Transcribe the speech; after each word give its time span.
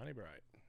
Johnny 0.00 0.14
Bright. 0.14 0.59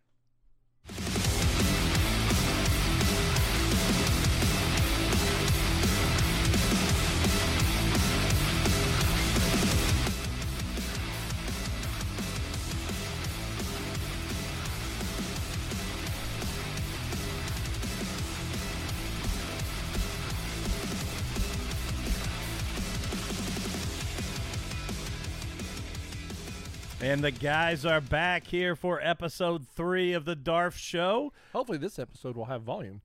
And 27.12 27.22
the 27.22 27.32
guys 27.32 27.86
are 27.86 28.00
back 28.00 28.48
here 28.48 28.74
for 28.74 29.02
episode 29.02 29.68
three 29.68 30.14
of 30.14 30.24
the 30.24 30.34
Darf 30.34 30.78
Show. 30.78 31.34
Hopefully, 31.52 31.78
this 31.78 32.00
episode 32.00 32.38
will 32.38 32.46
have 32.46 32.62
volume. 32.62 33.02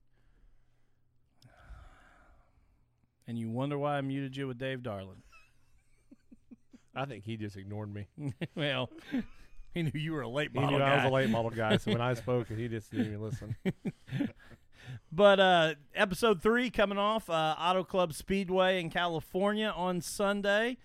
And 3.27 3.37
you 3.37 3.49
wonder 3.49 3.77
why 3.77 3.97
I 3.97 4.01
muted 4.01 4.37
you 4.37 4.47
with 4.47 4.57
Dave 4.57 4.81
Darlin. 4.81 5.23
I 6.95 7.03
think 7.03 7.25
he 7.25 7.35
just 7.35 7.57
ignored 7.57 7.93
me. 7.93 8.07
well, 8.55 8.89
he 9.73 9.83
knew 9.83 9.91
you 9.93 10.13
were 10.13 10.21
a 10.21 10.29
late 10.29 10.55
model. 10.55 10.69
He 10.69 10.77
knew 10.77 10.83
I 10.83 11.03
was 11.03 11.11
a 11.11 11.13
late 11.13 11.29
model 11.29 11.51
guy, 11.51 11.75
so 11.75 11.91
when 11.91 11.99
I 11.99 12.13
spoke, 12.13 12.47
he 12.47 12.69
just 12.69 12.89
didn't 12.89 13.07
even 13.07 13.21
listen. 13.21 13.57
But 15.11 15.39
uh, 15.41 15.73
episode 15.93 16.41
three 16.41 16.69
coming 16.69 16.97
off 16.97 17.29
uh, 17.29 17.55
Auto 17.59 17.83
Club 17.83 18.13
Speedway 18.13 18.79
in 18.79 18.89
California 18.89 19.73
on 19.75 19.99
Sunday. 19.99 20.77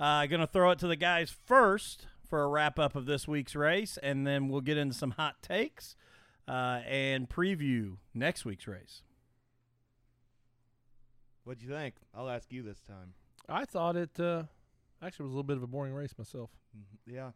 Uh, 0.00 0.26
going 0.26 0.40
to 0.40 0.48
throw 0.48 0.72
it 0.72 0.80
to 0.80 0.88
the 0.88 0.96
guys 0.96 1.30
first 1.30 2.08
for 2.28 2.42
a 2.42 2.48
wrap 2.48 2.78
up 2.78 2.94
of 2.96 3.06
this 3.06 3.26
week's 3.28 3.54
race, 3.54 3.98
and 4.02 4.26
then 4.26 4.48
we'll 4.48 4.60
get 4.60 4.76
into 4.76 4.94
some 4.94 5.12
hot 5.12 5.42
takes 5.42 5.96
uh, 6.48 6.80
and 6.86 7.28
preview 7.28 7.96
next 8.14 8.44
week's 8.44 8.66
race. 8.66 9.02
What'd 11.44 11.62
you 11.62 11.68
think? 11.68 11.94
I'll 12.14 12.28
ask 12.28 12.52
you 12.52 12.62
this 12.62 12.80
time. 12.80 13.14
I 13.48 13.64
thought 13.64 13.96
it 13.96 14.18
uh, 14.18 14.44
actually 15.02 15.24
was 15.24 15.32
a 15.32 15.34
little 15.36 15.44
bit 15.44 15.56
of 15.56 15.62
a 15.62 15.66
boring 15.68 15.94
race 15.94 16.14
myself. 16.18 16.50
Mhm. 16.76 16.98
Yeah. 17.14 17.30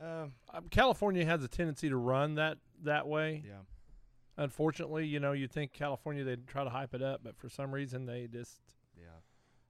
Uh, 0.00 0.28
Um, 0.52 0.68
California 0.70 1.24
has 1.24 1.42
a 1.42 1.48
tendency 1.48 1.88
to 1.88 1.96
run 1.96 2.34
that 2.36 2.58
that 2.82 3.06
way. 3.08 3.42
yeah. 3.46 3.60
Unfortunately, 4.36 5.06
you 5.06 5.20
know, 5.20 5.32
you'd 5.32 5.52
think 5.52 5.72
California 5.72 6.24
they'd 6.24 6.46
try 6.46 6.64
to 6.64 6.70
hype 6.70 6.94
it 6.94 7.02
up, 7.02 7.20
but 7.22 7.36
for 7.36 7.48
some 7.48 7.72
reason 7.74 8.06
they 8.06 8.26
just. 8.28 8.60
Yeah. 8.96 9.04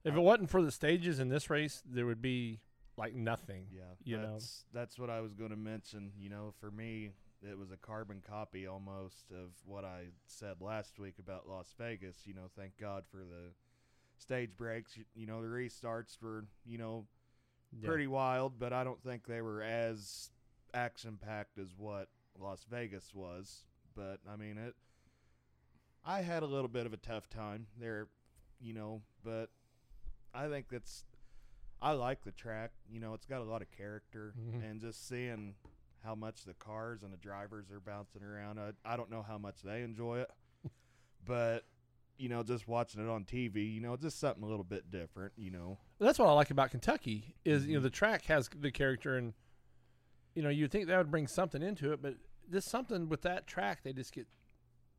If 0.03 0.15
it 0.15 0.19
wasn't 0.19 0.49
for 0.49 0.61
the 0.61 0.71
stages 0.71 1.19
in 1.19 1.29
this 1.29 1.49
race, 1.49 1.81
there 1.85 2.05
would 2.05 2.21
be 2.21 2.59
like 2.97 3.15
nothing. 3.15 3.65
Yeah. 3.71 3.81
You 4.03 4.17
know. 4.17 4.33
that's 4.33 4.65
that's 4.73 4.99
what 4.99 5.09
I 5.09 5.21
was 5.21 5.33
going 5.33 5.49
to 5.51 5.55
mention. 5.57 6.11
You 6.17 6.29
know, 6.29 6.53
for 6.59 6.71
me, 6.71 7.11
it 7.41 7.57
was 7.57 7.71
a 7.71 7.77
carbon 7.77 8.21
copy 8.27 8.67
almost 8.67 9.31
of 9.31 9.49
what 9.65 9.83
I 9.83 10.05
said 10.27 10.61
last 10.61 10.99
week 10.99 11.15
about 11.19 11.47
Las 11.47 11.73
Vegas. 11.77 12.17
You 12.25 12.33
know, 12.33 12.49
thank 12.57 12.77
God 12.79 13.03
for 13.11 13.17
the 13.17 13.51
stage 14.17 14.51
breaks. 14.55 14.95
You, 14.95 15.03
you 15.15 15.25
know, 15.27 15.41
the 15.41 15.47
restarts 15.47 16.21
were 16.21 16.45
you 16.65 16.77
know 16.77 17.05
Yeah. 17.71 17.87
pretty 17.87 18.07
wild, 18.07 18.59
but 18.59 18.73
I 18.73 18.83
don't 18.83 19.01
think 19.01 19.25
they 19.25 19.41
were 19.41 19.61
as 19.63 20.29
action 20.73 21.17
packed 21.21 21.57
as 21.57 21.69
what 21.77 22.09
Las 22.39 22.65
Vegas 22.69 23.13
was. 23.13 23.65
But 23.95 24.19
I 24.29 24.35
mean 24.35 24.57
it. 24.57 24.75
I 26.05 26.21
had 26.21 26.43
a 26.43 26.47
little 26.47 26.67
bit 26.67 26.85
of 26.85 26.91
a 26.93 26.97
tough 26.97 27.29
time 27.29 27.67
there, 27.79 28.07
you 28.59 28.73
know, 28.73 29.01
but 29.23 29.49
I 30.33 30.47
think 30.49 30.67
that's. 30.69 31.05
I 31.83 31.91
like 31.91 32.23
the 32.23 32.31
track. 32.31 32.71
You 32.89 32.99
know, 32.99 33.13
it's 33.13 33.25
got 33.25 33.41
a 33.41 33.43
lot 33.43 33.61
of 33.61 33.69
character, 33.71 34.33
Mhm. 34.39 34.63
and 34.69 34.79
just 34.81 35.07
seeing 35.07 35.55
how 36.03 36.15
much 36.15 36.43
the 36.45 36.53
cars 36.53 37.03
and 37.03 37.11
the 37.13 37.17
drivers 37.17 37.69
are 37.71 37.79
bouncing 37.79 38.23
around. 38.23 38.59
I, 38.59 38.71
I 38.85 38.97
don't 38.97 39.09
know 39.09 39.21
how 39.21 39.37
much 39.37 39.61
they 39.61 39.83
enjoy 39.83 40.19
it, 40.21 40.31
but 41.25 41.65
you 42.17 42.29
know, 42.29 42.43
just 42.43 42.67
watching 42.67 43.01
it 43.03 43.09
on 43.09 43.25
TV, 43.25 43.73
you 43.73 43.81
know, 43.81 43.97
just 43.97 44.19
something 44.19 44.43
a 44.43 44.47
little 44.47 44.63
bit 44.63 44.91
different. 44.91 45.33
You 45.35 45.49
know, 45.51 45.77
That's 45.99 46.19
what 46.19 46.27
I 46.29 46.33
like 46.33 46.51
about 46.51 46.71
Kentucky 46.71 47.35
is 47.43 47.65
you 47.65 47.73
know 47.73 47.79
Mhm. 47.79 47.83
the 47.83 47.89
track 47.89 48.25
has 48.25 48.49
the 48.55 48.71
character 48.71 49.17
and 49.17 49.33
you 50.35 50.41
know 50.43 50.49
you'd 50.49 50.71
think 50.71 50.87
that 50.87 50.97
would 50.97 51.11
bring 51.11 51.27
something 51.27 51.61
into 51.61 51.91
it, 51.91 52.01
but 52.01 52.15
just 52.51 52.67
something 52.69 53.09
with 53.09 53.21
that 53.23 53.47
track 53.47 53.83
they 53.83 53.93
just 53.93 54.13
get 54.13 54.27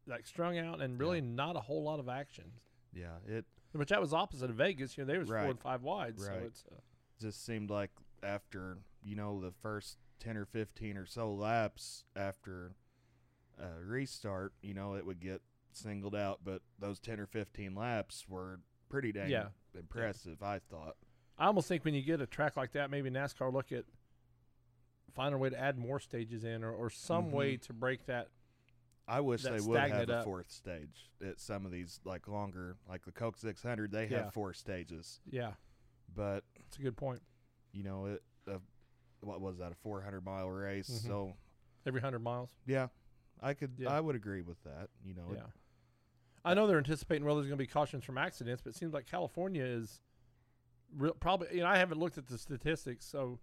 like 0.06 0.26
strung 0.26 0.58
out 0.58 0.80
and 0.82 0.98
really 0.98 1.20
not 1.20 1.56
a 1.56 1.60
whole 1.60 1.82
lot 1.82 1.98
of 2.00 2.08
action. 2.08 2.52
yeah, 2.92 3.16
it 3.26 3.44
Which 3.74 3.88
that 3.88 4.00
was 4.00 4.12
opposite 4.14 4.50
of 4.50 4.56
Vegas. 4.56 4.96
You 4.96 5.04
know 5.04 5.12
they 5.12 5.18
was 5.18 5.28
four 5.28 5.36
Right. 5.36 5.50
and 5.50 5.60
five 5.60 5.82
wide, 5.82 6.18
so 6.20 6.30
Right. 6.30 6.42
it's 6.42 6.64
uh, 6.70 6.76
just 7.20 7.44
seemed 7.44 7.70
like 7.70 7.90
after 8.22 8.78
you 9.02 9.16
know 9.16 9.40
the 9.40 9.50
first 9.50 9.98
10 10.20 10.36
or 10.36 10.44
15 10.46 10.96
or 10.96 11.04
so 11.06 11.32
laps 11.34 12.04
after 12.16 12.72
a 13.58 13.68
restart 13.84 14.52
you 14.62 14.72
know 14.74 14.94
it 14.94 15.04
would 15.04 15.20
get 15.20 15.42
singled 15.72 16.14
out 16.14 16.40
but 16.42 16.62
those 16.78 16.98
10 17.00 17.20
or 17.20 17.26
15 17.26 17.74
laps 17.74 18.24
were 18.28 18.60
pretty 18.88 19.12
dang 19.12 19.28
Yeah. 19.30 19.48
impressive 19.78 20.42
i 20.42 20.58
thought 20.58 20.96
I 21.36 21.46
almost 21.46 21.68
think 21.68 21.84
when 21.84 21.94
you 21.94 22.02
get 22.02 22.20
a 22.20 22.26
track 22.26 22.56
like 22.56 22.72
that, 22.72 22.90
maybe 22.92 23.10
NASCAR 23.10 23.52
look 23.52 23.72
at 23.72 23.84
find 25.14 25.34
a 25.34 25.38
way 25.38 25.50
to 25.50 25.58
add 25.60 25.76
more 25.78 25.98
stages 26.00 26.44
in 26.44 26.62
or, 26.64 26.72
or 26.72 26.88
some 26.90 27.30
way 27.32 27.56
to 27.56 27.72
break 27.72 28.06
that. 28.06 28.28
I 29.06 29.20
wish 29.20 29.42
they 29.42 29.60
would 29.60 29.78
have 29.80 30.08
a 30.08 30.14
up. 30.18 30.24
fourth 30.24 30.50
stage 30.50 31.10
at 31.26 31.38
some 31.40 31.66
of 31.66 31.72
these 31.72 32.00
like 32.04 32.26
longer 32.28 32.76
like 32.88 33.04
the 33.04 33.12
coke 33.12 33.36
600 33.36 33.90
they 33.92 34.06
Yeah. 34.08 34.24
have 34.24 34.32
four 34.32 34.52
stages 34.54 35.20
Yeah, 35.30 35.52
but 36.14 36.44
it's 36.66 36.78
a 36.78 36.82
good 36.82 36.96
point. 36.96 37.20
you 37.72 37.82
know 37.82 38.06
it 38.06 38.22
uh, 38.48 38.58
what 39.20 39.40
was 39.40 39.58
that 39.58 39.72
a 39.72 39.74
400 39.74 40.24
mile 40.24 40.48
race 40.50 40.88
Mhm. 40.90 41.06
so 41.06 41.36
Every 41.86 42.00
hundred 42.00 42.20
miles. 42.20 42.50
yeah 42.66 42.88
i 43.42 43.52
could 43.54 43.72
Yeah. 43.78 43.90
i 43.90 44.00
would 44.00 44.16
agree 44.16 44.42
with 44.42 44.62
that 44.64 44.88
you 45.04 45.14
know 45.14 45.30
it- 45.32 45.36
Yeah. 45.36 45.46
I 46.46 46.52
know 46.52 46.66
they're 46.66 46.76
anticipating 46.76 47.24
well, 47.24 47.36
there's 47.36 47.46
going 47.46 47.56
to 47.56 47.62
be 47.62 47.66
cautions 47.66 48.04
from 48.04 48.18
accidents, 48.18 48.60
but 48.60 48.68
it 48.68 48.76
seems 48.76 48.92
like 48.92 49.06
California 49.06 49.64
is 49.64 50.02
real, 50.94 51.14
probably. 51.14 51.48
You 51.56 51.62
know, 51.62 51.68
I 51.68 51.78
haven't 51.78 51.98
looked 51.98 52.18
at 52.18 52.26
the 52.26 52.36
statistics, 52.36 53.06
so 53.06 53.40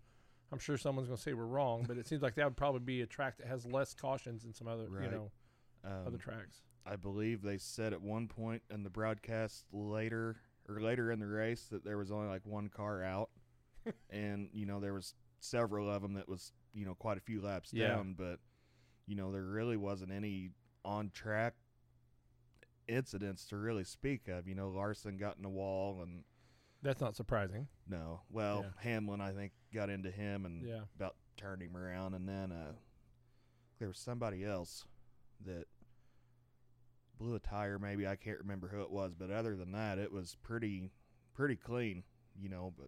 I'm 0.52 0.60
sure 0.60 0.78
someone's 0.78 1.08
going 1.08 1.18
to 1.18 1.24
say 1.24 1.34
we're 1.34 1.48
wrong. 1.48 1.84
But 1.88 1.98
it 1.98 2.06
seems 2.08 2.22
like 2.22 2.36
that 2.36 2.46
would 2.46 2.58
probably 2.58 2.82
be 2.82 3.02
a 3.02 3.08
track 3.08 3.38
that 3.40 3.48
has 3.48 3.66
less 3.66 3.96
cautions 3.96 4.44
than 4.44 4.54
some 4.54 4.68
other, 4.68 4.88
Right. 4.88 5.06
you 5.06 5.10
know, 5.10 5.32
um, 5.84 6.08
other 6.08 6.18
tracks. 6.18 6.62
I 6.86 6.96
believe 6.96 7.42
they 7.42 7.58
said 7.58 7.94
at 7.94 8.02
one 8.02 8.28
point 8.28 8.64
in 8.70 8.84
the 8.84 8.90
broadcast 8.90 9.66
later 9.72 10.38
or 10.68 10.80
later 10.82 11.12
in 11.12 11.20
the 11.20 11.28
race 11.28 11.68
that 11.72 11.84
there 11.84 11.98
was 11.98 12.12
only 12.12 12.28
like 12.28 12.46
one 12.46 12.70
car 12.70 13.04
out, 13.04 13.30
and 14.10 14.50
you 14.54 14.66
know 14.66 14.80
there 14.80 14.94
was 14.94 15.14
several 15.40 15.90
of 15.90 16.02
them 16.02 16.14
that 16.14 16.28
was 16.30 16.52
you 16.74 16.86
know 16.86 16.96
quite 16.96 17.18
a 17.18 17.22
few 17.22 17.42
laps 17.42 17.72
Yeah. 17.74 17.90
down, 17.90 18.14
but 18.18 18.40
you 19.08 19.16
know 19.16 19.32
there 19.32 19.44
really 19.44 19.78
wasn't 19.78 20.12
any 20.12 20.52
on 20.86 21.12
track 21.14 21.54
incidents 22.88 23.46
to 23.48 23.58
really 23.58 23.84
speak 23.84 24.28
of. 24.28 24.48
You 24.48 24.56
know 24.56 24.70
Larson 24.70 25.18
got 25.18 25.38
in 25.38 25.44
the 25.44 25.50
wall 25.50 26.02
and 26.02 26.24
That's 26.82 27.02
not 27.02 27.16
surprising. 27.16 27.68
no, 27.88 28.22
well 28.30 28.64
Yeah. 28.66 28.72
Hamlin 28.92 29.22
I 29.22 29.32
think 29.32 29.52
got 29.74 29.90
into 29.90 30.12
him 30.12 30.46
and 30.46 30.66
Yeah. 30.66 30.82
about 30.96 31.16
turned 31.38 31.62
him 31.62 31.76
around, 31.78 32.14
and 32.14 32.28
then 32.28 32.52
uh, 32.52 32.74
there 33.80 33.88
was 33.88 33.98
somebody 33.98 34.44
else 34.44 34.86
that 35.46 35.66
blew 37.18 37.36
a 37.36 37.40
tire. 37.40 37.78
Maybe 37.80 38.08
I 38.08 38.16
can't 38.16 38.40
remember 38.40 38.68
who 38.68 38.82
it 38.82 38.92
was, 38.92 39.14
but 39.14 39.30
other 39.32 39.56
than 39.56 39.72
that, 39.74 39.98
it 40.00 40.12
was 40.12 40.36
pretty 40.42 40.92
pretty 41.34 41.56
clean, 41.56 42.04
you 42.40 42.50
know. 42.50 42.74
But 42.78 42.88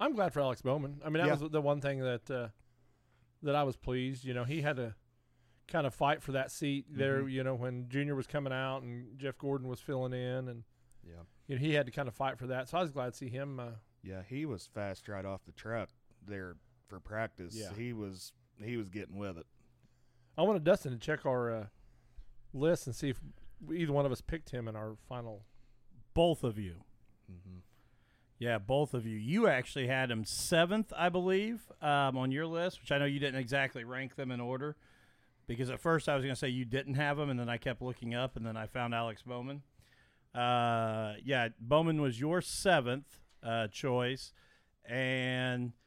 I'm 0.00 0.14
glad 0.14 0.32
for 0.32 0.40
Alex 0.40 0.62
Bowman. 0.62 1.00
I 1.04 1.08
mean, 1.08 1.22
that 1.22 1.26
Yeah. 1.26 1.36
was 1.42 1.50
the 1.50 1.60
one 1.60 1.80
thing 1.80 2.00
that 2.00 2.30
uh, 2.30 2.48
that 3.42 3.54
I 3.54 3.62
was 3.62 3.76
pleased. 3.76 4.24
You 4.24 4.34
know, 4.34 4.44
he 4.44 4.62
had 4.62 4.76
to 4.76 4.94
kind 5.66 5.86
of 5.86 5.94
fight 5.94 6.22
for 6.22 6.32
that 6.32 6.50
seat 6.50 6.86
there. 6.90 7.22
Mhm. 7.22 7.30
You 7.32 7.44
know, 7.44 7.54
when 7.54 7.88
Junior 7.88 8.14
was 8.14 8.26
coming 8.26 8.52
out 8.52 8.82
and 8.82 9.18
Jeff 9.18 9.38
Gordon 9.38 9.68
was 9.68 9.80
filling 9.80 10.12
in, 10.12 10.48
and 10.48 10.64
yeah, 11.02 11.22
you 11.46 11.56
know, 11.56 11.60
he 11.60 11.74
had 11.74 11.86
to 11.86 11.92
kind 11.92 12.08
of 12.08 12.14
fight 12.14 12.38
for 12.38 12.46
that. 12.48 12.68
So 12.68 12.78
I 12.78 12.82
was 12.82 12.90
glad 12.92 13.12
to 13.12 13.16
see 13.18 13.28
him. 13.28 13.58
Uh, 13.60 13.72
yeah, 14.02 14.22
he 14.22 14.44
was 14.46 14.66
fast 14.66 15.08
right 15.08 15.24
off 15.24 15.44
the 15.44 15.52
truck 15.52 15.88
there 16.26 16.56
for 16.86 17.00
practice. 17.00 17.56
Yeah. 17.56 17.72
he 17.74 17.92
was 17.92 18.32
he 18.62 18.76
was 18.76 18.88
getting 18.88 19.16
with 19.16 19.36
it. 19.38 19.46
I 20.36 20.42
wanted 20.42 20.64
Dustin 20.64 20.92
to 20.92 20.98
check 20.98 21.24
our 21.26 21.50
uh, 21.50 21.66
list 22.54 22.86
and 22.86 22.94
see 22.96 23.10
if 23.10 23.20
either 23.74 23.92
one 23.92 24.06
of 24.06 24.12
us 24.12 24.20
picked 24.20 24.50
him 24.50 24.68
in 24.68 24.76
our 24.76 24.96
final. 25.08 25.44
Both 26.14 26.44
of 26.44 26.58
you. 26.58 26.76
hmm 27.26 27.58
Yeah, 28.38 28.58
both 28.58 28.94
of 28.94 29.04
you. 29.06 29.16
You 29.16 29.48
actually 29.48 29.86
had 29.88 30.10
him 30.10 30.24
seventh, 30.24 30.92
I 30.96 31.08
believe, 31.08 31.70
um, 31.82 32.16
on 32.16 32.30
your 32.30 32.46
list, 32.46 32.80
which 32.80 32.92
I 32.92 32.98
know 32.98 33.04
you 33.04 33.18
didn't 33.18 33.40
exactly 33.40 33.84
rank 33.84 34.14
them 34.16 34.30
in 34.30 34.40
order. 34.40 34.76
Because 35.46 35.68
at 35.70 35.80
first 35.80 36.08
I 36.08 36.14
was 36.14 36.22
going 36.24 36.34
to 36.34 36.38
say 36.38 36.48
you 36.48 36.64
didn't 36.64 36.94
have 36.94 37.18
him, 37.18 37.28
and 37.28 37.38
then 37.38 37.48
I 37.50 37.58
kept 37.58 37.82
looking 37.82 38.14
up, 38.14 38.36
and 38.36 38.46
then 38.46 38.56
I 38.56 38.66
found 38.66 38.94
Alex 38.94 39.22
Bowman. 39.22 39.62
Uh, 40.34 41.14
yeah, 41.24 41.48
Bowman 41.60 42.00
was 42.00 42.18
your 42.18 42.40
seventh 42.40 43.20
uh, 43.42 43.68
choice, 43.68 44.32
and 44.84 45.72
I- 45.72 45.83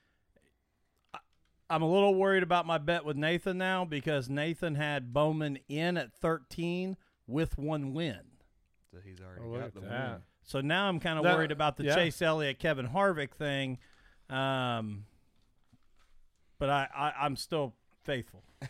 I'm 1.69 1.81
a 1.81 1.89
little 1.91 2.15
worried 2.15 2.43
about 2.43 2.65
my 2.65 2.77
bet 2.77 3.03
with 3.03 3.17
Nathan 3.17 3.57
now 3.57 3.83
because 3.85 4.29
Nathan 4.29 4.75
had 4.75 5.11
Bowman 5.13 5.59
in 5.67 5.97
at 5.97 6.13
13 6.13 6.95
with 7.27 7.57
one 7.57 7.93
win. 7.93 8.19
So 8.91 8.99
he's 9.03 9.19
already 9.21 9.41
Oh, 9.43 9.59
got 9.59 9.73
the 9.73 9.81
that. 9.81 10.11
win. 10.11 10.21
So 10.43 10.61
now 10.61 10.87
I'm 10.87 10.99
kind 11.01 11.17
of 11.17 11.25
That- 11.25 11.35
worried 11.35 11.51
about 11.51 11.75
the 11.75 11.83
yeah. 11.83 11.95
Chase 11.95 12.21
Elliott, 12.21 12.57
Kevin 12.59 12.87
Harvick 12.87 13.31
thing. 13.31 13.79
Um, 14.29 15.05
but 16.57 16.69
I, 16.69 16.87
I, 16.95 17.13
I'm 17.25 17.35
still 17.35 17.75
faithful. 18.03 18.43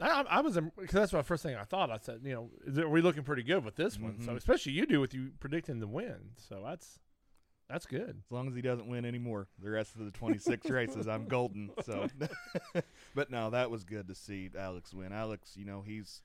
I, 0.00 0.08
I- 0.08 0.22
I 0.22 0.40
was 0.40 0.54
because 0.78 0.92
that's 0.94 1.12
my 1.12 1.22
first 1.22 1.42
thing 1.42 1.56
I 1.56 1.64
thought. 1.64 1.90
I 1.90 1.98
said, 1.98 2.20
you 2.24 2.32
know, 2.32 2.50
is 2.66 2.78
it, 2.78 2.84
are 2.84 2.88
we 2.88 3.00
looking 3.02 3.22
pretty 3.22 3.42
good 3.42 3.64
with 3.64 3.76
this 3.76 3.98
one? 3.98 4.20
So 4.20 4.32
Mhm. 4.32 4.36
especially 4.36 4.72
you 4.72 4.86
do 4.86 5.00
with 5.00 5.14
you 5.14 5.32
predicting 5.40 5.80
the 5.80 5.86
win. 5.86 6.30
So 6.36 6.62
that's 6.64 6.98
that's 7.74 7.86
good. 7.86 8.22
As 8.24 8.30
long 8.30 8.46
as 8.46 8.54
he 8.54 8.62
doesn't 8.62 8.86
win 8.86 9.04
anymore, 9.04 9.48
the 9.60 9.68
rest 9.68 9.96
of 9.96 10.04
the 10.04 10.12
26 10.12 10.70
races, 10.70 11.08
I'm 11.08 11.26
golden. 11.26 11.70
So, 11.84 12.06
but 13.16 13.30
no, 13.32 13.50
that 13.50 13.68
was 13.68 13.82
good 13.82 14.06
to 14.06 14.14
see 14.14 14.48
Alex 14.56 14.94
win. 14.94 15.12
Alex, 15.12 15.56
you 15.56 15.64
know, 15.64 15.82
he's 15.84 16.22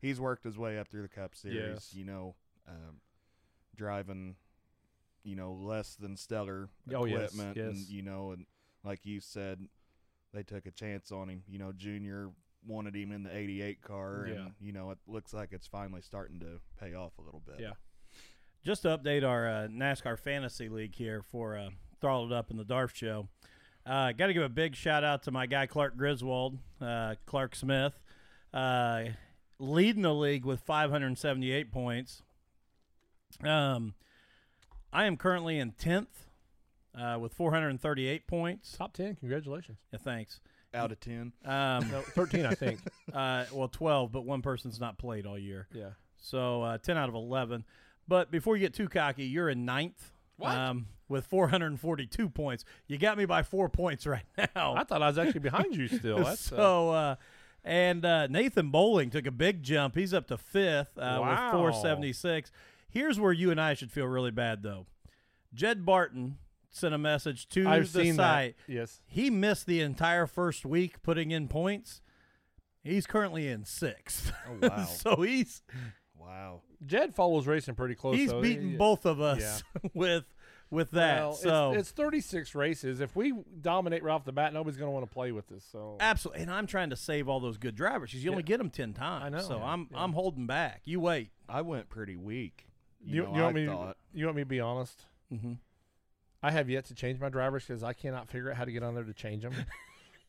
he's 0.00 0.18
worked 0.18 0.42
his 0.42 0.56
way 0.56 0.78
up 0.78 0.88
through 0.88 1.02
the 1.02 1.08
Cup 1.08 1.34
Series. 1.34 1.58
Yes. 1.58 1.94
You 1.94 2.06
know, 2.06 2.34
um, 2.66 3.00
driving, 3.76 4.36
you 5.22 5.36
know, 5.36 5.52
less 5.52 5.96
than 5.96 6.16
stellar 6.16 6.70
Oh, 6.94 7.04
yes, 7.04 7.34
equipment, 7.34 7.58
and 7.58 7.76
you 7.88 8.00
know, 8.00 8.30
and 8.30 8.46
like 8.82 9.04
you 9.04 9.20
said, 9.20 9.60
they 10.32 10.44
took 10.44 10.64
a 10.64 10.70
chance 10.70 11.12
on 11.12 11.28
him. 11.28 11.42
You 11.46 11.58
know, 11.58 11.72
Junior 11.76 12.30
wanted 12.66 12.96
him 12.96 13.12
in 13.12 13.22
the 13.22 13.36
88 13.36 13.82
car, 13.82 14.26
Yeah. 14.28 14.34
and 14.36 14.52
you 14.62 14.72
know, 14.72 14.92
it 14.92 14.98
looks 15.06 15.34
like 15.34 15.50
it's 15.52 15.66
finally 15.66 16.00
starting 16.00 16.40
to 16.40 16.58
pay 16.80 16.94
off 16.94 17.12
a 17.18 17.22
little 17.22 17.42
bit. 17.46 17.60
Yeah. 17.60 17.72
Just 18.66 18.82
to 18.82 18.98
update 18.98 19.22
our 19.22 19.46
uh, 19.48 19.68
NASCAR 19.68 20.18
Fantasy 20.18 20.68
League 20.68 20.96
here 20.96 21.22
for 21.30 21.56
uh, 21.56 21.68
Throttled 22.00 22.32
Up 22.32 22.50
in 22.50 22.56
the 22.56 22.64
Darf 22.64 22.92
Show. 22.96 23.28
Uh, 23.86 24.10
Got 24.10 24.26
to 24.26 24.32
give 24.34 24.42
a 24.42 24.48
big 24.48 24.74
shout 24.74 25.04
out 25.04 25.22
to 25.22 25.30
my 25.30 25.46
guy 25.46 25.66
Clark 25.66 25.96
Griswold, 25.96 26.58
uh, 26.80 27.14
Clark 27.26 27.54
Smith, 27.54 27.96
uh, 28.52 29.04
leading 29.60 30.02
the 30.02 30.12
league 30.12 30.44
with 30.44 30.62
578 30.62 31.70
points. 31.70 32.22
Um, 33.44 33.94
I 34.92 35.04
am 35.04 35.16
currently 35.16 35.60
in 35.60 35.70
tenth 35.70 36.26
uh, 36.92 37.18
with 37.20 37.34
438 37.34 38.26
points. 38.26 38.76
Top 38.76 38.94
ten. 38.94 39.14
Congratulations. 39.14 39.78
Yeah, 39.92 40.00
thanks. 40.02 40.40
Out 40.74 40.90
of 40.90 40.98
10. 40.98 41.32
Um, 41.44 41.88
No, 41.92 42.00
thirteen, 42.00 42.44
I 42.44 42.54
think. 42.56 42.80
uh, 43.14 43.44
well, 43.52 43.68
12, 43.68 44.10
but 44.10 44.24
one 44.24 44.42
person's 44.42 44.80
not 44.80 44.98
played 44.98 45.24
all 45.24 45.38
year. 45.38 45.68
Yeah. 45.72 45.90
So 46.20 46.62
uh, 46.62 46.78
10 46.78 46.98
out 46.98 47.08
of 47.08 47.14
11. 47.14 47.64
But 48.08 48.30
before 48.30 48.56
you 48.56 48.60
get 48.60 48.74
too 48.74 48.88
cocky, 48.88 49.24
you're 49.24 49.48
in 49.48 49.64
ninth. 49.64 50.12
Um, 50.42 50.86
with 51.08 51.26
442 51.26 52.28
points. 52.28 52.64
You 52.88 52.98
got 52.98 53.16
me 53.16 53.26
by 53.26 53.42
four 53.42 53.68
points 53.68 54.06
right 54.06 54.24
now. 54.54 54.74
I 54.74 54.84
thought 54.84 55.02
I 55.02 55.08
was 55.08 55.18
actually 55.18 55.40
behind 55.40 55.76
you 55.76 55.88
still. 55.88 56.18
That's 56.24 56.52
uh, 56.52 56.56
so, 56.56 56.90
uh, 56.90 57.16
and 57.64 58.04
uh, 58.04 58.26
Nathan 58.26 58.70
Bowling 58.70 59.10
took 59.10 59.26
a 59.26 59.30
big 59.30 59.62
jump. 59.62 59.96
He's 59.96 60.14
up 60.14 60.26
to 60.28 60.36
fifth 60.36 60.98
uh, 60.98 61.20
with 61.20 61.38
476. 61.38 62.50
Here's 62.88 63.20
where 63.20 63.32
you 63.32 63.50
and 63.50 63.60
I 63.60 63.74
should 63.74 63.90
feel 63.90 64.06
really 64.06 64.30
bad, 64.30 64.62
though. 64.62 64.86
Jed 65.54 65.84
Barton 65.84 66.38
sent 66.70 66.94
a 66.94 66.98
message 66.98 67.48
to 67.48 67.66
I've 67.66 67.92
the 67.92 68.12
site. 68.12 68.56
that. 68.66 68.72
Yes. 68.72 69.00
He 69.06 69.30
missed 69.30 69.66
the 69.66 69.80
entire 69.80 70.26
first 70.26 70.64
week 70.64 71.02
putting 71.02 71.30
in 71.30 71.48
points. 71.48 72.02
He's 72.84 73.06
currently 73.06 73.48
in 73.48 73.64
sixth. 73.64 74.32
Oh, 74.48 74.68
wow. 74.68 74.84
so 74.84 75.22
he's 75.22 75.62
wow. 76.26 76.60
Jed 76.84 77.14
follows 77.14 77.46
racing 77.46 77.74
pretty 77.74 77.94
close. 77.94 78.16
he's 78.16 78.30
though. 78.30 78.40
beaten 78.42 78.70
He- 78.72 78.76
both 78.76 79.06
of 79.06 79.20
us 79.20 79.62
with 79.94 80.24
with 80.70 80.90
that. 80.90 81.20
Well, 81.20 81.32
so 81.34 81.70
it's, 81.72 81.80
it's 81.82 81.90
36 81.92 82.54
races. 82.56 83.00
If 83.00 83.14
we 83.14 83.32
dominate 83.60 84.02
right 84.02 84.12
off 84.12 84.24
the 84.24 84.32
bat, 84.32 84.52
nobody's 84.52 84.76
going 84.76 84.88
to 84.88 84.92
want 84.92 85.08
to 85.08 85.12
play 85.14 85.30
with 85.30 85.50
us. 85.52 85.64
So 85.70 85.96
absolutely, 86.00 86.42
and 86.42 86.50
I'm 86.50 86.66
trying 86.66 86.90
to 86.90 86.96
save 86.96 87.28
all 87.28 87.38
those 87.40 87.56
good 87.56 87.76
drivers 87.76 88.10
because 88.10 88.24
you 88.24 88.30
only 88.32 88.42
get 88.42 88.58
them 88.58 88.70
ten 88.70 88.92
times. 88.92 89.24
I 89.24 89.28
know. 89.28 89.38
So 89.42 89.58
Yeah. 89.58 89.64
I'm 89.64 89.88
Yeah. 89.92 90.02
I'm 90.02 90.12
holding 90.12 90.46
back. 90.46 90.82
You 90.84 90.98
wait. 91.00 91.30
I 91.48 91.62
went 91.62 91.88
pretty 91.88 92.16
weak. 92.16 92.66
you, 93.04 93.14
You, 93.14 93.22
know, 93.22 93.34
you 93.36 93.42
want 93.42 93.56
I 93.56 93.60
me? 93.60 93.66
thought 93.66 93.96
You 94.12 94.24
want 94.26 94.36
me 94.36 94.42
to 94.42 94.46
be 94.46 94.60
honest? 94.60 95.04
Mm-hmm. 95.32 95.52
I 96.42 96.50
have 96.50 96.68
yet 96.68 96.84
to 96.86 96.94
change 96.94 97.18
my 97.20 97.28
drivers 97.28 97.64
because 97.64 97.82
I 97.82 97.92
cannot 97.92 98.28
figure 98.28 98.50
out 98.50 98.56
how 98.56 98.64
to 98.64 98.72
get 98.72 98.82
on 98.82 98.94
there 98.94 99.04
to 99.04 99.14
change 99.14 99.42
them. 99.42 99.54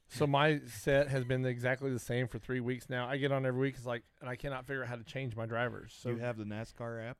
so 0.10 0.26
my 0.28 0.60
set 0.68 1.10
has 1.10 1.24
been 1.24 1.46
exactly 1.46 1.92
the 1.92 2.00
same 2.00 2.28
for 2.28 2.40
three 2.40 2.60
weeks 2.60 2.90
now. 2.90 3.08
I 3.08 3.18
get 3.18 3.32
on 3.32 3.46
every 3.46 3.60
week. 3.62 3.76
It's 3.78 3.86
like, 3.86 4.04
and 4.22 4.30
I 4.30 4.36
cannot 4.36 4.66
figure 4.66 4.84
out 4.84 4.90
how 4.90 4.96
to 4.96 5.04
change 5.04 5.36
my 5.36 5.46
drivers. 5.46 5.96
So 6.00 6.10
you 6.10 6.18
have 6.18 6.38
the 6.38 6.44
NASCAR 6.46 7.10
app. 7.10 7.18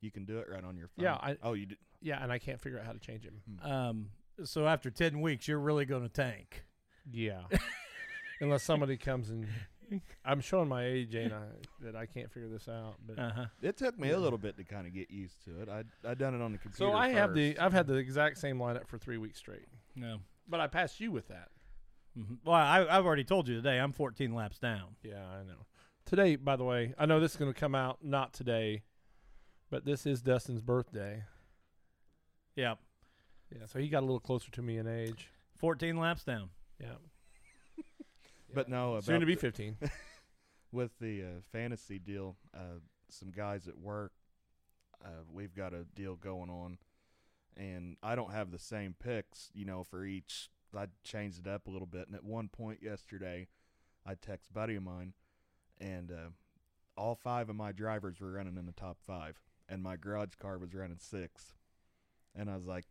You 0.00 0.10
can 0.10 0.24
do 0.24 0.38
it 0.38 0.48
right 0.48 0.62
on 0.64 0.76
your 0.76 0.88
phone. 0.88 1.04
Yeah, 1.04 1.14
I- 1.14 1.36
oh, 1.42 1.54
you 1.54 1.66
did. 1.66 1.78
yeah, 2.00 2.22
and 2.22 2.30
I 2.30 2.38
can't 2.38 2.60
figure 2.60 2.78
out 2.78 2.86
how 2.86 2.92
to 2.92 3.00
change 3.00 3.24
them. 3.24 3.42
Um. 3.68 4.10
So 4.44 4.68
after 4.68 4.90
ten 4.90 5.20
weeks, 5.20 5.48
you're 5.48 5.58
really 5.58 5.84
going 5.84 6.02
to 6.02 6.08
tank. 6.08 6.64
Yeah, 7.10 7.40
unless 8.40 8.62
somebody 8.62 8.96
comes 8.96 9.30
and 9.30 9.48
I'm 10.24 10.40
showing 10.40 10.68
my 10.68 10.84
age, 10.84 11.14
ain't 11.16 11.32
I? 11.32 11.42
That 11.80 11.96
I 11.96 12.06
can't 12.06 12.30
figure 12.30 12.48
this 12.48 12.68
out. 12.68 12.94
But 13.04 13.18
Uh 13.18 13.30
huh. 13.34 13.46
It 13.62 13.76
took 13.76 13.98
me 13.98 14.10
Yeah. 14.10 14.16
a 14.16 14.18
little 14.18 14.38
bit 14.38 14.56
to 14.58 14.64
kind 14.64 14.86
of 14.86 14.92
get 14.94 15.10
used 15.10 15.42
to 15.46 15.60
it. 15.62 15.68
I 15.68 15.82
I 16.08 16.14
done 16.14 16.34
it 16.34 16.42
on 16.42 16.52
the 16.52 16.58
computer. 16.58 16.92
so 16.92 16.96
I 16.96 17.08
have 17.08 17.34
the. 17.34 17.58
I've 17.58 17.72
had 17.72 17.86
the 17.88 17.94
exact 17.94 18.38
same 18.38 18.58
lineup 18.58 18.86
for 18.86 18.98
three 18.98 19.18
weeks 19.18 19.38
straight. 19.38 19.66
No. 19.96 20.18
But 20.46 20.60
I 20.60 20.66
passed 20.68 21.00
you 21.00 21.10
with 21.10 21.26
that. 21.28 21.48
Hmm 22.26 22.34
Well, 22.44 22.54
I, 22.56 22.86
I've 22.88 23.06
already 23.06 23.24
told 23.24 23.48
you 23.48 23.54
today. 23.56 23.78
I'm 23.78 23.92
14 23.92 24.34
laps 24.34 24.58
down. 24.58 24.96
Yeah, 25.02 25.24
I 25.24 25.44
know. 25.44 25.66
Today, 26.04 26.36
by 26.36 26.56
the 26.56 26.64
way, 26.64 26.94
I 26.98 27.06
know 27.06 27.20
this 27.20 27.32
is 27.32 27.36
going 27.36 27.52
to 27.52 27.58
come 27.58 27.74
out 27.74 27.98
not 28.02 28.32
today, 28.32 28.82
but 29.70 29.84
this 29.84 30.06
is 30.06 30.22
Dustin's 30.22 30.62
birthday. 30.62 31.24
Yep. 32.56 32.78
Yeah, 33.54 33.66
so 33.66 33.78
he 33.78 33.88
got 33.88 34.00
a 34.00 34.06
little 34.06 34.20
closer 34.20 34.50
to 34.52 34.62
me 34.62 34.78
in 34.78 34.86
age. 34.86 35.28
14 35.58 35.96
laps 35.98 36.24
down. 36.24 36.50
Yeah, 36.80 36.94
But 38.54 38.68
no, 38.68 38.92
about 38.92 39.04
soon 39.04 39.20
to 39.20 39.26
be 39.26 39.34
the- 39.34 39.40
15. 39.40 39.76
with 40.72 40.90
the 41.00 41.22
uh, 41.22 41.26
fantasy 41.52 41.98
deal, 41.98 42.36
uh, 42.54 42.80
some 43.10 43.30
guys 43.30 43.68
at 43.68 43.78
work, 43.78 44.12
uh, 45.04 45.22
we've 45.32 45.54
got 45.54 45.72
a 45.72 45.84
deal 45.94 46.14
going 46.16 46.50
on, 46.50 46.78
and 47.56 47.96
I 48.02 48.14
don't 48.14 48.32
have 48.32 48.50
the 48.50 48.58
same 48.58 48.94
picks, 48.98 49.50
you 49.54 49.64
know, 49.64 49.82
for 49.84 50.04
each. 50.04 50.50
I 50.76 50.86
changed 51.02 51.46
it 51.46 51.50
up 51.50 51.66
a 51.66 51.70
little 51.70 51.86
bit, 51.86 52.06
and 52.06 52.14
at 52.16 52.24
one 52.24 52.48
point 52.48 52.82
yesterday, 52.82 53.48
I 54.06 54.14
text 54.14 54.52
buddy 54.52 54.76
of 54.76 54.82
mine, 54.82 55.14
and 55.80 56.10
uh, 56.10 56.30
all 56.96 57.14
five 57.14 57.48
of 57.48 57.56
my 57.56 57.72
drivers 57.72 58.20
were 58.20 58.32
running 58.32 58.56
in 58.56 58.66
the 58.66 58.72
top 58.72 58.98
five, 59.06 59.38
and 59.68 59.82
my 59.82 59.96
garage 59.96 60.34
car 60.40 60.58
was 60.58 60.74
running 60.74 60.98
six. 60.98 61.54
and 62.34 62.50
I 62.50 62.56
was 62.56 62.66
like, 62.66 62.86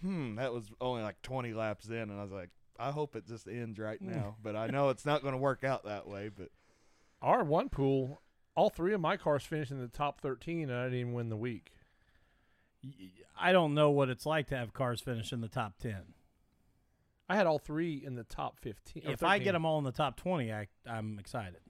hmm, 0.00 0.36
that 0.36 0.52
was 0.52 0.66
only 0.80 1.02
like 1.02 1.20
twenty 1.22 1.52
laps 1.54 1.88
in, 1.88 1.96
and 2.10 2.18
I 2.18 2.22
was 2.22 2.32
like. 2.32 2.50
I 2.78 2.90
hope 2.90 3.14
it 3.14 3.26
just 3.28 3.46
ends 3.46 3.78
right 3.78 4.00
now, 4.00 4.36
but 4.42 4.56
I 4.56 4.66
know 4.66 4.88
it's 4.88 5.04
not 5.04 5.20
going 5.22 5.34
to 5.34 5.38
work 5.38 5.62
out 5.62 5.84
that 5.84 6.08
way. 6.08 6.30
But 6.34 6.48
Our 7.20 7.44
one 7.44 7.68
pool, 7.68 8.22
all 8.56 8.70
three 8.70 8.94
of 8.94 9.00
my 9.00 9.18
cars 9.18 9.44
finished 9.44 9.70
in 9.70 9.78
the 9.78 9.88
top 9.88 10.20
13, 10.22 10.70
and 10.70 10.76
I 10.76 10.84
didn't 10.84 10.98
even 10.98 11.12
win 11.12 11.28
the 11.28 11.36
week. 11.36 11.70
I 13.38 13.52
don't 13.52 13.74
know 13.74 13.90
what 13.90 14.08
it's 14.08 14.26
like 14.26 14.48
to 14.48 14.56
have 14.56 14.72
cars 14.72 15.00
finish 15.02 15.32
in 15.32 15.42
the 15.42 15.48
top 15.48 15.74
10. 15.78 16.14
I 17.32 17.36
had 17.36 17.46
all 17.46 17.58
three 17.58 18.02
in 18.04 18.14
the 18.14 18.24
top 18.24 18.58
15. 18.60 19.04
or 19.06 19.12
If 19.12 19.22
I 19.22 19.38
get 19.38 19.52
them 19.52 19.64
all 19.64 19.78
in 19.78 19.84
the 19.84 19.92
top 19.92 20.16
20, 20.16 20.52
I, 20.52 20.66
I'm 20.86 21.18
excited. 21.18 21.60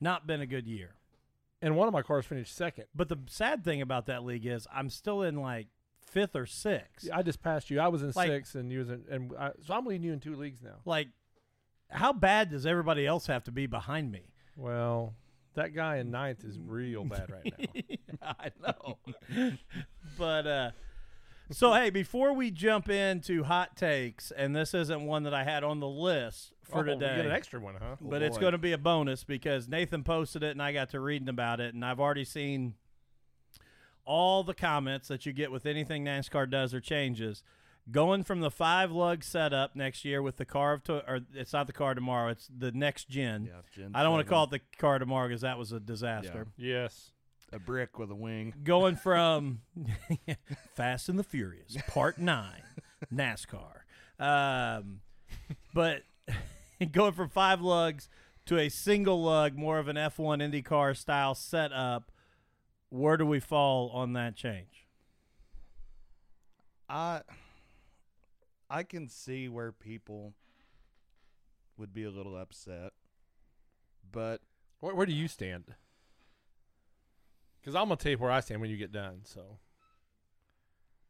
Not 0.00 0.26
been 0.26 0.40
a 0.40 0.46
good 0.46 0.66
year. 0.66 0.94
and 1.62 1.76
one 1.76 1.86
of 1.88 1.94
my 1.94 2.02
cars 2.02 2.26
finished 2.26 2.54
second. 2.56 2.86
But 2.94 3.08
the 3.08 3.18
sad 3.26 3.64
thing 3.64 3.80
about 3.80 4.06
that 4.06 4.24
league 4.24 4.46
is 4.46 4.66
I'm 4.74 4.90
still 4.90 5.22
in 5.22 5.36
like 5.36 5.68
fifth 6.06 6.34
or 6.34 6.44
sixth. 6.46 7.08
I 7.12 7.22
just 7.22 7.40
passed 7.42 7.70
you. 7.70 7.78
I 7.80 7.88
was 7.88 8.02
in 8.02 8.10
Like- 8.16 8.28
six, 8.28 8.54
and 8.56 8.70
you 8.72 8.80
was 8.80 8.90
in, 8.90 9.04
and 9.10 9.32
I, 9.38 9.52
so 9.64 9.74
I'm 9.74 9.86
leading 9.86 10.04
you 10.04 10.12
in 10.12 10.20
two 10.20 10.34
leagues 10.34 10.60
now. 10.60 10.76
Like, 10.84 11.08
how 11.88 12.12
bad 12.12 12.50
does 12.50 12.66
everybody 12.66 13.06
else 13.06 13.26
have 13.28 13.44
to 13.44 13.52
be 13.52 13.66
behind 13.66 14.10
me? 14.10 14.22
Well, 14.56 15.14
that 15.54 15.72
guy 15.74 15.98
in 15.98 16.10
ninth 16.10 16.42
is 16.44 16.58
real 16.58 17.04
bad 17.04 17.30
right 17.30 17.54
now. 18.20 18.34
I 18.40 18.50
know. 18.60 18.98
but 20.18 20.46
uh 20.46 20.70
so 21.50 21.72
hey, 21.74 21.90
before 21.90 22.32
we 22.32 22.50
jump 22.50 22.88
into 22.88 23.44
hot 23.44 23.76
takes, 23.76 24.30
and 24.30 24.54
this 24.54 24.74
isn't 24.74 25.04
one 25.04 25.22
that 25.24 25.34
I 25.34 25.44
had 25.44 25.64
on 25.64 25.80
the 25.80 25.88
list 25.88 26.52
for 26.62 26.78
Oh, 26.80 26.82
we 26.82 26.90
today. 26.92 27.16
get 27.16 27.26
an 27.26 27.32
extra 27.32 27.60
one, 27.60 27.74
huh? 27.78 27.96
but 28.00 28.22
oh, 28.22 28.26
it's 28.26 28.38
going 28.38 28.52
to 28.52 28.58
be 28.58 28.72
a 28.72 28.78
bonus 28.78 29.24
because 29.24 29.68
Nathan 29.68 30.02
posted 30.04 30.42
it 30.42 30.52
and 30.52 30.62
I 30.62 30.72
got 30.72 30.90
to 30.90 31.00
reading 31.00 31.28
about 31.28 31.60
it, 31.60 31.74
and 31.74 31.84
I've 31.84 32.00
already 32.00 32.24
seen 32.24 32.74
all 34.04 34.42
the 34.44 34.54
comments 34.54 35.08
that 35.08 35.24
you 35.26 35.32
get 35.32 35.50
with 35.50 35.64
anything 35.66 36.04
NASCAR 36.04 36.48
does 36.50 36.74
or 36.74 36.80
changes. 36.80 37.42
Going 37.90 38.22
from 38.22 38.40
the 38.40 38.50
five 38.50 38.90
lug 38.92 39.22
setup 39.22 39.76
next 39.76 40.04
year 40.06 40.22
with 40.22 40.36
the 40.36 40.44
car 40.46 40.72
of 40.72 40.84
to- 40.84 41.06
or 41.10 41.20
it's 41.34 41.52
not 41.52 41.66
the 41.66 41.72
car 41.74 41.94
tomorrow, 41.94 42.30
it's 42.30 42.48
the 42.54 42.72
next 42.72 43.08
gen. 43.08 43.44
yeah, 43.44 43.60
Gen 43.74 43.90
I 43.94 44.02
don't 44.02 44.12
want 44.12 44.26
to 44.26 44.30
call 44.30 44.44
it 44.44 44.50
the 44.50 44.60
car 44.78 44.98
tomorrow 44.98 45.28
because 45.28 45.42
that 45.42 45.58
was 45.58 45.70
a 45.72 45.80
disaster. 45.80 46.46
Yes. 46.56 47.10
A 47.54 47.58
brick 47.58 47.98
with 47.98 48.10
a 48.10 48.14
wing. 48.14 48.52
Going 48.64 48.96
from 48.96 49.60
Fast 50.74 51.08
and 51.08 51.18
the 51.18 51.24
Furious 51.24 51.76
Part 51.86 52.18
Nine, 52.18 52.62
NASCAR, 53.12 53.82
um, 54.18 55.00
but 55.72 56.02
going 56.92 57.12
from 57.12 57.28
five 57.28 57.60
lugs 57.60 58.08
to 58.46 58.58
a 58.58 58.68
single 58.68 59.22
lug, 59.22 59.56
more 59.56 59.78
of 59.78 59.88
an 59.88 59.96
F1 59.96 60.42
IndyCar 60.42 60.96
style 60.96 61.34
setup. 61.34 62.10
Where 62.90 63.16
do 63.16 63.24
we 63.24 63.40
fall 63.40 63.90
on 63.90 64.12
that 64.12 64.36
change? 64.36 64.86
I 66.88 67.22
I 68.68 68.82
can 68.82 69.08
see 69.08 69.48
where 69.48 69.72
people 69.72 70.34
would 71.76 71.92
be 71.92 72.04
a 72.04 72.10
little 72.10 72.36
upset, 72.36 72.92
but 74.12 74.40
Where, 74.80 74.94
where 74.94 75.06
do 75.06 75.12
you 75.12 75.26
stand? 75.28 75.74
Because 77.64 77.76
I'm 77.76 77.84
gonna 77.84 77.96
tell 77.96 78.12
you 78.12 78.18
where 78.18 78.30
I 78.30 78.40
stand 78.40 78.60
when 78.60 78.68
you 78.68 78.76
get 78.76 78.92
done. 78.92 79.20
So 79.24 79.56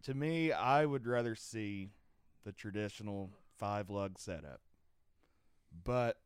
to 0.04 0.14
me, 0.14 0.52
I 0.52 0.86
would 0.86 1.04
rather 1.04 1.34
see 1.34 1.90
the 2.44 2.52
traditional 2.52 3.32
five 3.58 3.90
lug 3.90 4.20
setup. 4.20 4.60
But 5.82 6.18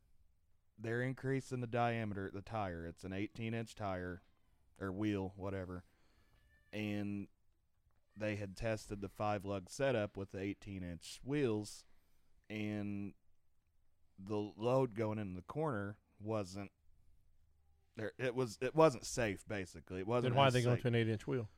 they're 0.77 1.01
increasing 1.01 1.61
the 1.61 1.67
diameter 1.67 2.27
of 2.27 2.33
the 2.33 2.43
tire. 2.43 2.85
It's 2.85 3.03
an 3.03 3.11
18 3.11 3.55
inch 3.55 3.73
tire 3.73 4.21
or 4.79 4.91
wheel, 4.91 5.33
whatever. 5.35 5.83
And 6.71 7.27
they 8.15 8.35
had 8.35 8.55
tested 8.55 9.01
the 9.01 9.09
five 9.09 9.45
lug 9.45 9.67
setup 9.67 10.15
with 10.15 10.31
the 10.31 10.41
18 10.41 10.83
inch 10.83 11.19
wheels, 11.23 11.85
and 12.51 13.13
the 14.23 14.51
load 14.55 14.93
going 14.93 15.17
into 15.17 15.37
the 15.37 15.41
corner 15.41 15.97
wasn't 16.19 16.69
there. 17.99 18.11
It 18.17 18.35
was 18.35 18.57
it 18.61 18.75
wasn't 18.75 19.05
safe. 19.05 19.43
Basically, 19.47 19.99
it 19.99 20.07
wasn't. 20.07 20.33
Then 20.33 20.37
why 20.37 20.45
are 20.45 20.47
as 20.47 20.53
they 20.53 20.61
going 20.61 20.79
to 20.79 20.87
an 20.87 20.95
eight 20.95 21.09
inch 21.09 21.27
wheel? 21.27 21.49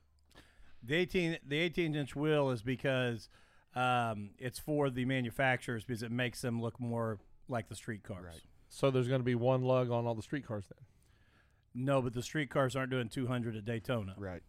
The 0.84 0.96
eighteen 0.96 1.38
the 1.46 1.58
eighteen 1.58 1.96
inch 1.96 2.16
wheel 2.16 2.50
is 2.50 2.62
because 2.62 3.30
um, 3.76 4.32
it's 4.40 4.60
for 4.60 4.90
the 4.90 5.06
manufacturers 5.06 5.84
because 5.84 6.04
it 6.04 6.12
makes 6.12 6.42
them 6.42 6.62
look 6.62 6.80
more 6.80 7.20
like 7.48 7.70
the 7.70 7.76
street 7.76 8.04
cars. 8.04 8.26
Right. 8.26 8.42
So 8.70 8.90
there's 8.90 9.08
going 9.08 9.20
to 9.20 9.26
be 9.26 9.36
one 9.36 9.62
lug 9.64 9.92
on 9.92 10.06
all 10.06 10.16
the 10.16 10.22
street 10.22 10.48
cars 10.48 10.66
then. 10.70 11.86
No, 11.86 12.02
but 12.02 12.14
the 12.14 12.24
street 12.24 12.50
cars 12.50 12.76
aren't 12.76 12.92
doing 12.92 13.10
two 13.10 13.28
hundred 13.28 13.56
at 13.56 13.66
Daytona. 13.66 14.16
Right. 14.18 14.44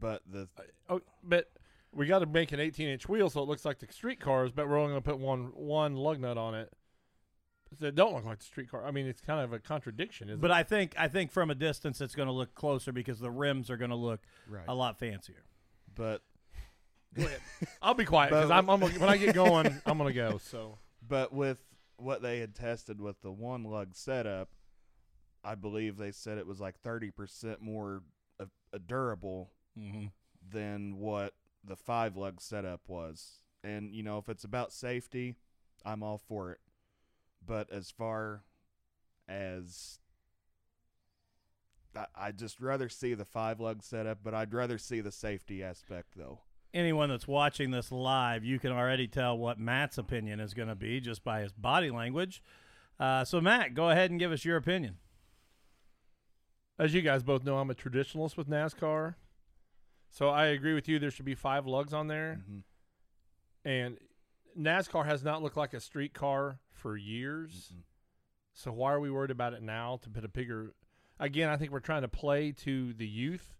But 0.00 0.22
the 0.30 0.48
Oh, 0.88 1.00
but 1.22 1.50
we 1.92 2.06
got 2.06 2.20
to 2.20 2.26
make 2.26 2.52
an 2.52 2.60
18 2.60 2.88
inch 2.88 3.08
wheel 3.08 3.30
so 3.30 3.42
it 3.42 3.48
looks 3.48 3.64
like 3.64 3.78
the 3.78 3.86
street 3.90 4.20
cars, 4.20 4.52
but 4.52 4.68
we're 4.68 4.78
only 4.78 4.92
going 4.92 5.02
to 5.02 5.10
put 5.10 5.18
one 5.18 5.50
one 5.54 5.96
lug 5.96 6.20
nut 6.20 6.38
on 6.38 6.54
it. 6.54 6.72
That 7.80 7.94
don't 7.94 8.14
look 8.14 8.24
like 8.24 8.38
the 8.38 8.44
street 8.44 8.70
car. 8.70 8.84
I 8.86 8.90
mean, 8.90 9.06
it's 9.06 9.20
kind 9.20 9.40
of 9.40 9.52
a 9.52 9.58
contradiction, 9.58 10.28
isn't 10.28 10.40
But 10.40 10.50
it? 10.50 10.54
I 10.54 10.62
think 10.62 10.94
I 10.98 11.08
think 11.08 11.30
from 11.32 11.50
a 11.50 11.54
distance 11.54 12.00
it's 12.00 12.14
going 12.14 12.26
to 12.28 12.32
look 12.32 12.54
closer 12.54 12.92
because 12.92 13.18
the 13.20 13.30
rims 13.30 13.68
are 13.70 13.76
going 13.76 13.90
to 13.90 13.96
look 13.96 14.20
right. 14.48 14.64
a 14.66 14.74
lot 14.74 14.98
fancier. 14.98 15.44
But 15.94 16.22
I'll 17.82 17.94
be 17.94 18.04
quiet 18.04 18.30
because 18.30 18.48
But- 18.48 18.58
I'm, 18.58 18.68
I'm 18.70 18.80
when 18.80 19.02
I 19.08 19.16
get 19.16 19.34
going, 19.34 19.80
I'm 19.86 19.98
gonna 19.98 20.12
go. 20.12 20.38
So 20.38 20.78
But 21.06 21.32
with 21.32 21.58
what 21.96 22.22
they 22.22 22.38
had 22.40 22.54
tested 22.54 23.00
with 23.00 23.20
the 23.22 23.32
one 23.32 23.64
lug 23.64 23.94
setup, 23.94 24.50
I 25.44 25.54
believe 25.54 25.96
they 25.96 26.12
said 26.12 26.38
it 26.38 26.46
was 26.46 26.60
like 26.60 26.80
30% 26.82 27.60
more 27.60 28.02
uh, 28.40 28.44
uh, 28.72 28.78
durable 28.86 29.50
Mm-hmm. 29.78 30.06
than 30.50 30.96
what 30.98 31.34
the 31.62 31.76
five 31.76 32.16
lug 32.16 32.40
setup 32.40 32.80
was. 32.88 33.38
And, 33.62 33.94
you 33.94 34.02
know, 34.02 34.18
if 34.18 34.28
it's 34.28 34.42
about 34.42 34.72
safety, 34.72 35.36
I'm 35.84 36.02
all 36.02 36.18
for 36.18 36.50
it. 36.50 36.58
But 37.48 37.72
as 37.72 37.90
far 37.90 38.44
as. 39.26 39.98
I, 41.96 42.04
I'd 42.14 42.38
just 42.38 42.60
rather 42.60 42.88
see 42.90 43.14
the 43.14 43.24
five 43.24 43.58
lug 43.58 43.82
setup, 43.82 44.18
but 44.22 44.34
I'd 44.34 44.52
rather 44.54 44.78
see 44.78 45.00
the 45.00 45.10
safety 45.10 45.62
aspect, 45.64 46.08
though. 46.16 46.40
Anyone 46.74 47.08
that's 47.08 47.26
watching 47.26 47.70
this 47.70 47.90
live, 47.90 48.44
you 48.44 48.58
can 48.58 48.70
already 48.70 49.08
tell 49.08 49.36
what 49.38 49.58
Matt's 49.58 49.96
opinion 49.96 50.38
is 50.38 50.52
going 50.52 50.68
to 50.68 50.74
be 50.76 51.00
just 51.00 51.24
by 51.24 51.40
his 51.40 51.52
body 51.52 51.90
language. 51.90 52.42
Uh, 53.00 53.24
so 53.24 53.40
Matt, 53.40 53.72
go 53.74 53.88
ahead 53.88 54.10
and 54.10 54.20
give 54.20 54.30
us 54.30 54.44
your 54.44 54.56
opinion. 54.58 54.98
as 56.78 56.92
you 56.94 57.00
guys 57.02 57.22
both 57.24 57.42
know, 57.42 57.56
I'm 57.58 57.70
a 57.70 57.74
traditionalist 57.74 58.36
with 58.36 58.48
NASCAR. 58.48 59.14
So 60.10 60.28
I 60.28 60.46
agree 60.46 60.74
with 60.74 60.88
you. 60.88 60.98
There 60.98 61.10
should 61.10 61.24
be 61.24 61.34
five 61.34 61.66
lugs 61.66 61.92
on 61.94 62.06
there, 62.06 62.40
Mhm. 62.48 62.62
and 63.64 63.98
NASCAR 64.58 65.04
has 65.06 65.22
not 65.22 65.42
looked 65.42 65.56
like 65.56 65.72
a 65.74 65.80
street 65.80 66.12
car 66.14 66.58
for 66.70 66.96
years. 66.96 67.72
Mhm. 67.74 67.82
So 68.52 68.72
why 68.72 68.92
are 68.92 69.00
we 69.00 69.10
worried 69.10 69.30
about 69.30 69.54
it 69.54 69.62
now 69.62 69.98
to 69.98 70.10
put 70.10 70.24
a 70.24 70.28
bigger? 70.28 70.74
Again, 71.20 71.48
I 71.48 71.56
think 71.56 71.70
we're 71.72 71.80
trying 71.80 72.02
to 72.02 72.08
play 72.08 72.52
to 72.52 72.92
the 72.92 73.06
youth. 73.06 73.54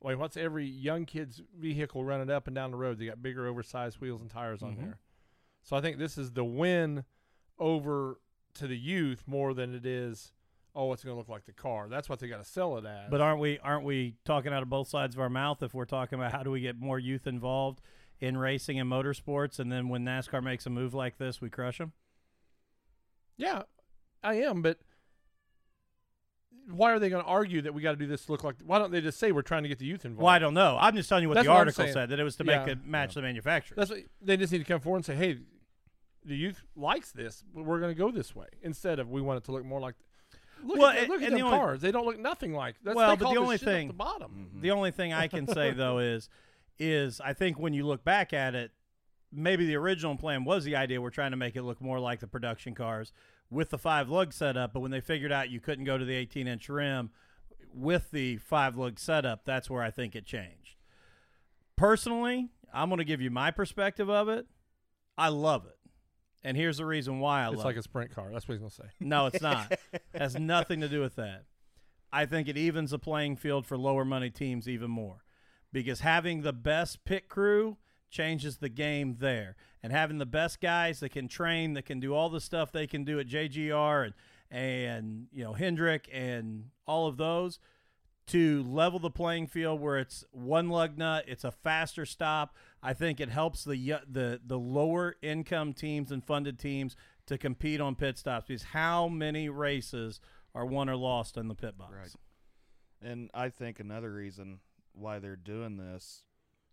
Wait, 0.00 0.16
what's 0.16 0.36
every 0.36 0.66
young 0.66 1.06
kid's 1.06 1.42
vehicle 1.56 2.04
running 2.04 2.30
up 2.30 2.46
and 2.46 2.54
down 2.54 2.70
the 2.70 2.76
road? 2.76 2.98
They 2.98 3.06
got 3.06 3.22
bigger, 3.22 3.46
oversized 3.46 4.00
wheels 4.00 4.20
and 4.20 4.30
tires 4.30 4.62
on 4.62 4.76
Mhm. 4.76 4.80
there. 4.80 4.98
So 5.62 5.76
I 5.76 5.80
think 5.80 5.98
this 5.98 6.16
is 6.16 6.32
the 6.32 6.44
win 6.44 7.04
over 7.58 8.20
to 8.54 8.66
the 8.66 8.78
youth 8.78 9.26
more 9.26 9.54
than 9.54 9.74
it 9.74 9.84
is. 9.84 10.32
Oh, 10.74 10.92
it's 10.92 11.02
going 11.02 11.14
to 11.14 11.18
look 11.18 11.28
like 11.28 11.44
the 11.46 11.52
car. 11.52 11.88
That's 11.88 12.08
what 12.08 12.20
they 12.20 12.28
got 12.28 12.38
to 12.38 12.44
sell 12.44 12.76
it 12.78 12.84
as. 12.84 13.10
But 13.10 13.20
aren't 13.20 13.40
we 13.40 13.58
aren't 13.60 13.84
we 13.84 14.16
talking 14.24 14.52
out 14.52 14.62
of 14.62 14.68
both 14.68 14.88
sides 14.88 15.16
of 15.16 15.20
our 15.20 15.28
mouth 15.30 15.62
if 15.62 15.74
we're 15.74 15.84
talking 15.86 16.18
about 16.18 16.32
how 16.32 16.42
do 16.42 16.50
we 16.50 16.60
get 16.60 16.78
more 16.78 16.98
youth 16.98 17.26
involved 17.26 17.80
in 18.20 18.36
racing 18.36 18.78
and 18.80 18.90
motorsports, 18.90 19.58
and 19.58 19.70
then 19.70 19.88
when 19.88 20.04
NASCAR 20.04 20.42
makes 20.42 20.66
a 20.66 20.70
move 20.70 20.94
like 20.94 21.18
this, 21.18 21.40
we 21.40 21.48
crush 21.50 21.78
them? 21.78 21.92
Yeah, 23.36 23.62
I 24.22 24.34
am, 24.34 24.62
but 24.62 24.78
why 26.70 26.92
are 26.92 26.98
they 26.98 27.08
going 27.08 27.22
to 27.22 27.28
argue 27.28 27.62
that 27.62 27.72
we 27.72 27.80
got 27.82 27.92
to 27.92 27.96
do 27.96 28.06
this 28.06 28.26
to 28.26 28.32
look 28.32 28.44
like? 28.44 28.56
Why 28.64 28.78
don't 28.78 28.90
they 28.90 29.00
just 29.00 29.18
say 29.18 29.32
we're 29.32 29.42
trying 29.42 29.62
to 29.62 29.68
get 29.68 29.78
the 29.78 29.86
youth 29.86 30.04
involved? 30.04 30.22
Well, 30.24 30.34
I 30.34 30.38
don't 30.38 30.54
know. 30.54 30.76
I'm 30.78 30.94
just 30.96 31.08
telling 31.08 31.22
you 31.22 31.28
what 31.28 31.36
That's 31.36 31.46
the 31.46 31.50
what 31.50 31.56
I'm 31.56 31.60
article 31.60 31.84
saying. 31.84 31.94
said 31.94 32.08
that 32.10 32.20
it 32.20 32.24
was 32.24 32.36
to 32.36 32.44
Yeah. 32.44 32.58
make 32.58 32.68
it 32.68 32.84
match 32.84 33.14
the 33.14 33.22
manufacturer. 33.22 33.76
That's 33.76 33.90
what, 33.90 34.00
they 34.20 34.36
just 34.36 34.52
need 34.52 34.58
to 34.58 34.64
come 34.64 34.80
forward 34.80 34.98
and 34.98 35.06
say, 35.06 35.14
"Hey, 35.14 35.38
the 36.24 36.36
youth 36.36 36.62
likes 36.76 37.10
this, 37.12 37.42
but 37.54 37.64
we're 37.64 37.80
going 37.80 37.94
to 37.94 37.98
go 37.98 38.10
this 38.10 38.34
way." 38.34 38.48
Instead 38.62 38.98
of 38.98 39.08
we 39.08 39.22
want 39.22 39.38
it 39.38 39.44
to 39.44 39.52
look 39.52 39.64
more 39.64 39.80
like. 39.80 39.94
Look 40.62 40.78
Well, 40.78 40.88
at, 40.88 40.94
the- 40.96 41.00
and- 41.02 41.08
look 41.08 41.22
at 41.22 41.26
and 41.28 41.32
them 41.34 41.40
the 41.40 41.46
only- 41.46 41.58
cars. 41.58 41.80
They 41.80 41.92
don't 41.92 42.04
look 42.04 42.18
nothing 42.18 42.52
like. 42.52 42.74
That's, 42.82 42.96
Well, 42.96 43.10
they 43.10 43.16
but 43.16 43.24
call 43.26 43.34
the 43.34 43.40
this 43.40 43.44
only 43.44 43.58
shit 43.58 43.68
off 43.68 43.74
thing- 43.74 43.86
the 43.88 43.94
bottom. 43.94 44.50
Mhm. 44.56 44.60
The 44.60 44.70
only 44.72 44.90
thing 44.90 45.12
I 45.12 45.28
can 45.28 45.46
say 45.46 45.70
though 45.72 45.98
is, 46.00 46.28
is 46.78 47.20
I 47.20 47.32
think 47.32 47.58
when 47.58 47.72
you 47.72 47.86
look 47.86 48.04
back 48.04 48.32
at 48.32 48.54
it, 48.54 48.70
maybe 49.32 49.66
the 49.66 49.76
original 49.76 50.16
plan 50.16 50.44
was 50.44 50.64
the 50.64 50.76
idea 50.76 51.00
we're 51.00 51.10
trying 51.10 51.32
to 51.32 51.36
make 51.36 51.56
it 51.56 51.62
look 51.62 51.80
more 51.80 51.98
like 52.00 52.20
the 52.20 52.26
production 52.26 52.74
cars 52.74 53.12
with 53.50 53.70
the 53.70 53.78
five 53.78 54.08
lug 54.08 54.32
setup. 54.32 54.72
But 54.72 54.80
when 54.80 54.90
they 54.90 55.00
figured 55.00 55.32
out 55.32 55.50
you 55.50 55.60
couldn't 55.60 55.84
go 55.84 55.98
to 55.98 56.04
the 56.04 56.14
18 56.14 56.46
inch 56.46 56.68
rim 56.68 57.10
with 57.74 58.10
the 58.10 58.36
five 58.38 58.76
lug 58.76 58.98
setup, 58.98 59.44
that's 59.44 59.68
where 59.68 59.82
I 59.82 59.90
think 59.90 60.14
it 60.16 60.24
changed. 60.24 60.76
Personally, 61.76 62.48
I'm 62.72 62.88
going 62.88 62.98
to 62.98 63.04
give 63.04 63.20
you 63.20 63.30
my 63.30 63.50
perspective 63.50 64.10
of 64.10 64.28
it. 64.28 64.46
I 65.16 65.28
love 65.28 65.66
it, 65.66 65.76
and 66.44 66.56
here's 66.56 66.78
the 66.78 66.86
reason 66.86 67.18
why 67.18 67.42
I 67.42 67.48
It's 67.48 67.56
love 67.56 67.64
like 67.66 67.76
it. 67.76 67.80
a 67.80 67.82
sprint 67.82 68.14
car. 68.14 68.30
That's 68.32 68.46
what 68.46 68.54
he's 68.54 68.60
going 68.60 68.70
to 68.70 68.76
say. 68.76 68.88
No, 69.00 69.26
it's 69.26 69.42
not. 69.42 69.72
has 70.14 70.36
nothing 70.38 70.80
to 70.80 70.88
do 70.88 71.00
with 71.00 71.16
that. 71.16 71.44
I 72.12 72.24
think 72.24 72.46
it 72.48 72.56
evens 72.56 72.92
the 72.92 72.98
playing 72.98 73.36
field 73.36 73.66
for 73.66 73.76
lower 73.76 74.04
money 74.04 74.30
teams 74.30 74.68
even 74.68 74.90
more 74.90 75.24
because 75.72 76.00
having 76.00 76.42
the 76.42 76.52
best 76.52 77.04
pit 77.04 77.28
crew 77.28 77.76
changes 78.10 78.58
the 78.58 78.68
game 78.68 79.16
there. 79.18 79.56
And 79.82 79.92
having 79.92 80.18
the 80.18 80.26
best 80.26 80.60
guys 80.60 81.00
that 81.00 81.10
can 81.10 81.28
train, 81.28 81.74
that 81.74 81.84
can 81.84 82.00
do 82.00 82.14
all 82.14 82.30
the 82.30 82.40
stuff 82.40 82.72
they 82.72 82.86
can 82.86 83.04
do 83.04 83.20
at 83.20 83.28
JGR 83.28 84.04
and 84.04 84.14
and 84.50 85.26
you 85.30 85.44
know 85.44 85.52
Hendrick 85.52 86.08
and 86.10 86.70
all 86.86 87.06
of 87.06 87.18
those 87.18 87.58
to 88.28 88.62
level 88.64 88.98
the 88.98 89.10
playing 89.10 89.46
field 89.46 89.80
where 89.80 89.98
it's 89.98 90.24
one 90.32 90.68
lug 90.68 90.98
nut, 90.98 91.24
it's 91.26 91.44
a 91.44 91.50
faster 91.50 92.04
stop. 92.06 92.54
I 92.82 92.92
think 92.92 93.20
it 93.20 93.30
helps 93.30 93.64
the 93.64 94.00
the 94.08 94.40
the 94.44 94.58
lower 94.58 95.16
income 95.22 95.72
teams 95.72 96.10
and 96.10 96.24
funded 96.24 96.58
teams 96.58 96.96
to 97.26 97.38
compete 97.38 97.80
on 97.80 97.94
pit 97.94 98.18
stops 98.18 98.46
because 98.48 98.62
how 98.62 99.08
many 99.08 99.48
races 99.48 100.20
are 100.54 100.66
won 100.66 100.88
or 100.88 100.96
lost 100.96 101.36
in 101.36 101.48
the 101.48 101.54
pit 101.54 101.76
box? 101.76 101.94
Right. 101.94 102.14
And 103.10 103.30
I 103.32 103.48
think 103.48 103.80
another 103.80 104.12
reason 104.12 104.60
why 104.98 105.18
they're 105.18 105.36
doing 105.36 105.76
this 105.76 106.24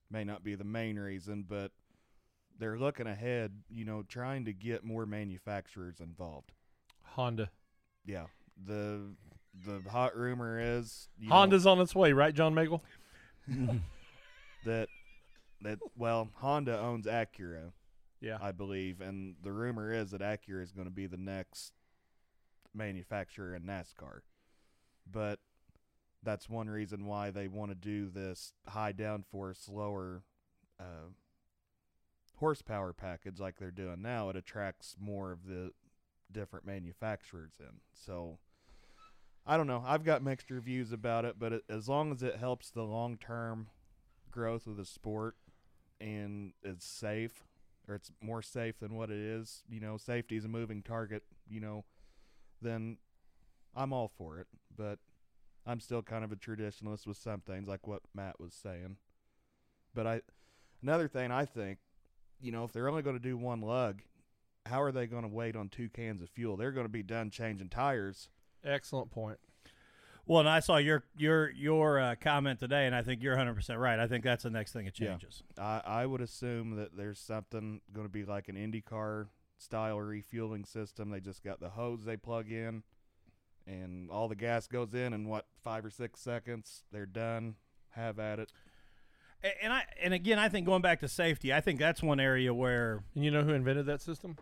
may 0.10 0.24
not 0.24 0.44
be 0.44 0.56
the 0.56 0.64
main 0.64 0.98
reason, 0.98 1.46
but 1.48 1.72
they're 2.58 2.78
looking 2.78 3.08
ahead, 3.08 3.64
you 3.70 3.86
know, 3.86 4.04
trying 4.04 4.46
to 4.46 4.54
get 4.54 4.84
more 4.84 5.06
manufacturers 5.06 6.00
involved. 6.00 6.52
Honda. 7.04 7.50
Yeah. 8.06 8.26
The 8.66 9.02
the 9.66 9.82
hot 9.90 10.16
rumor 10.16 10.60
is 10.60 11.08
you 11.18 11.30
know, 11.30 11.36
Honda's 11.36 11.66
on 11.66 11.80
its 11.80 11.96
way, 11.96 12.12
right, 12.14 12.34
John 12.34 12.54
Magel? 12.54 12.82
that 14.66 14.88
that 15.62 15.80
well, 15.98 16.30
Honda 16.36 16.80
owns 16.80 17.06
Acura, 17.06 17.72
Yeah. 18.22 18.38
I 18.42 18.52
believe, 18.52 19.02
and 19.02 19.36
the 19.44 19.52
rumor 19.52 19.94
is 19.94 20.12
that 20.12 20.22
Acura 20.22 20.64
is 20.64 20.72
going 20.72 20.88
to 20.88 20.94
be 20.94 21.08
the 21.08 21.18
next 21.18 21.74
manufacturer 22.74 23.56
in 23.56 23.64
NASCAR. 23.64 24.20
But 25.10 25.40
that's 26.26 26.50
one 26.50 26.70
reason 26.70 27.06
why 27.06 27.32
they 27.32 27.48
want 27.48 27.72
to 27.72 27.76
do 27.76 28.10
this 28.10 28.54
high 28.68 28.92
downforce, 28.92 29.70
lower 29.70 30.24
uh, 30.80 31.10
horsepower 32.38 32.92
package 32.92 33.40
like 33.40 33.58
they're 33.58 33.72
doing 33.72 34.02
now. 34.02 34.30
It 34.30 34.36
attracts 34.36 34.96
more 35.00 35.32
of 35.32 35.46
the 35.48 35.72
different 36.32 36.66
manufacturers 36.66 37.54
in. 37.60 37.80
So 37.94 38.40
I 39.46 39.58
don't 39.58 39.68
know. 39.68 39.84
I've 39.86 40.04
got 40.04 40.24
mixed 40.24 40.50
reviews 40.50 40.92
about 40.92 41.24
it, 41.26 41.36
but 41.38 41.54
it, 41.54 41.64
as 41.70 41.88
long 41.88 42.12
as 42.12 42.24
it 42.24 42.38
helps 42.38 42.72
the 42.72 42.84
long 42.84 43.18
term 43.18 43.68
growth 44.32 44.68
of 44.68 44.76
the 44.76 44.86
sport 44.86 45.36
and 46.02 46.54
it's 46.64 46.86
safe 46.86 47.44
or 47.88 47.96
it's 47.96 48.12
more 48.20 48.42
safe 48.42 48.80
than 48.80 48.96
what 48.96 49.12
it 49.12 49.20
is, 49.20 49.64
you 49.70 49.80
know, 49.80 49.98
safety 49.98 50.36
is 50.36 50.46
a 50.46 50.50
moving 50.50 50.82
target, 50.82 51.24
you 51.48 51.60
know, 51.60 51.86
then 52.62 52.98
I'm 53.76 53.94
all 53.94 54.12
for 54.18 54.40
it. 54.40 54.48
But 54.76 54.98
I'm 55.66 55.80
still 55.80 56.02
kind 56.02 56.24
of 56.24 56.32
a 56.32 56.36
traditionalist 56.36 57.08
with 57.08 57.18
some 57.18 57.42
things, 57.42 57.68
like 57.68 57.88
what 57.88 58.02
Matt 58.14 58.40
was 58.40 58.54
saying. 58.54 58.98
But 59.94 60.06
I, 60.08 60.22
another 60.84 61.08
thing 61.08 61.32
I 61.32 61.46
think, 61.46 61.80
you 62.40 62.52
know, 62.52 62.64
if 62.66 62.74
they're 62.74 62.90
only 62.90 63.02
going 63.02 63.16
to 63.16 63.22
do 63.22 63.38
one 63.38 63.62
lug, 63.62 64.02
how 64.66 64.82
are 64.82 64.92
they 64.92 65.08
going 65.08 65.24
to 65.24 65.28
wait 65.30 65.56
on 65.56 65.70
two 65.70 65.90
cans 65.90 66.22
of 66.22 66.30
fuel? 66.30 66.58
They're 66.58 66.72
going 66.72 66.86
to 66.86 66.90
be 66.92 67.04
done 67.04 67.30
changing 67.30 67.70
tires. 67.70 68.30
Excellent 68.64 69.10
point. 69.12 69.38
Well, 70.28 70.40
and 70.40 70.50
I 70.50 70.60
saw 70.60 70.78
your 70.78 71.04
your 71.16 71.52
your 71.52 72.00
uh, 72.00 72.16
comment 72.20 72.60
today, 72.60 72.88
and 72.88 72.96
I 72.96 73.04
think 73.04 73.22
you're 73.22 73.34
100 73.36 73.54
percent 73.54 73.78
right. 73.80 74.00
I 74.00 74.08
think 74.08 74.24
that's 74.24 74.42
the 74.42 74.50
next 74.50 74.74
thing 74.74 74.88
it 74.88 75.00
Yeah. 75.00 75.10
changes. 75.12 75.44
I, 75.58 75.82
I 75.86 76.06
would 76.08 76.22
assume 76.22 76.78
that 76.78 76.98
there's 76.98 77.20
something 77.20 77.82
going 77.94 78.08
to 78.08 78.12
be 78.12 78.26
like 78.26 78.50
an 78.50 78.56
IndyCar 78.56 79.28
style 79.60 80.00
refueling 80.02 80.66
system. 80.66 81.12
They 81.12 81.20
just 81.20 81.44
got 81.44 81.60
the 81.60 81.70
hose 81.70 82.06
they 82.06 82.18
plug 82.18 82.50
in, 82.52 82.82
and 83.68 84.10
all 84.12 84.28
the 84.28 84.36
gas 84.36 84.68
goes 84.68 84.94
in 84.94 85.14
in 85.14 85.28
what 85.28 85.46
five 85.64 85.84
or 85.86 85.90
six 85.90 86.20
seconds. 86.20 86.84
They're 86.92 87.06
done. 87.06 87.56
Have 87.92 88.20
at 88.20 88.40
it. 88.40 88.52
A- 89.44 89.64
And 89.64 89.72
I 89.74 89.84
and 90.02 90.14
again, 90.14 90.38
I 90.40 90.50
think 90.50 90.66
going 90.66 90.82
back 90.82 91.00
to 91.02 91.08
safety, 91.08 91.54
I 91.54 91.62
think 91.62 91.80
that's 91.80 92.04
one 92.04 92.20
area 92.20 92.54
where 92.54 93.04
And 93.16 93.24
you 93.24 93.32
know 93.32 93.44
who 93.44 93.52
invented 93.54 93.86
that 93.88 94.02
system? 94.02 94.38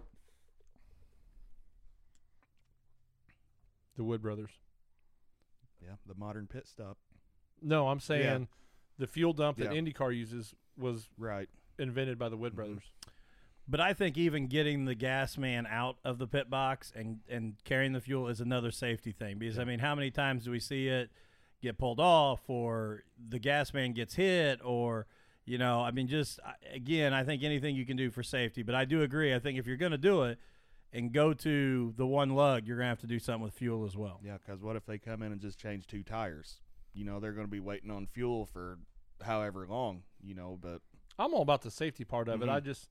The 3.96 4.04
Wood 4.04 4.22
brothers. 4.22 4.50
Yeah, 5.82 5.96
the 6.06 6.16
modern 6.16 6.48
pit 6.48 6.68
stop. 6.68 6.98
No, 7.62 7.88
I'm 7.90 8.00
saying 8.00 8.48
the 8.98 9.08
fuel 9.08 9.34
dump 9.34 9.58
that 9.58 9.74
Yeah. 9.74 9.80
IndyCar 9.82 10.16
uses 10.16 10.56
was 10.78 11.10
Right. 11.18 11.50
invented 11.78 12.18
by 12.18 12.30
the 12.30 12.38
Wood 12.38 12.54
Mhm. 12.54 12.56
brothers. 12.56 12.84
But 13.68 13.80
I 13.80 13.94
think 13.94 14.18
even 14.18 14.48
getting 14.48 14.86
the 14.86 14.96
gas 14.96 15.38
man 15.38 15.66
out 15.66 15.96
of 16.04 16.18
the 16.18 16.28
pit 16.28 16.50
box 16.50 16.92
and, 16.96 17.20
and 17.30 17.56
carrying 17.64 17.94
the 17.94 18.02
fuel 18.02 18.28
is 18.28 18.42
another 18.42 18.72
safety 18.72 19.12
thing. 19.12 19.38
Because, 19.38 19.58
I 19.58 19.64
mean, 19.64 19.80
how 19.80 19.96
many 19.96 20.12
times 20.12 20.44
do 20.44 20.52
we 20.52 20.60
see 20.60 20.88
it 20.88 21.12
get 21.62 21.78
pulled 21.78 22.00
off 22.00 22.42
or 22.50 23.04
the 23.30 23.40
gas 23.40 23.74
man 23.74 23.94
gets 23.94 24.16
hit 24.16 24.60
or, 24.66 25.08
you 25.46 25.58
know, 25.58 25.80
I 25.80 25.92
mean, 25.92 26.08
just 26.10 26.40
again, 26.74 27.14
I 27.14 27.24
think 27.24 27.42
anything 27.42 27.76
you 27.76 27.86
can 27.86 27.96
do 27.96 28.12
for 28.12 28.22
safety. 28.22 28.64
But 28.64 28.76
I 28.76 28.84
do 28.84 29.02
agree. 29.02 29.34
I 29.34 29.40
think 29.40 29.58
if 29.58 29.66
you're 29.66 29.78
going 29.78 29.94
to 29.94 29.98
do 29.98 30.24
it 30.24 30.40
and 30.92 31.14
go 31.14 31.34
to 31.34 31.94
the 31.96 32.06
one 32.06 32.32
lug, 32.32 32.68
you're 32.68 32.76
going 32.78 32.86
to 32.86 32.90
have 32.90 33.00
to 33.00 33.08
do 33.08 33.18
something 33.18 33.44
with 33.44 33.54
fuel 33.54 33.86
as 33.86 33.96
well. 33.96 34.20
Yeah, 34.24 34.38
because 34.46 34.62
what 34.62 34.76
if 34.76 34.86
they 34.86 34.98
come 34.98 35.22
in 35.22 35.32
and 35.32 35.40
just 35.40 35.58
change 35.58 35.88
two 35.88 36.04
tires? 36.04 36.58
You 36.94 37.06
know, 37.06 37.22
they're 37.22 37.32
going 37.32 37.48
to 37.48 37.52
be 37.52 37.62
waiting 37.62 37.92
on 37.92 38.08
fuel 38.08 38.46
for 38.46 38.78
however 39.24 39.66
long. 39.70 40.04
You 40.22 40.36
know, 40.36 40.60
but 40.62 40.82
I'm 41.18 41.34
all 41.34 41.42
about 41.44 41.62
the 41.62 41.72
safety 41.72 42.04
part 42.04 42.28
of 42.28 42.42
it. 42.42 42.50
Mhm. 42.50 42.52
I 42.52 42.60
just, 42.60 42.90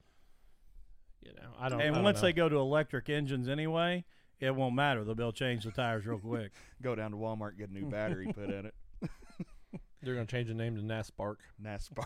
you 1.22 1.32
know, 1.34 1.48
I 1.60 1.68
don't. 1.68 1.80
I 1.80 1.84
And 1.84 1.94
don't 1.96 2.04
once 2.04 2.16
know. 2.16 2.22
they 2.28 2.32
go 2.32 2.48
to 2.48 2.56
electric 2.56 3.08
engines 3.08 3.48
anyway, 3.48 4.04
it 4.40 4.54
won't 4.54 4.74
matter. 4.74 5.04
They'll 5.04 5.14
be 5.14 5.22
able 5.22 5.32
to 5.32 5.38
change 5.38 5.64
the 5.64 5.70
tires 5.70 6.04
real 6.06 6.18
quick. 6.18 6.52
go 6.82 6.94
down 6.94 7.10
to 7.12 7.16
Walmart 7.16 7.56
get 7.58 7.70
a 7.70 7.72
new 7.72 7.88
battery 7.88 8.32
put 8.32 8.50
in 8.50 8.66
it. 8.66 8.74
they're 10.02 10.14
going 10.14 10.26
to 10.26 10.30
change 10.36 10.48
the 10.48 10.54
name 10.54 10.74
to 10.76 10.82
NASPARK. 10.82 11.36
NASCAR. 11.62 12.04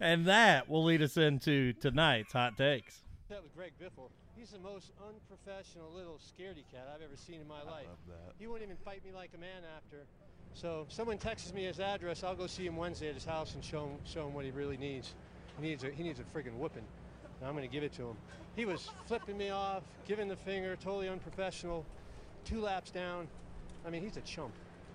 and 0.00 0.26
that 0.26 0.68
will 0.68 0.84
lead 0.84 1.02
us 1.02 1.16
into 1.16 1.72
tonight's 1.74 2.32
hot 2.32 2.56
takes. 2.56 3.02
That 3.28 3.42
was 3.42 3.50
Greg 3.50 3.72
Biffle. 3.82 4.10
He's 4.36 4.50
the 4.50 4.58
most 4.60 4.92
unprofessional 5.02 5.90
little 5.92 6.20
scaredy 6.22 6.62
cat 6.70 6.86
I've 6.94 7.02
ever 7.02 7.16
seen 7.16 7.40
in 7.40 7.48
my 7.48 7.62
life. 7.62 7.86
love 7.88 7.98
that. 8.06 8.34
He 8.38 8.46
wouldn't 8.46 8.70
even 8.70 8.76
fight 8.84 9.04
me 9.04 9.10
like 9.12 9.30
a 9.34 9.38
man 9.38 9.62
after. 9.76 10.06
So 10.56 10.86
if 10.88 10.92
someone 10.94 11.18
texts 11.18 11.52
me 11.52 11.64
his 11.64 11.80
address, 11.80 12.24
I'll 12.24 12.34
go 12.34 12.46
see 12.46 12.64
him 12.64 12.78
Wednesday 12.78 13.10
at 13.10 13.14
his 13.14 13.26
house 13.26 13.54
and 13.54 13.62
show 13.62 13.84
him 13.84 13.98
show 14.06 14.26
him 14.26 14.32
what 14.32 14.46
he 14.46 14.50
really 14.50 14.78
needs. 14.78 15.14
He 15.60 15.68
needs 15.68 15.84
a 15.84 15.90
he 15.90 16.02
needs 16.02 16.18
a 16.18 16.22
friggin' 16.22 16.54
whooping. 16.54 16.82
And 17.40 17.48
I'm 17.48 17.54
gonna 17.54 17.66
give 17.66 17.82
it 17.82 17.92
to 17.94 18.02
him. 18.04 18.16
He 18.56 18.64
was 18.64 18.88
flipping 19.04 19.36
me 19.36 19.50
off, 19.50 19.82
giving 20.08 20.28
the 20.28 20.36
finger, 20.36 20.74
totally 20.76 21.10
unprofessional. 21.10 21.84
Two 22.46 22.62
laps 22.62 22.90
down. 22.90 23.28
I 23.86 23.90
mean, 23.90 24.02
he's 24.02 24.16
a 24.16 24.22
chump. 24.22 24.52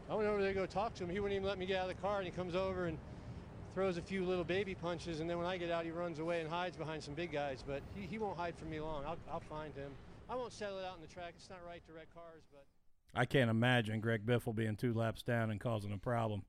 I 0.10 0.16
went 0.16 0.28
over 0.28 0.42
there 0.42 0.52
to 0.52 0.60
go 0.60 0.66
talk 0.66 0.96
to 0.96 1.04
him. 1.04 1.12
He 1.12 1.20
wouldn't 1.20 1.36
even 1.36 1.48
let 1.48 1.60
me 1.60 1.68
get 1.68 1.78
out 1.78 1.92
of 1.92 1.96
the 1.96 2.02
car, 2.02 2.18
and 2.18 2.26
he 2.26 2.32
comes 2.32 2.56
over 2.56 2.88
and 2.88 2.98
throws 3.76 3.98
a 3.98 4.02
few 4.02 4.26
little 4.26 4.44
baby 4.44 4.74
punches, 4.74 5.20
and 5.20 5.30
then 5.30 5.38
when 5.38 5.46
I 5.46 5.58
get 5.58 5.70
out, 5.70 5.86
he 5.86 5.92
runs 5.92 6.18
away 6.18 6.42
and 6.42 6.50
hides 6.50 6.76
behind 6.76 7.04
some 7.04 7.14
big 7.14 7.32
guys. 7.32 7.64
But 7.66 7.84
he, 7.96 8.08
he 8.08 8.18
won't 8.18 8.36
hide 8.36 8.56
from 8.56 8.72
me 8.72 8.80
long. 8.80 9.06
I'll, 9.06 9.18
I'll 9.32 9.40
find 9.42 9.76
him. 9.76 9.92
I 10.28 10.36
won't 10.36 10.54
settle 10.54 10.80
it 10.80 10.86
out 10.86 10.96
in 10.96 11.02
the 11.02 11.14
track. 11.14 11.34
It's 11.38 11.52
not 11.52 11.60
right 11.68 11.86
to 11.86 11.94
wreck 11.94 12.08
cars, 12.16 12.42
but 12.52 12.66
I 13.14 13.26
can't 13.26 13.50
imagine 13.50 14.00
Greg 14.00 14.26
Biffle 14.26 14.56
being 14.56 14.76
two 14.76 14.94
laps 14.94 15.22
down 15.22 15.52
and 15.52 15.60
causing 15.60 15.92
a 15.92 15.98
problem. 15.98 16.44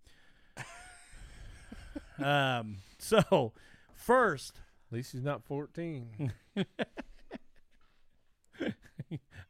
um, 2.25 2.77
so, 2.99 3.53
first, 3.95 4.61
At 4.91 4.97
least 4.97 5.13
he's 5.13 5.23
not 5.25 5.45
14. 5.45 6.33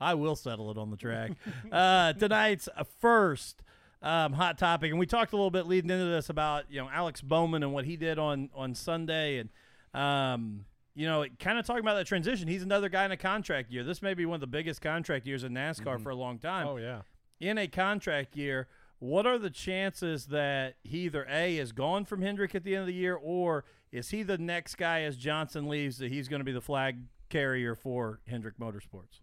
I 0.01 0.15
will 0.15 0.37
settle 0.37 0.71
it 0.71 0.79
on 0.79 0.91
the 0.91 0.97
track. 0.97 1.33
uh, 1.71 2.13
tonight's 2.15 2.69
first 2.99 3.63
um, 4.03 4.33
hot 4.33 4.59
topic, 4.59 4.91
and 4.91 4.99
we 4.99 5.07
talked 5.07 5.33
a 5.33 5.37
little 5.37 5.51
bit 5.51 5.67
leading 5.67 5.91
into 5.91 6.07
this 6.07 6.29
about 6.29 6.65
you 6.71 6.81
know 6.81 6.89
Alex 6.93 7.21
Bowman 7.21 7.63
and 7.63 7.73
what 7.73 7.85
he 7.85 7.97
did 7.97 8.19
on 8.19 8.51
on 8.55 8.75
Sunday, 8.75 9.39
and 9.39 9.49
um, 9.95 10.65
you 10.95 11.07
know 11.07 11.25
kind 11.39 11.59
of 11.59 11.65
talking 11.67 11.83
about 11.83 11.95
that 11.95 12.07
transition. 12.07 12.49
He's 12.49 12.65
another 12.65 12.89
guy 12.89 13.05
in 13.05 13.13
a 13.13 13.17
contract 13.17 13.71
year. 13.71 13.85
This 13.85 14.03
may 14.03 14.15
be 14.15 14.27
one 14.27 14.35
of 14.35 14.41
the 14.41 14.47
biggest 14.49 14.81
contract 14.81 15.25
years 15.27 15.45
in 15.45 15.53
NASCAR 15.53 16.03
for 16.03 16.11
a 16.11 16.17
long 16.17 16.39
time. 16.39 16.67
oh 16.67 16.79
yeah. 16.79 17.03
In 17.43 17.59
a 17.59 17.67
contract 17.67 18.37
year, 18.37 18.69
what 19.01 19.27
are 19.27 19.37
the 19.37 19.51
chances 19.51 20.27
that 20.27 20.77
he 20.85 21.01
either 21.01 21.27
A 21.29 21.59
is 21.59 21.73
gone 21.73 22.05
from 22.05 22.23
Hendrick 22.23 22.55
at 22.55 22.63
the 22.63 22.77
end 22.77 22.83
of 22.83 22.87
the 22.87 22.95
year 22.95 23.19
or 23.21 23.65
is 23.91 24.11
he 24.11 24.23
the 24.23 24.39
next 24.39 24.77
guy 24.77 25.03
as 25.03 25.17
Johnson 25.17 25.69
leaves 25.69 25.99
that 25.99 26.13
he's 26.13 26.29
going 26.29 26.39
to 26.39 26.45
be 26.45 26.53
the 26.53 26.61
flag 26.61 26.99
carrier 27.29 27.75
for 27.75 28.21
Hendrick 28.29 28.59
Motorsports? 28.59 29.21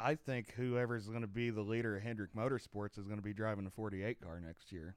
I 0.00 0.16
think 0.16 0.54
whoever's 0.56 1.06
going 1.06 1.20
to 1.20 1.28
be 1.28 1.50
the 1.50 1.60
leader 1.60 1.96
of 1.96 2.02
Hendrick 2.02 2.34
Motorsports 2.34 2.98
is 2.98 3.06
going 3.06 3.18
to 3.18 3.22
be 3.22 3.32
driving 3.32 3.64
the 3.64 3.70
48 3.70 4.20
car 4.20 4.40
next 4.40 4.72
year. 4.72 4.96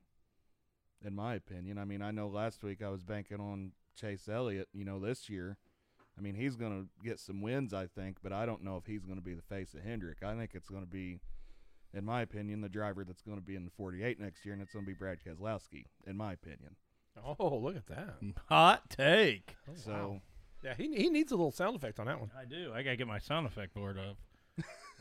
In 1.06 1.14
my 1.14 1.36
opinion, 1.36 1.78
I 1.78 1.86
mean, 1.86 2.02
I 2.02 2.10
know 2.10 2.28
last 2.28 2.64
week 2.64 2.82
I 2.82 2.90
was 2.90 3.04
banking 3.04 3.40
on 3.40 3.74
Chase 3.96 4.28
Elliott. 4.28 4.70
You 4.74 4.86
know, 4.86 5.00
this 5.00 5.30
year, 5.30 5.58
I 6.18 6.22
mean, 6.22 6.36
he's 6.36 6.56
going 6.56 6.72
to 6.72 7.06
get 7.06 7.20
some 7.20 7.42
wins, 7.42 7.74
I 7.74 7.88
think, 7.88 8.18
but 8.22 8.32
I 8.32 8.46
don't 8.46 8.64
know 8.64 8.78
if 8.78 8.86
he's 8.86 9.04
going 9.04 9.18
to 9.18 9.24
be 9.24 9.34
the 9.34 9.42
face 9.42 9.74
of 9.74 9.82
Hendrick. 9.82 10.18
I 10.24 10.36
think 10.36 10.52
it's 10.54 10.70
going 10.70 10.84
to 10.84 10.90
be, 10.90 11.20
in 11.94 12.06
my 12.06 12.22
opinion, 12.22 12.62
the 12.62 12.70
driver 12.70 13.04
that's 13.04 13.22
going 13.22 13.38
to 13.38 13.44
be 13.44 13.56
in 13.56 13.66
the 13.66 13.72
48 13.72 14.20
next 14.20 14.46
year, 14.46 14.54
and 14.54 14.62
it's 14.62 14.72
going 14.72 14.86
to 14.86 14.90
be 14.90 14.96
Brad 14.96 15.18
Keselowski, 15.26 15.86
in 16.06 16.16
my 16.16 16.34
opinion. 16.34 16.76
Oh, 17.40 17.58
look 17.58 17.76
at 17.76 17.88
that. 17.88 18.22
Mm. 18.22 18.34
Hot 18.50 18.90
take. 18.90 19.56
Oh, 19.70 19.74
so, 19.76 19.92
wow. 19.92 20.22
yeah, 20.64 20.74
he 20.76 20.96
he 20.96 21.10
needs 21.10 21.32
a 21.32 21.36
little 21.36 21.52
sound 21.52 21.76
effect 21.76 22.00
on 22.00 22.08
that 22.08 22.20
one. 22.20 22.32
I 22.40 22.46
do. 22.46 22.72
I 22.74 22.82
got 22.82 22.92
to 22.92 22.96
get 22.96 23.08
my 23.08 23.20
sound 23.20 23.46
effect 23.46 23.76
board 23.76 23.98
up. 24.00 24.18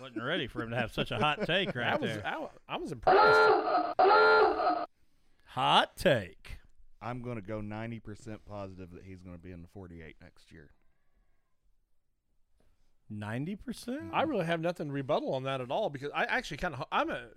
Wasn't 0.01 0.23
ready 0.23 0.47
for 0.47 0.63
him 0.63 0.71
to 0.71 0.77
have 0.77 0.93
such 0.93 1.11
a 1.11 1.19
hot 1.19 1.47
take 1.47 1.75
right 1.75 1.87
I 1.87 1.97
was 1.97 2.11
there. 2.11 2.27
I, 2.27 2.47
I 2.69 2.77
was 2.77 2.93
impressed. 2.93 3.19
Hot 5.49 5.97
take. 5.97 6.59
I'm 7.01 7.21
going 7.21 7.37
to 7.37 7.43
go 7.43 7.61
90% 7.61 8.39
positive 8.49 8.91
that 8.93 9.03
he's 9.05 9.23
going 9.23 9.37
to 9.37 9.43
be 9.43 9.53
in 9.53 9.61
the 9.61 9.69
48 9.69 10.17
next 10.23 10.53
year. 10.53 10.71
90%? 13.13 14.11
I 14.13 14.23
really 14.23 14.47
have 14.47 14.61
nothing 14.61 14.89
to 14.89 14.93
rebuttal 14.93 15.35
on 15.35 15.43
that 15.45 15.61
at 15.61 15.71
all 15.71 15.91
because 15.91 16.11
I 16.15 16.25
actually 16.25 16.57
kind 16.59 16.75
of 16.75 16.85
I'm 16.93 17.11
a 17.11 17.29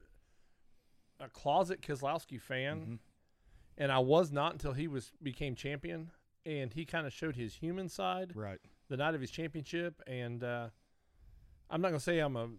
a 1.20 1.30
closet 1.30 1.82
Keselowski 1.82 2.40
fan, 2.42 2.80
Mhm. 2.82 3.00
and 3.78 3.92
I 3.92 4.00
was 4.00 4.32
not 4.32 4.52
until 4.54 4.74
he 4.74 4.88
was 4.88 5.12
became 5.22 5.56
champion, 5.56 6.12
and 6.46 6.74
he 6.74 6.86
kind 6.86 7.08
of 7.08 7.14
showed 7.14 7.36
his 7.36 7.56
human 7.56 7.88
side 7.90 8.36
Right. 8.36 8.60
the 8.90 8.98
night 8.98 9.16
of 9.16 9.22
his 9.22 9.32
championship, 9.32 10.02
and 10.08 10.44
uh, 10.44 10.70
I'm 11.70 11.82
not 11.82 11.90
gonna 11.90 12.00
say 12.00 12.20
I'm 12.20 12.36
a 12.36 12.50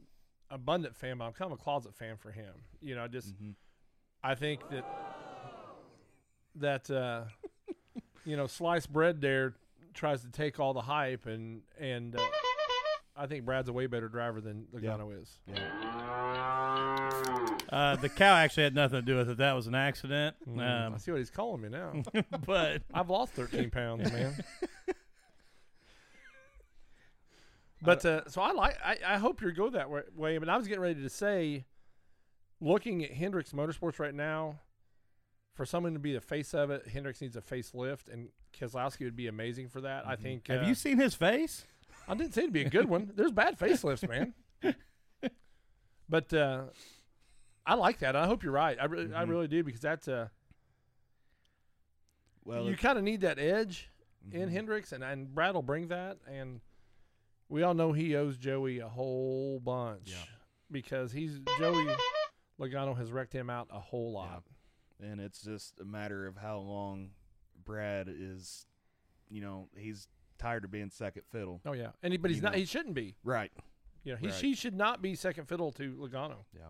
abundant 0.51 0.97
fan, 0.97 1.19
but 1.19 1.25
I'm 1.27 1.33
kind 1.33 1.53
of 1.53 1.59
a 1.59 1.63
closet 1.63 1.95
fan 1.95 2.17
for 2.17 2.31
him. 2.33 2.55
You 2.81 2.95
know, 2.95 3.05
I 3.05 3.09
just 3.09 3.35
hmm 3.37 3.51
I 4.25 4.35
think 4.35 4.67
that 4.71 4.85
that 6.57 6.91
uh, 6.91 7.25
you 8.25 8.37
know 8.37 8.47
sliced 8.47 8.93
bread 8.93 9.21
there 9.21 9.55
tries 9.95 10.23
to 10.23 10.31
take 10.31 10.59
all 10.59 10.73
the 10.73 10.81
hype 10.81 11.27
and 11.27 11.63
and 11.79 12.17
uh, 12.17 12.23
I 13.19 13.27
think 13.27 13.45
Brad's 13.45 13.69
a 13.69 13.73
way 13.73 13.87
better 13.87 14.09
driver 14.09 14.41
than 14.41 14.67
Logano 14.75 15.11
is. 15.23 15.39
Uh, 17.71 17.97
the 17.97 18.09
cow 18.09 18.35
actually 18.37 18.65
had 18.65 18.75
nothing 18.75 19.01
to 19.01 19.03
do 19.07 19.17
with 19.17 19.31
it. 19.31 19.39
That 19.39 19.55
was 19.55 19.67
an 19.67 19.75
accident. 19.75 20.37
Mm, 20.49 20.61
I 20.61 20.87
Um, 20.87 20.99
see 20.99 21.11
what 21.11 21.19
he's 21.19 21.31
calling 21.31 21.63
me 21.63 21.69
now. 21.71 22.03
but 22.47 22.83
I've 22.95 23.09
lost 23.09 23.33
13 23.33 23.71
pounds, 23.71 24.13
man. 24.13 24.35
But 27.83 28.05
uh, 28.05 28.29
so 28.29 28.43
I 28.43 28.53
like. 28.53 28.77
I, 28.85 28.99
I 29.07 29.19
hope 29.19 29.41
you 29.43 29.53
go 29.53 29.71
that 29.71 29.91
way, 29.91 30.03
way. 30.15 30.39
But 30.39 30.49
I 30.49 30.57
was 30.57 30.67
getting 30.67 30.83
ready 30.83 31.03
to 31.03 31.11
say, 31.11 31.67
looking 32.61 33.05
at 33.05 33.13
Hendricks 33.13 33.53
Motorsports 33.53 33.99
right 33.99 34.15
now, 34.15 34.61
for 35.55 35.65
someone 35.67 35.93
to 35.93 35.99
be 35.99 36.13
the 36.13 36.21
face 36.21 36.55
of 36.55 36.71
it, 36.71 36.89
Hendricks 36.89 37.21
needs 37.21 37.37
a 37.37 37.41
facelift, 37.43 38.13
and 38.13 38.29
Keselowski 38.59 39.05
would 39.05 39.17
be 39.17 39.27
amazing 39.27 39.69
for 39.69 39.81
that. 39.83 40.07
I 40.07 40.17
think. 40.17 40.49
have 40.49 40.63
uh, 40.63 40.67
you 40.67 40.75
seen 40.75 40.99
his 40.99 41.15
face? 41.15 41.67
I 42.09 42.15
didn't 42.15 42.35
say 42.35 42.43
it'd 42.43 42.53
be 42.53 42.63
a 42.65 42.71
good 42.71 42.89
one. 42.89 43.11
There's 43.15 43.33
bad 43.33 43.59
facelifts, 43.59 44.09
man. 44.09 44.35
but 46.09 46.33
uh, 46.33 46.65
I 47.67 47.75
like 47.75 47.99
that. 48.01 48.15
I 48.17 48.27
hope 48.27 48.43
you're 48.43 48.53
right. 48.53 48.79
I 48.81 48.85
really, 48.85 49.13
I 49.15 49.25
Mhm. 49.25 49.29
really 49.29 49.49
do 49.49 49.65
because 49.65 49.81
that's 49.81 50.07
uh, 50.09 50.29
Well, 52.45 52.65
you 52.67 52.77
kind 52.77 52.97
of 52.99 53.05
need 53.05 53.23
that 53.23 53.39
edge 53.39 53.91
in 54.31 54.49
Mhm. 54.49 54.53
Hendricks, 54.53 54.93
and, 54.93 55.03
and 55.03 55.35
Brad 55.35 55.55
will 55.55 55.63
bring 55.63 55.89
that. 55.89 56.19
And 56.29 56.61
we 57.49 57.63
all 57.63 57.75
know 57.75 57.93
he 57.93 58.15
owes 58.15 58.37
Joey 58.39 58.79
a 58.79 58.89
whole 58.89 59.59
bunch 59.61 60.11
Yeah. 60.13 60.25
because 60.71 61.13
he's 61.13 61.41
Joey 61.59 61.87
Logano 62.59 62.97
has 62.97 63.11
wrecked 63.13 63.33
him 63.33 63.51
out 63.51 63.69
a 63.71 63.81
whole 63.81 64.13
lot. 64.13 64.45
and 64.99 65.21
it's 65.21 65.43
just 65.43 65.79
a 65.79 65.85
matter 65.85 66.27
of 66.27 66.37
how 66.39 66.59
long 66.59 67.11
Brad 67.65 68.09
is, 68.09 68.67
you 69.29 69.43
know, 69.43 69.69
he's 69.77 70.09
tired 70.39 70.65
of 70.65 70.71
being 70.71 70.91
second 70.91 71.23
fiddle. 71.31 71.61
Oh 71.67 71.73
yeah, 71.73 71.91
and 72.03 72.13
he, 72.13 72.17
but 72.19 72.31
he's 72.31 72.39
You 72.39 72.43
not. 72.45 72.53
know. 72.53 72.59
He 72.59 72.65
shouldn't 72.65 72.95
be. 72.95 73.17
Right. 73.25 73.51
You 74.05 74.13
know, 74.13 74.19
he 74.19 74.27
Right. 74.29 74.35
he 74.37 74.55
should 74.55 74.75
not 74.75 75.03
be 75.03 75.15
second 75.15 75.47
fiddle 75.49 75.73
to 75.73 75.95
Logano. 75.95 76.45
Yeah. 76.55 76.69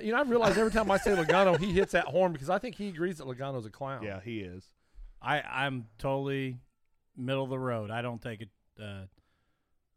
You 0.00 0.12
know, 0.12 0.18
I 0.18 0.22
realize 0.22 0.56
every 0.56 0.70
time 0.70 0.88
I 0.92 0.96
say 0.96 1.10
Logano, 1.10 1.58
he 1.58 1.72
hits 1.72 1.90
that 1.90 2.04
horn 2.04 2.32
because 2.32 2.48
I 2.48 2.58
think 2.58 2.76
he 2.76 2.86
agrees 2.88 3.18
that 3.18 3.26
Logano's 3.26 3.66
a 3.66 3.70
clown. 3.70 4.04
Yeah, 4.04 4.20
he 4.20 4.40
is. 4.40 4.64
I 5.20 5.40
I'm 5.40 5.86
totally 5.98 6.58
middle 7.16 7.42
of 7.42 7.50
the 7.50 7.58
road. 7.58 7.90
I 7.90 8.00
don't 8.00 8.22
take 8.22 8.46
a 8.78 8.82
uh, 8.82 9.06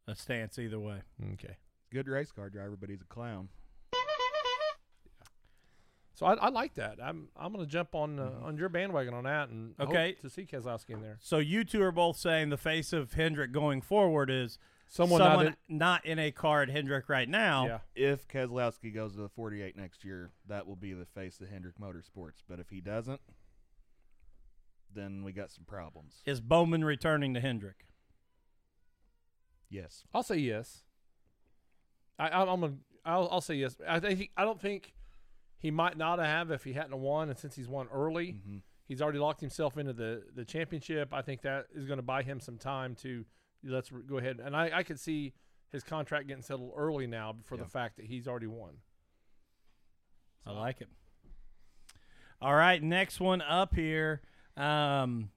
a 0.07 0.15
stance 0.15 0.57
either 0.57 0.79
way. 0.79 1.01
Okay. 1.33 1.55
Good 1.93 2.07
race 2.07 2.31
car 2.31 2.49
driver, 2.49 2.75
but 2.79 2.89
he's 2.89 3.01
a 3.01 3.05
clown. 3.05 3.49
So 6.21 6.27
I, 6.27 6.35
I 6.35 6.49
like 6.49 6.75
that. 6.75 6.99
I'm 7.03 7.29
I'm 7.35 7.51
gonna 7.51 7.65
jump 7.65 7.95
on 7.95 8.19
uh, 8.19 8.29
on 8.43 8.55
your 8.55 8.69
bandwagon 8.69 9.15
on 9.15 9.23
that 9.23 9.49
and 9.49 9.73
hope 9.79 9.89
Okay. 9.89 10.11
to 10.21 10.29
see 10.29 10.43
Keselowski 10.45 10.91
in 10.91 11.01
there. 11.01 11.17
So 11.19 11.39
you 11.39 11.63
two 11.63 11.81
are 11.81 11.91
both 11.91 12.15
saying 12.15 12.49
the 12.51 12.57
face 12.59 12.93
of 12.93 13.13
Hendrick 13.13 13.51
going 13.51 13.81
forward 13.81 14.29
is 14.29 14.59
Someone, 14.87 15.19
someone, 15.19 15.45
not 15.45 15.55
not, 15.67 16.05
in 16.05 16.19
a 16.19 16.29
car 16.29 16.61
at 16.61 16.69
Hendrick 16.69 17.09
right 17.09 17.27
now. 17.27 17.65
yeah. 17.65 17.79
If 17.95 18.27
Keselowski 18.27 18.93
goes 18.93 19.13
to 19.15 19.21
the 19.21 19.29
48 19.29 19.75
next 19.75 20.03
year, 20.05 20.29
that 20.47 20.67
will 20.67 20.75
be 20.75 20.93
the 20.93 21.05
face 21.07 21.41
of 21.41 21.49
Hendrick 21.49 21.79
Motorsports. 21.79 22.43
But 22.47 22.59
if 22.59 22.69
he 22.69 22.81
doesn't, 22.81 23.21
then 24.93 25.23
we 25.23 25.31
got 25.31 25.49
some 25.49 25.63
problems. 25.65 26.21
Is 26.27 26.39
Bowman 26.39 26.83
returning 26.85 27.33
to 27.33 27.39
Hendrick? 27.39 27.87
Yes. 29.71 30.03
I'll 30.13 30.21
say 30.21 30.35
yes. 30.37 30.83
I, 32.19 32.29
I'm, 32.29 32.47
I'm 32.47 32.59
gonna. 32.61 32.73
I'll, 33.05 33.27
I'll 33.31 33.41
say 33.41 33.55
yes. 33.55 33.75
I 33.87 33.99
think. 33.99 34.29
I 34.37 34.43
don't 34.43 34.61
think 34.61 34.93
he 35.61 35.71
might 35.71 35.97
not 35.97 36.19
have 36.19 36.51
if 36.51 36.63
he 36.65 36.73
hadn't 36.73 36.97
won, 36.99 37.29
and 37.29 37.37
since 37.39 37.55
he's 37.55 37.69
won 37.69 37.87
early, 37.93 38.31
hmm 38.45 38.57
he's 38.87 39.01
already 39.01 39.19
locked 39.19 39.39
himself 39.39 39.77
into 39.77 39.93
the 39.93 40.21
the 40.35 40.43
championship. 40.43 41.13
I 41.13 41.21
think 41.21 41.43
that 41.43 41.67
is 41.73 41.85
going 41.85 41.99
to 41.99 42.03
buy 42.03 42.23
him 42.23 42.41
some 42.41 42.57
time 42.57 42.93
to 43.03 43.23
let's 43.63 43.89
go 43.89 44.17
ahead. 44.17 44.41
And 44.43 44.53
I, 44.55 44.79
I 44.79 44.83
could 44.83 44.99
see 44.99 45.33
his 45.71 45.81
contract 45.83 46.27
getting 46.27 46.43
settled 46.43 46.73
early 46.75 47.07
now 47.07 47.35
for 47.45 47.55
Yeah. 47.55 47.63
the 47.63 47.69
fact 47.69 47.95
that 47.97 48.05
he's 48.07 48.27
already 48.27 48.47
won. 48.47 48.71
I 50.45 50.51
like 50.51 50.81
it. 50.81 50.89
All 52.41 52.55
right, 52.55 52.81
next 52.81 53.19
one 53.21 53.41
up 53.41 53.75
here. 53.75 54.21
Um, 54.57 55.29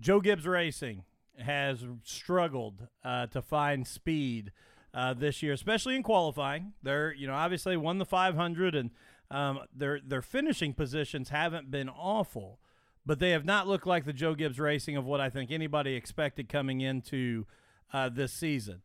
Joe 0.00 0.20
Gibbs 0.20 0.46
Racing 0.46 1.04
has 1.38 1.84
struggled 2.02 2.88
uh, 3.04 3.26
to 3.28 3.42
find 3.42 3.86
speed 3.86 4.50
uh, 4.94 5.12
this 5.14 5.42
year, 5.42 5.52
especially 5.52 5.94
in 5.94 6.02
qualifying. 6.02 6.72
They're, 6.82 7.12
you 7.12 7.26
know, 7.26 7.34
obviously 7.34 7.76
won 7.76 7.98
the 7.98 8.06
500, 8.06 8.74
and 8.74 8.90
um, 9.30 9.60
their 9.74 10.00
their 10.00 10.22
finishing 10.22 10.72
positions 10.74 11.28
haven't 11.28 11.70
been 11.70 11.88
awful, 11.88 12.58
but 13.04 13.18
they 13.18 13.30
have 13.30 13.44
not 13.44 13.66
looked 13.66 13.86
like 13.86 14.04
the 14.04 14.12
Joe 14.12 14.34
Gibbs 14.34 14.58
Racing 14.58 14.96
of 14.96 15.04
what 15.04 15.20
I 15.20 15.30
think 15.30 15.50
anybody 15.50 15.94
expected 15.94 16.48
coming 16.48 16.80
into 16.80 17.46
uh, 17.92 18.08
this 18.08 18.32
season. 18.32 18.82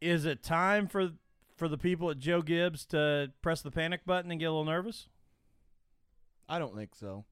Is 0.00 0.24
it 0.24 0.42
time 0.42 0.88
for 0.88 1.10
for 1.56 1.68
the 1.68 1.78
people 1.78 2.10
at 2.10 2.18
Joe 2.18 2.42
Gibbs 2.42 2.84
to 2.86 3.32
press 3.42 3.62
the 3.62 3.70
panic 3.70 4.04
button 4.04 4.30
and 4.30 4.40
get 4.40 4.46
a 4.46 4.50
little 4.50 4.64
nervous? 4.64 5.08
I 6.48 6.58
don't 6.58 6.74
think 6.74 6.94
so. 6.94 7.24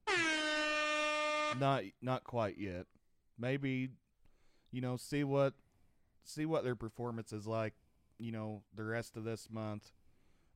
Not 1.59 1.83
not 2.01 2.25
quite 2.25 2.59
yet. 2.59 2.87
Maybe, 3.39 3.91
you 4.71 4.81
know, 4.81 4.97
see 4.97 5.25
what 5.25 5.55
see 6.25 6.47
what 6.47 6.65
their 6.65 6.77
performance 6.77 7.33
is 7.33 7.47
like. 7.47 7.75
You 8.19 8.33
know, 8.33 8.63
the 8.75 8.85
rest 8.85 9.17
of 9.17 9.25
this 9.25 9.49
month. 9.51 9.91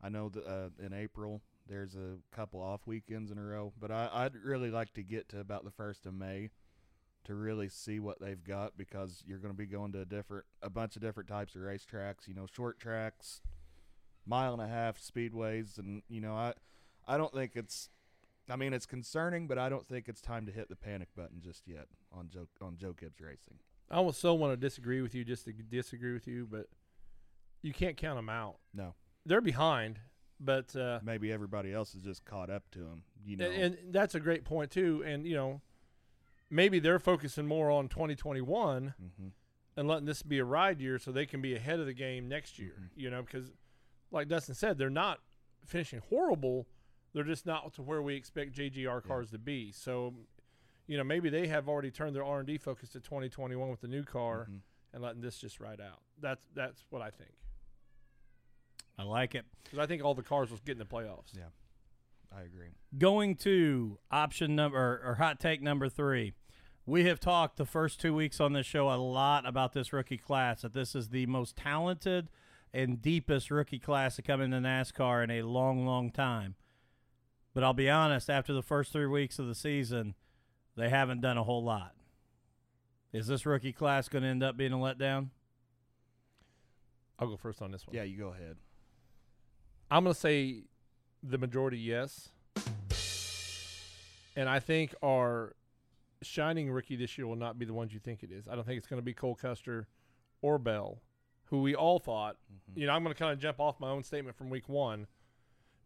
I 0.03 0.09
know 0.09 0.29
that 0.29 0.47
uh, 0.47 0.69
in 0.85 0.93
April 0.93 1.43
there's 1.69 1.95
a 1.95 2.17
couple 2.35 2.61
off 2.61 2.87
weekends 2.87 3.31
in 3.31 3.39
a 3.39 3.43
row, 3.43 3.73
but 3.81 3.91
I, 3.91 4.09
I'd 4.13 4.37
really 4.37 4.71
like 4.71 4.93
to 4.95 5.03
get 5.03 5.29
to 5.31 5.41
about 5.41 5.65
the 5.65 5.71
first 5.71 6.07
of 6.07 6.15
May 6.15 6.51
to 7.25 7.35
really 7.35 7.69
see 7.69 7.99
what 7.99 8.21
they've 8.21 8.43
got 8.43 8.77
because 8.77 9.23
you're 9.27 9.39
going 9.39 9.53
to 9.53 9.59
be 9.59 9.67
going 9.67 9.93
to 9.93 10.03
a 10.03 10.05
different 10.05 10.45
a 10.63 10.71
bunch 10.71 10.97
of 10.97 11.03
different 11.03 11.29
types 11.29 11.55
of 11.55 11.63
racetracks. 11.63 12.29
You 12.29 12.35
know, 12.35 12.47
short 12.55 12.79
tracks, 12.79 13.41
mile 14.25 14.53
and 14.53 14.63
a 14.63 14.69
half 14.69 14.99
speedways, 15.01 15.79
and 15.79 16.03
you 16.09 16.21
know, 16.21 16.35
I 16.35 16.55
I 17.07 17.17
don't 17.17 17.33
think 17.33 17.53
it's 17.55 17.91
I 18.49 18.57
mean, 18.57 18.73
it's 18.73 18.87
concerning, 18.87 19.49
but 19.49 19.59
I 19.59 19.69
don't 19.69 19.85
think 19.85 20.09
it's 20.09 20.21
time 20.21 20.47
to 20.47 20.53
hit 20.53 20.69
the 20.69 20.77
panic 20.77 21.09
button 21.17 21.41
just 21.41 21.67
yet 21.67 21.87
on 22.13 22.29
Joe 22.29 22.47
on 22.61 22.77
Joe 22.77 22.93
Gibbs 22.93 23.21
Racing. 23.21 23.59
I 23.91 23.97
almost 23.97 24.21
so 24.21 24.35
want 24.35 24.53
to 24.53 24.57
disagree 24.57 25.01
with 25.01 25.15
you 25.15 25.25
just 25.25 25.45
to 25.45 25.53
disagree 25.53 26.13
with 26.13 26.27
you, 26.27 26.47
but 26.51 26.67
you 27.63 27.73
can't 27.73 27.97
count 27.97 28.19
them 28.19 28.29
out. 28.29 28.57
No, 28.75 28.95
They're 29.25 29.41
behind, 29.41 30.01
but 30.41 30.75
uh, 30.77 31.01
maybe 31.03 31.33
everybody 31.33 31.73
else 31.73 31.95
is 31.95 32.03
just 32.03 32.25
caught 32.25 32.51
up 32.51 32.71
to 32.73 32.81
him. 32.81 33.03
You 33.25 33.37
know, 33.37 33.51
and, 33.51 33.75
and 33.75 33.93
that's 33.93 34.15
a 34.15 34.21
great 34.21 34.45
point 34.45 34.71
too. 34.71 35.03
And 35.07 35.27
you 35.27 35.35
know, 35.35 35.61
maybe 36.51 36.79
they're 36.79 36.99
focusing 36.99 37.47
more 37.47 37.71
on 37.71 37.89
2021 37.89 38.95
hmm 38.99 39.29
and 39.79 39.87
letting 39.89 40.07
this 40.07 40.23
be 40.23 40.39
a 40.39 40.45
ride 40.45 40.81
year 40.81 40.99
so 40.99 41.13
they 41.13 41.27
can 41.27 41.43
be 41.43 41.55
ahead 41.55 41.79
of 41.79 41.85
the 41.85 41.93
game 41.93 42.27
next 42.29 42.59
year. 42.59 42.77
Mhm. 42.81 42.89
You 42.97 43.11
know, 43.11 43.21
because 43.21 43.53
like 44.11 44.27
Dustin 44.27 44.55
said, 44.55 44.79
they're 44.79 44.89
not 44.89 45.21
finishing 45.67 46.01
horrible. 46.09 46.67
They're 47.13 47.25
just 47.25 47.45
not 47.45 47.75
to 47.75 47.83
where 47.83 48.01
we 48.01 48.15
expect 48.15 48.55
JGR 48.55 49.03
cars 49.05 49.31
to 49.33 49.39
be. 49.39 49.73
So, 49.73 50.15
you 50.87 50.97
know, 50.97 51.05
maybe 51.05 51.29
they 51.29 51.49
have 51.49 51.69
already 51.69 51.91
turned 51.91 52.17
their 52.17 52.25
R 52.25 52.39
and 52.39 52.47
D 52.47 52.57
focus 52.57 52.89
to 52.91 53.01
2021 53.01 53.69
with 53.69 53.83
the 53.83 53.89
new 53.89 54.03
car 54.03 54.47
Mhm. 54.51 54.61
and 54.95 55.03
letting 55.03 55.21
this 55.21 55.37
just 55.39 55.61
ride 55.61 55.83
out. 55.83 56.01
That's 56.19 56.47
that's 56.55 56.87
what 56.89 57.03
I 57.03 57.11
think. 57.11 57.33
I 58.99 59.03
like 59.03 59.35
it. 59.35 59.45
Because 59.65 59.79
I 59.79 59.87
think 59.87 60.05
all 60.05 60.15
the 60.15 60.23
cars 60.23 60.51
will 60.51 60.59
get 60.65 60.73
in 60.73 60.79
the 60.79 60.87
playoffs. 60.87 61.37
Yeah. 61.37 61.45
I 62.37 62.43
agree. 62.43 62.69
Going 62.99 63.37
to 63.37 63.99
option 64.11 64.57
number 64.57 64.79
or, 64.79 65.11
or 65.11 65.15
hot 65.15 65.41
take 65.41 65.63
number 65.63 65.89
three. 65.89 66.33
We 66.85 67.05
have 67.05 67.19
talked 67.19 67.57
the 67.57 67.67
first 67.67 68.01
two 68.01 68.15
weeks 68.15 68.41
on 68.41 68.53
this 68.53 68.67
show 68.67 68.89
a 68.89 68.95
lot 68.95 69.47
about 69.47 69.73
this 69.73 69.93
rookie 69.93 70.19
class, 70.19 70.63
that 70.63 70.73
this 70.73 70.95
is 70.95 71.09
the 71.09 71.27
most 71.27 71.57
talented 71.57 72.29
and 72.73 73.03
deepest 73.03 73.51
rookie 73.51 73.79
class 73.79 74.17
to 74.17 74.23
come 74.23 74.41
into 74.41 74.59
NASCAR 74.59 75.25
in 75.25 75.31
a 75.31 75.43
long, 75.43 75.85
long 75.85 76.11
time. 76.11 76.55
But 77.55 77.65
I'll 77.65 77.73
be 77.73 77.91
honest, 77.91 78.29
after 78.31 78.53
the 78.53 78.63
first 78.63 78.93
three 78.93 79.07
weeks 79.07 79.39
of 79.39 79.47
the 79.47 79.55
season, 79.55 80.15
they 80.77 80.91
haven't 80.91 81.23
done 81.23 81.39
a 81.39 81.43
whole 81.43 81.65
lot. 81.65 81.95
Is 83.13 83.27
this 83.27 83.47
rookie 83.47 83.73
class 83.73 84.09
going 84.09 84.23
to 84.23 84.29
end 84.29 84.43
up 84.43 84.57
being 84.57 84.73
a 84.73 84.77
letdown? 84.77 85.31
I'll 87.19 87.29
go 87.29 87.37
first 87.37 87.63
on 87.63 87.73
this 87.73 87.87
one. 87.87 87.97
Yeah, 87.97 88.03
you 88.03 88.19
go 88.19 88.29
ahead. 88.29 88.57
I'm 89.91 90.05
going 90.05 90.15
to 90.15 90.21
say 90.21 90.65
the 91.23 91.39
majority 91.39 91.79
yes. 91.79 92.29
And 94.37 94.49
I 94.49 94.59
think 94.61 94.95
our 95.03 95.55
shining 96.23 96.71
rookie 96.71 96.97
this 96.97 97.17
year 97.17 97.27
will 97.27 97.37
not 97.37 97.59
be 97.59 97.65
the 97.65 97.73
ones 97.73 97.93
you 97.95 98.01
think 98.01 98.23
it 98.23 98.31
is. 98.31 98.47
I 98.49 98.55
don't 98.55 98.67
think 98.67 98.79
it's 98.79 98.87
going 98.89 99.01
to 99.01 99.05
be 99.05 99.15
Cole 99.15 99.35
Custer 99.35 99.87
or 100.43 100.59
Bell, 100.59 101.01
who 101.47 101.63
we 101.63 101.75
all 101.75 101.99
thought. 101.99 102.37
Mhm. 102.53 102.81
You 102.81 102.87
know, 102.87 102.93
I'm 102.93 103.03
going 103.03 103.15
to 103.15 103.19
kind 103.19 103.33
of 103.33 103.39
jump 103.39 103.61
off 103.61 103.81
my 103.81 103.89
own 103.89 104.03
statement 104.03 104.37
from 104.37 104.51
week 104.51 104.69
one 104.69 105.07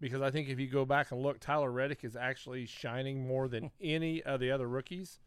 because 0.01 0.23
I 0.23 0.31
think 0.31 0.49
if 0.49 0.59
you 0.59 0.67
go 0.67 0.85
back 0.85 1.13
and 1.13 1.23
look, 1.23 1.39
Tyler 1.39 1.71
Reddick 1.71 2.03
is 2.05 2.17
actually 2.17 2.67
shining 2.67 3.27
more 3.27 3.49
than 3.49 3.71
any 3.81 4.23
of 4.23 4.41
the 4.41 4.51
other 4.51 4.67
rookies. 4.67 5.21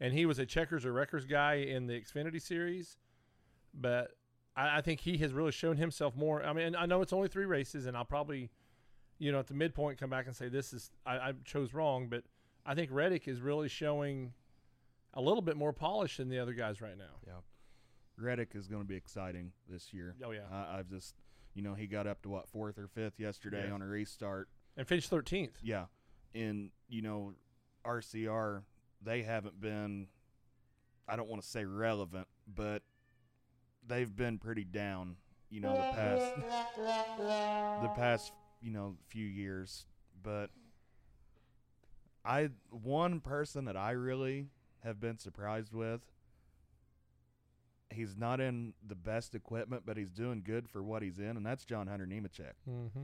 And 0.00 0.12
he 0.12 0.26
was 0.26 0.38
a 0.40 0.46
checkers 0.46 0.84
or 0.84 0.92
wreckers 0.92 1.24
guy 1.26 1.54
in 1.54 1.86
the 1.86 1.94
Xfinity 2.00 2.42
series. 2.42 2.96
But 3.72 4.10
I, 4.56 4.78
I 4.78 4.80
think 4.80 5.00
he 5.00 5.16
has 5.18 5.32
really 5.32 5.52
shown 5.52 5.76
himself 5.76 6.14
more. 6.16 6.44
I 6.44 6.52
mean, 6.52 6.74
I 6.76 6.86
know 6.86 7.02
it's 7.02 7.12
only 7.12 7.28
three 7.28 7.44
races, 7.46 7.86
and 7.86 7.96
I'll 7.96 8.04
probably, 8.04 8.50
you 9.18 9.32
know, 9.32 9.38
at 9.40 9.46
the 9.46 9.54
midpoint 9.54 9.98
come 9.98 10.10
back 10.10 10.26
and 10.26 10.34
say 10.36 10.48
this 10.48 10.72
is 10.72 10.90
I, 11.06 11.16
I 11.16 11.32
chose 11.44 11.74
wrong. 11.74 12.08
But 12.08 12.24
I 12.66 12.74
think 12.74 12.90
Reddick 12.92 13.26
is 13.28 13.40
really 13.40 13.68
showing 13.68 14.32
a 15.14 15.20
little 15.20 15.42
bit 15.42 15.56
more 15.56 15.72
polish 15.72 16.16
than 16.16 16.28
the 16.28 16.38
other 16.38 16.52
guys 16.54 16.80
right 16.80 16.96
now. 16.98 17.16
Yeah. 17.26 17.32
Reddick 18.16 18.50
is 18.54 18.68
going 18.68 18.82
to 18.82 18.88
be 18.88 18.96
exciting 18.96 19.52
this 19.68 19.92
year. 19.92 20.14
Oh 20.24 20.30
yeah, 20.30 20.40
I, 20.52 20.78
I've 20.78 20.88
just, 20.88 21.14
you 21.54 21.62
know, 21.62 21.74
he 21.74 21.86
got 21.86 22.06
up 22.06 22.22
to 22.22 22.28
what 22.28 22.48
fourth 22.48 22.78
or 22.78 22.86
fifth 22.86 23.18
yesterday 23.18 23.66
Yeah. 23.68 23.74
on 23.74 23.82
a 23.82 23.86
restart. 23.86 24.48
and 24.76 24.86
finished 24.86 25.10
13th. 25.10 25.54
Yeah, 25.62 25.86
and 26.34 26.70
you 26.88 27.02
know, 27.02 27.34
RCR 27.84 28.62
they 29.02 29.22
haven't 29.22 29.60
been. 29.60 30.06
I 31.08 31.16
don't 31.16 31.28
want 31.28 31.42
to 31.42 31.48
say 31.48 31.64
relevant, 31.64 32.26
but 32.46 32.82
they've 33.88 34.14
been 34.14 34.38
pretty 34.38 34.64
down. 34.64 35.16
You 35.50 35.60
know, 35.60 35.74
the 35.76 35.96
past 35.96 36.24
the 37.82 37.88
past 37.94 38.32
you 38.60 38.70
know 38.70 38.96
few 39.08 39.26
years, 39.26 39.86
but 40.22 40.50
I 42.24 42.48
one 42.70 43.20
person 43.20 43.66
that 43.66 43.76
I 43.76 43.92
really 43.92 44.48
have 44.82 45.00
been 45.00 45.18
surprised 45.18 45.72
with. 45.72 46.00
He's 47.90 48.16
not 48.16 48.40
in 48.40 48.72
the 48.84 48.96
best 48.96 49.34
equipment, 49.36 49.82
but 49.86 49.96
he's 49.96 50.10
doing 50.10 50.42
good 50.44 50.68
for 50.68 50.82
what 50.82 51.02
he's 51.02 51.18
in, 51.18 51.36
and 51.36 51.46
that's 51.46 51.64
John 51.64 51.86
Hunter 51.86 52.06
Nemechek 52.06 52.54
Mm-hmm. 52.68 53.02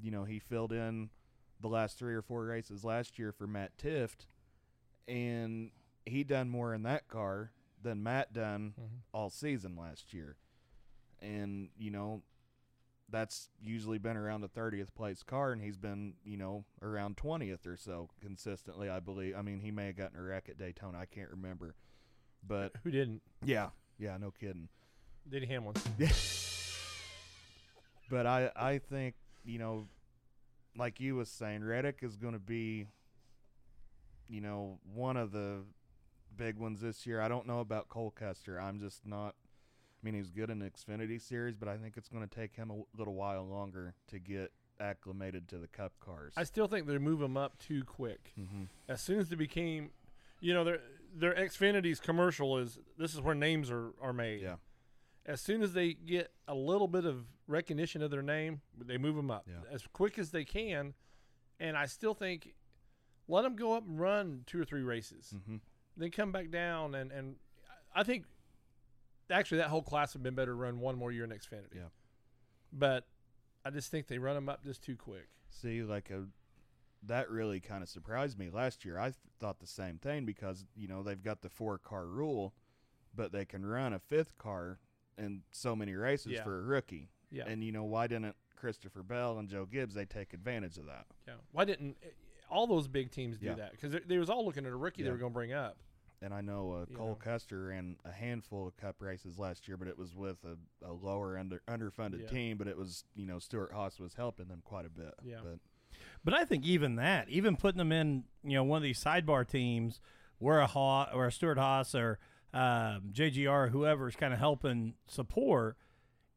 you 0.00 0.10
know, 0.10 0.24
he 0.24 0.38
filled 0.38 0.72
in 0.72 1.10
the 1.60 1.68
last 1.68 1.98
three 1.98 2.14
or 2.14 2.22
four 2.22 2.44
races 2.46 2.84
last 2.84 3.18
year 3.18 3.32
for 3.32 3.46
Matt 3.46 3.76
Tifft, 3.76 4.26
and 5.06 5.70
he 6.06 6.24
done 6.24 6.48
more 6.48 6.72
in 6.72 6.82
that 6.84 7.08
car 7.08 7.50
than 7.82 8.02
Matt 8.02 8.32
done 8.32 8.74
Mm-hmm. 8.80 8.96
all 9.12 9.30
season 9.30 9.76
last 9.76 10.12
year. 10.14 10.36
And, 11.20 11.68
you 11.78 11.90
know, 11.90 12.22
that's 13.08 13.48
usually 13.60 13.98
been 13.98 14.16
around 14.16 14.40
the 14.40 14.48
30th 14.48 14.92
place 14.94 15.22
car, 15.22 15.52
and 15.52 15.62
he's 15.62 15.76
been, 15.76 16.14
you 16.24 16.36
know, 16.36 16.64
around 16.82 17.16
20th 17.16 17.66
or 17.66 17.76
so 17.76 18.10
consistently, 18.20 18.88
I 18.88 18.98
believe. 19.00 19.36
I 19.36 19.42
mean, 19.42 19.60
he 19.60 19.70
may 19.70 19.86
have 19.86 19.96
gotten 19.96 20.18
a 20.18 20.22
wreck 20.22 20.48
at 20.48 20.58
Daytona. 20.58 20.98
I 20.98 21.06
can't 21.06 21.30
remember. 21.30 21.74
But, 22.46 22.72
Who 22.84 22.90
didn't? 22.90 23.22
yeah, 23.44 23.68
yeah, 23.98 24.16
no 24.18 24.30
kidding. 24.32 24.68
Did 25.28 25.40
Denny 25.40 25.46
Hamlin. 25.52 25.76
But 28.08 28.26
I, 28.26 28.50
I 28.54 28.78
think, 28.78 29.16
you 29.44 29.58
know, 29.58 29.88
like 30.76 31.00
you 31.00 31.16
was 31.16 31.28
saying, 31.28 31.64
Reddick 31.64 31.98
is 32.02 32.16
going 32.16 32.34
to 32.34 32.38
be, 32.38 32.86
you 34.28 34.40
know, 34.40 34.78
one 34.94 35.16
of 35.16 35.32
the 35.32 35.62
big 36.36 36.56
ones 36.58 36.80
this 36.80 37.06
year. 37.06 37.20
I 37.20 37.28
don't 37.28 37.46
know 37.46 37.60
about 37.60 37.88
Cole 37.88 38.10
Custer. 38.10 38.60
I'm 38.60 38.78
just 38.80 39.06
not. 39.06 39.34
I 40.02 40.06
mean, 40.06 40.14
he's 40.14 40.30
good 40.30 40.50
in 40.50 40.58
the 40.58 40.70
Xfinity 40.70 41.20
series, 41.20 41.56
but 41.56 41.68
I 41.68 41.76
think 41.76 41.96
it's 41.96 42.08
going 42.08 42.26
to 42.26 42.32
take 42.34 42.54
him 42.54 42.70
a 42.70 42.82
little 42.96 43.14
while 43.14 43.44
longer 43.44 43.94
to 44.08 44.18
get 44.18 44.52
acclimated 44.78 45.48
to 45.48 45.58
the 45.58 45.66
Cup 45.68 45.92
cars. 46.00 46.34
I 46.36 46.44
still 46.44 46.68
think 46.68 46.86
they 46.86 46.98
move 46.98 47.18
them 47.18 47.36
up 47.36 47.58
too 47.58 47.82
quick. 47.84 48.32
mm-hmm. 48.38 48.64
As 48.88 49.00
soon 49.00 49.18
as 49.18 49.28
they 49.30 49.36
became, 49.36 49.90
you 50.40 50.52
know, 50.54 50.64
their 50.64 50.80
their 51.14 51.34
Xfinity's 51.34 51.98
commercial 51.98 52.58
is 52.58 52.78
this 52.98 53.14
is 53.14 53.20
where 53.20 53.34
names 53.34 53.70
are 53.70 53.92
are 54.00 54.12
made. 54.12 54.42
Yeah. 54.42 54.56
As 55.24 55.40
soon 55.40 55.62
as 55.62 55.72
they 55.72 55.94
get 55.94 56.30
a 56.46 56.54
little 56.54 56.86
bit 56.86 57.04
of 57.04 57.24
recognition 57.48 58.00
of 58.02 58.10
their 58.12 58.22
name, 58.22 58.60
they 58.78 58.98
move 58.98 59.16
them 59.16 59.30
up 59.30 59.46
Yeah. 59.48 59.74
as 59.74 59.84
quick 59.92 60.18
as 60.18 60.30
they 60.30 60.44
can. 60.44 60.94
And 61.58 61.76
I 61.76 61.86
still 61.86 62.14
think 62.14 62.54
let 63.26 63.42
them 63.42 63.56
go 63.56 63.72
up 63.72 63.84
and 63.88 63.98
run 63.98 64.42
two 64.46 64.60
or 64.60 64.64
three 64.64 64.82
races, 64.82 65.32
Mm-hmm. 65.34 65.56
Then 65.96 66.10
come 66.10 66.32
back 66.32 66.50
down 66.50 66.94
and 66.94 67.10
and 67.12 67.36
I 67.94 68.02
think 68.02 68.24
actually 69.30 69.58
that 69.58 69.68
whole 69.68 69.82
class 69.82 70.12
would 70.14 70.18
have 70.20 70.24
been 70.24 70.34
better 70.34 70.52
to 70.52 70.56
run 70.56 70.78
one 70.80 70.96
more 70.96 71.10
year 71.12 71.24
in 71.24 71.30
Xfinity. 71.30 71.74
Yeah. 71.76 71.88
But 72.72 73.06
I 73.64 73.70
just 73.70 73.90
think 73.90 74.06
they 74.06 74.18
run 74.18 74.34
them 74.34 74.48
up 74.48 74.62
just 74.64 74.82
too 74.82 74.96
quick. 74.96 75.28
See, 75.50 75.82
like 75.82 76.10
a 76.10 76.24
that 77.02 77.30
really 77.30 77.60
kind 77.60 77.82
of 77.82 77.88
surprised 77.88 78.38
me 78.38 78.50
last 78.50 78.84
year. 78.84 78.98
I 78.98 79.04
th- 79.06 79.14
thought 79.38 79.60
the 79.60 79.66
same 79.66 79.98
thing 79.98 80.24
because 80.24 80.64
you 80.74 80.88
know 80.88 81.02
they've 81.02 81.22
got 81.22 81.42
the 81.42 81.48
four 81.48 81.78
car 81.78 82.06
rule, 82.06 82.54
but 83.14 83.32
they 83.32 83.44
can 83.44 83.64
run 83.64 83.92
a 83.92 83.98
fifth 83.98 84.36
car 84.38 84.78
in 85.18 85.42
so 85.50 85.74
many 85.74 85.94
races 85.94 86.32
Yeah. 86.32 86.44
for 86.44 86.58
a 86.58 86.62
rookie. 86.62 87.10
Yeah. 87.30 87.44
And 87.46 87.64
you 87.64 87.72
know 87.72 87.84
why 87.84 88.06
didn't 88.06 88.36
Christopher 88.56 89.02
Bell 89.02 89.38
and 89.38 89.48
Joe 89.48 89.66
Gibbs 89.66 89.94
they 89.94 90.04
take 90.04 90.32
advantage 90.34 90.76
of 90.78 90.86
that? 90.86 91.06
Yeah. 91.26 91.34
Why 91.52 91.64
didn't 91.64 91.96
eh, 92.02 92.08
all 92.50 92.66
those 92.66 92.86
big 92.88 93.10
teams 93.10 93.38
do 93.38 93.46
Yeah. 93.46 93.54
that? 93.54 93.72
Because 93.72 93.92
they, 93.92 94.00
they 94.06 94.18
was 94.18 94.28
all 94.30 94.44
looking 94.44 94.66
at 94.66 94.72
a 94.72 94.76
rookie 94.76 95.02
they 95.02 95.10
were 95.10 95.16
going 95.16 95.32
to 95.32 95.34
bring 95.34 95.52
up. 95.52 95.76
And 96.22 96.32
I 96.32 96.40
know 96.40 96.72
uh, 96.72 96.96
Cole 96.96 97.08
know. 97.08 97.14
Custer 97.14 97.66
ran 97.66 97.96
a 98.04 98.10
handful 98.10 98.66
of 98.66 98.76
Cup 98.76 98.96
races 99.00 99.38
last 99.38 99.68
year, 99.68 99.76
but 99.76 99.86
it 99.88 99.98
was 99.98 100.14
with 100.14 100.38
a, 100.44 100.56
a 100.86 100.92
lower 100.92 101.38
under 101.38 101.60
underfunded 101.68 102.22
Yeah. 102.22 102.28
team. 102.28 102.56
But 102.56 102.68
it 102.68 102.76
was 102.76 103.04
you 103.14 103.26
know 103.26 103.38
Stewart-Haas 103.38 103.98
was 104.00 104.14
helping 104.14 104.48
them 104.48 104.62
quite 104.64 104.86
a 104.86 104.90
bit. 104.90 105.14
Yeah. 105.22 105.40
But 105.42 105.58
But 106.24 106.34
I 106.34 106.44
think 106.44 106.64
even 106.64 106.96
that, 106.96 107.28
even 107.28 107.56
putting 107.56 107.78
them 107.78 107.92
in, 107.92 108.24
you 108.42 108.54
know, 108.54 108.64
one 108.64 108.78
of 108.78 108.82
these 108.82 109.02
sidebar 109.02 109.46
teams 109.46 110.00
where 110.38 110.60
a 110.60 110.66
Haas 110.66 111.08
or 111.14 111.26
a 111.26 111.32
Stewart-Haas 111.32 111.94
or 111.94 112.18
um, 112.54 113.10
JGR, 113.12 114.08
is 114.08 114.16
kind 114.16 114.32
of 114.32 114.38
helping 114.38 114.94
support, 115.08 115.76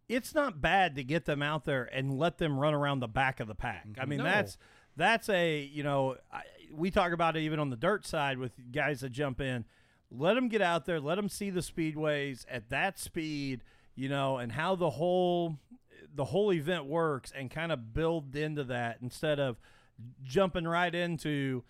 it's 0.09 0.35
not 0.35 0.59
bad 0.59 0.95
to 0.95 1.03
get 1.03 1.25
them 1.25 1.41
out 1.41 1.63
there 1.65 1.83
and 1.93 2.17
let 2.17 2.37
them 2.39 2.59
run 2.59 2.73
around 2.73 2.99
the 2.99 3.07
back 3.07 3.39
of 3.39 3.47
the 3.47 3.55
pack. 3.55 3.87
I 3.99 4.05
mean, 4.05 4.17
No. 4.17 4.23
that's 4.25 4.57
that's 4.97 5.29
a 5.29 5.61
you 5.61 5.83
know 5.83 6.17
I, 6.31 6.41
we 6.71 6.91
talk 6.91 7.11
about 7.11 7.35
it 7.35 7.41
even 7.41 7.59
on 7.59 7.69
the 7.69 7.75
dirt 7.75 8.05
side 8.05 8.37
with 8.37 8.51
guys 8.71 9.01
that 9.01 9.11
jump 9.11 9.41
in. 9.41 9.65
Let 10.11 10.33
them 10.33 10.47
get 10.47 10.61
out 10.61 10.85
there, 10.85 10.99
let 10.99 11.15
them 11.15 11.29
see 11.29 11.49
the 11.49 11.59
speedways 11.59 12.45
at 12.49 12.69
that 12.69 12.97
speed, 12.97 13.63
you 13.95 14.09
know, 14.09 14.37
and 14.37 14.51
how 14.51 14.75
the 14.75 14.89
whole 14.89 15.57
the 16.15 16.25
whole 16.25 16.51
event 16.51 16.85
works, 16.85 17.31
and 17.35 17.51
kind 17.51 17.71
of 17.71 17.93
build 17.93 18.35
into 18.35 18.63
that 18.63 18.97
instead 19.01 19.39
of 19.39 19.59
jumping 20.23 20.67
right 20.67 20.95
into 20.95 21.63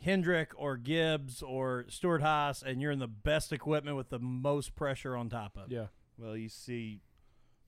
Hendrick 0.00 0.50
or 0.56 0.76
Gibbs 0.76 1.42
or 1.42 1.84
Stewart-Haas, 1.88 2.62
and 2.62 2.80
you're 2.82 2.90
in 2.90 2.98
the 2.98 3.06
best 3.06 3.52
equipment 3.52 3.96
with 3.96 4.08
the 4.08 4.18
most 4.18 4.74
pressure 4.74 5.16
on 5.16 5.28
top 5.28 5.56
of. 5.56 5.70
it. 5.70 5.74
Yeah. 5.74 5.86
Well, 6.18 6.36
you 6.36 6.48
see, 6.48 7.02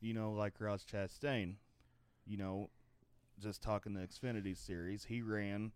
you 0.01 0.15
know, 0.15 0.33
like 0.33 0.55
Ross 0.59 0.85
Chastain, 0.85 1.57
you 2.27 2.37
know, 2.37 2.71
just 3.39 3.63
talking 3.63 3.95
the 3.95 4.01
Xfinity 4.01 4.57
series, 4.57 5.05
he 5.05 5.23
ran 5.23 5.73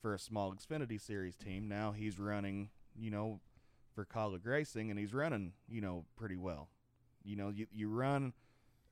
for 0.00 0.14
a 0.14 0.18
small 0.18 0.52
Xfinity 0.52 1.00
series 1.00 1.36
team. 1.36 1.68
Now 1.68 1.92
he's 1.92 2.18
running, 2.18 2.70
you 2.98 3.10
know, 3.10 3.40
for 3.94 4.04
Kaulig 4.04 4.46
Racing, 4.46 4.90
and 4.90 4.98
he's 4.98 5.12
running, 5.12 5.52
you 5.68 5.80
know, 5.80 6.04
pretty 6.16 6.36
well. 6.36 6.68
You 7.24 7.36
know, 7.36 7.48
you, 7.48 7.66
you 7.72 7.88
run 7.88 8.32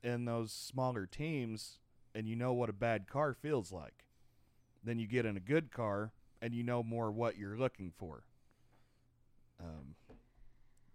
in 0.03 0.25
those 0.25 0.53
smaller 0.53 1.07
teams, 1.07 1.79
and 2.15 2.29
you 2.29 2.37
know 2.37 2.53
what 2.53 2.69
a 2.69 2.73
bad 2.73 3.09
car 3.09 3.35
feels 3.35 3.73
like. 3.73 4.05
Then 4.83 4.99
you 4.99 5.07
get 5.07 5.27
in 5.27 5.37
a 5.37 5.41
good 5.41 5.73
car, 5.73 6.13
and 6.43 6.55
you 6.55 6.63
know 6.63 6.83
more 6.83 7.11
what 7.11 7.39
you're 7.39 7.57
looking 7.57 7.93
for. 7.97 8.25
Um, 9.61 9.95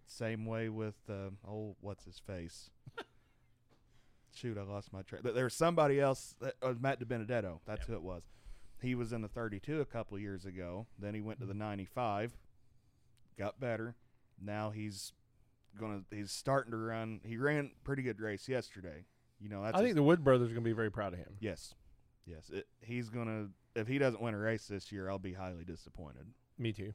same 0.06 0.46
way 0.46 0.70
with 0.70 0.96
uh, 1.10 1.32
oh, 1.48 1.76
what's 1.82 2.06
his 2.06 2.20
face? 2.20 2.70
Shoot, 4.34 4.58
I 4.58 4.64
lost 4.64 4.94
my 4.94 5.02
track. 5.02 5.22
But 5.24 5.36
there 5.36 5.46
was 5.46 5.54
somebody 5.54 6.00
else. 6.00 6.36
That, 6.42 6.56
uh, 6.62 6.74
Matt 6.80 7.00
DiBenedetto. 7.00 7.60
That's 7.66 7.86
who 7.86 7.94
it 7.94 8.02
was. 8.02 8.24
He 8.82 8.96
was 8.96 9.14
in 9.14 9.22
the 9.22 9.28
32 9.28 9.80
a 9.80 9.86
couple 9.86 10.18
years 10.18 10.46
ago. 10.46 10.88
Then 10.98 11.14
he 11.14 11.22
went 11.22 11.40
to 11.40 11.46
the 11.46 11.54
mm-hmm. 11.54 11.60
95. 11.60 12.38
Got 13.38 13.60
better. 13.60 13.96
Now 14.44 14.72
he's 14.72 15.14
gonna. 15.80 16.02
He's 16.12 16.32
starting 16.32 16.72
to 16.72 16.78
run. 16.78 17.22
He 17.24 17.38
ran 17.38 17.72
pretty 17.84 18.02
good 18.02 18.20
race 18.20 18.50
yesterday. 18.50 19.06
You 19.40 19.50
know, 19.50 19.64
that's 19.64 19.78
I 19.78 19.80
a- 19.80 19.84
think 19.84 19.96
the 19.96 20.04
Wood 20.04 20.24
brothers 20.24 20.50
are 20.50 20.54
going 20.54 20.64
to 20.64 20.70
be 20.70 20.74
very 20.74 20.92
proud 20.92 21.14
of 21.14 21.20
him. 21.20 21.38
yes, 21.40 21.74
yes. 22.26 22.50
It, 22.50 22.68
he's 22.82 23.10
gonna. 23.10 23.48
If 23.76 23.88
he 23.88 23.98
doesn't 23.98 24.22
win 24.22 24.34
a 24.34 24.38
race 24.38 24.68
this 24.68 24.92
year, 24.92 25.10
I'll 25.10 25.20
be 25.20 25.34
highly 25.34 25.64
disappointed. 25.64 26.28
Me 26.58 26.74
too. 26.74 26.94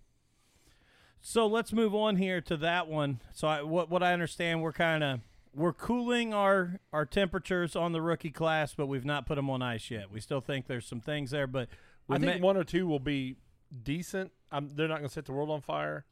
So 1.21 1.47
let's 1.47 1.73
move 1.73 1.95
on 1.95 2.17
here 2.17 2.41
to 2.43 2.57
that 2.59 2.87
one. 2.89 3.21
So 3.33 3.49
I, 3.49 3.63
what 3.63 3.91
what 3.91 4.03
I 4.03 4.13
understand, 4.13 4.63
we're 4.63 4.73
kind 4.73 5.03
of 5.03 5.21
we're 5.57 5.73
cooling 5.73 6.35
our 6.35 6.81
our 6.93 7.07
temperatures 7.07 7.75
on 7.75 7.93
the 7.93 8.03
rookie 8.03 8.31
class, 8.31 8.75
but 8.75 8.87
we've 8.87 9.05
not 9.05 9.27
put 9.27 9.37
them 9.37 9.49
on 9.51 9.63
ice 9.63 9.91
yet. 9.91 10.11
We 10.11 10.21
still 10.21 10.41
think 10.41 10.67
there's 10.67 10.87
some 10.87 11.01
things 11.01 11.31
there, 11.31 11.47
but 11.47 11.69
we 12.07 12.17
I 12.17 12.19
think 12.19 12.35
may- 12.37 12.41
one 12.41 12.57
or 12.57 12.65
two 12.65 12.87
will 12.87 13.01
be 13.01 13.37
decent. 13.83 14.33
I'm, 14.53 14.69
they're 14.75 14.87
not 14.87 14.99
going 14.99 15.09
to 15.09 15.13
set 15.13 15.25
the 15.25 15.33
world 15.33 15.51
on 15.51 15.61
fire, 15.61 16.05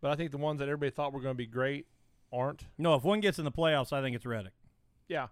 but 0.00 0.10
I 0.10 0.16
think 0.16 0.30
the 0.30 0.38
ones 0.38 0.60
that 0.60 0.68
everybody 0.68 0.90
thought 0.90 1.12
were 1.12 1.20
going 1.20 1.34
to 1.34 1.38
be 1.38 1.46
great 1.46 1.86
aren't. 2.32 2.64
no. 2.78 2.94
If 2.94 3.04
one 3.04 3.20
gets 3.20 3.38
in 3.38 3.44
the 3.44 3.52
playoffs, 3.52 3.92
I 3.92 4.00
think 4.00 4.16
it's 4.16 4.24
Reddick. 4.24 4.54
Yeah. 5.08 5.26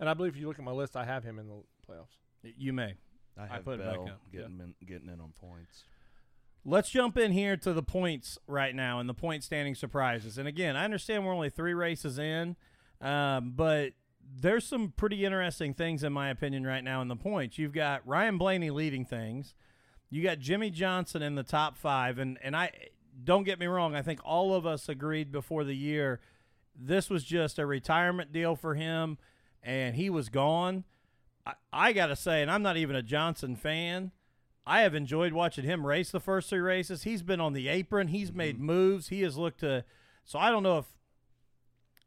And 0.00 0.08
I 0.08 0.14
believe 0.14 0.34
if 0.34 0.40
you 0.40 0.48
look 0.48 0.58
at 0.58 0.64
my 0.64 0.72
list, 0.72 0.96
I 0.96 1.04
have 1.04 1.24
him 1.24 1.38
in 1.38 1.46
the 1.46 1.62
playoffs. 1.88 2.16
You 2.42 2.72
may. 2.72 2.94
I 3.36 3.46
have 3.46 3.64
put 3.64 3.80
it 3.80 3.84
back 3.84 3.94
Bell 3.94 4.08
up, 4.08 4.20
getting 4.32 4.60
in, 4.60 4.74
getting 4.86 5.08
in 5.08 5.20
on 5.20 5.32
points. 5.40 5.84
Let's 6.64 6.90
jump 6.90 7.16
in 7.16 7.32
here 7.32 7.56
to 7.58 7.72
the 7.72 7.82
points 7.82 8.38
right 8.46 8.74
now 8.74 8.98
and 8.98 9.08
the 9.08 9.14
point 9.14 9.44
standing 9.44 9.74
surprises. 9.74 10.38
And 10.38 10.48
again, 10.48 10.76
I 10.76 10.84
understand 10.84 11.24
we're 11.24 11.34
only 11.34 11.50
three 11.50 11.74
races 11.74 12.18
in, 12.18 12.56
um, 13.00 13.52
but 13.56 13.92
there's 14.40 14.66
some 14.66 14.92
pretty 14.96 15.24
interesting 15.24 15.74
things, 15.74 16.02
in 16.02 16.12
my 16.12 16.30
opinion, 16.30 16.66
right 16.66 16.84
now 16.84 17.00
in 17.02 17.08
the 17.08 17.16
points. 17.16 17.58
You've 17.58 17.72
got 17.72 18.06
Ryan 18.06 18.38
Blaney 18.38 18.70
leading 18.70 19.04
things. 19.04 19.54
You 20.10 20.22
got 20.22 20.38
Jimmie 20.38 20.70
Johnson 20.70 21.22
in 21.22 21.34
the 21.34 21.42
top 21.42 21.76
five, 21.76 22.18
and 22.18 22.38
and 22.42 22.56
I 22.56 22.72
don't 23.22 23.44
get 23.44 23.58
me 23.58 23.66
wrong. 23.66 23.94
I 23.94 24.02
think 24.02 24.20
all 24.24 24.54
of 24.54 24.66
us 24.66 24.88
agreed 24.88 25.32
before 25.32 25.64
the 25.64 25.76
year 25.76 26.20
this 26.78 27.10
was 27.10 27.24
just 27.24 27.58
a 27.58 27.66
retirement 27.66 28.32
deal 28.32 28.54
for 28.54 28.74
him, 28.74 29.18
and 29.62 29.96
he 29.96 30.08
was 30.08 30.28
gone. 30.28 30.84
I, 31.44 31.54
I 31.72 31.92
got 31.92 32.06
to 32.06 32.16
say, 32.16 32.40
and 32.40 32.50
I'm 32.50 32.62
not 32.62 32.76
even 32.76 32.94
a 32.96 33.02
Johnson 33.02 33.56
fan. 33.56 34.12
I 34.66 34.82
have 34.82 34.94
enjoyed 34.94 35.32
watching 35.32 35.64
him 35.64 35.86
race 35.86 36.10
the 36.10 36.20
first 36.20 36.50
three 36.50 36.60
races. 36.60 37.02
He's 37.02 37.22
been 37.22 37.40
on 37.40 37.54
the 37.54 37.68
apron. 37.68 38.08
He's 38.08 38.32
made 38.32 38.60
moves. 38.60 39.08
He 39.08 39.22
has 39.22 39.36
looked 39.36 39.60
to. 39.60 39.84
So 40.24 40.38
I 40.38 40.50
don't 40.50 40.62
know 40.62 40.78
if 40.78 40.84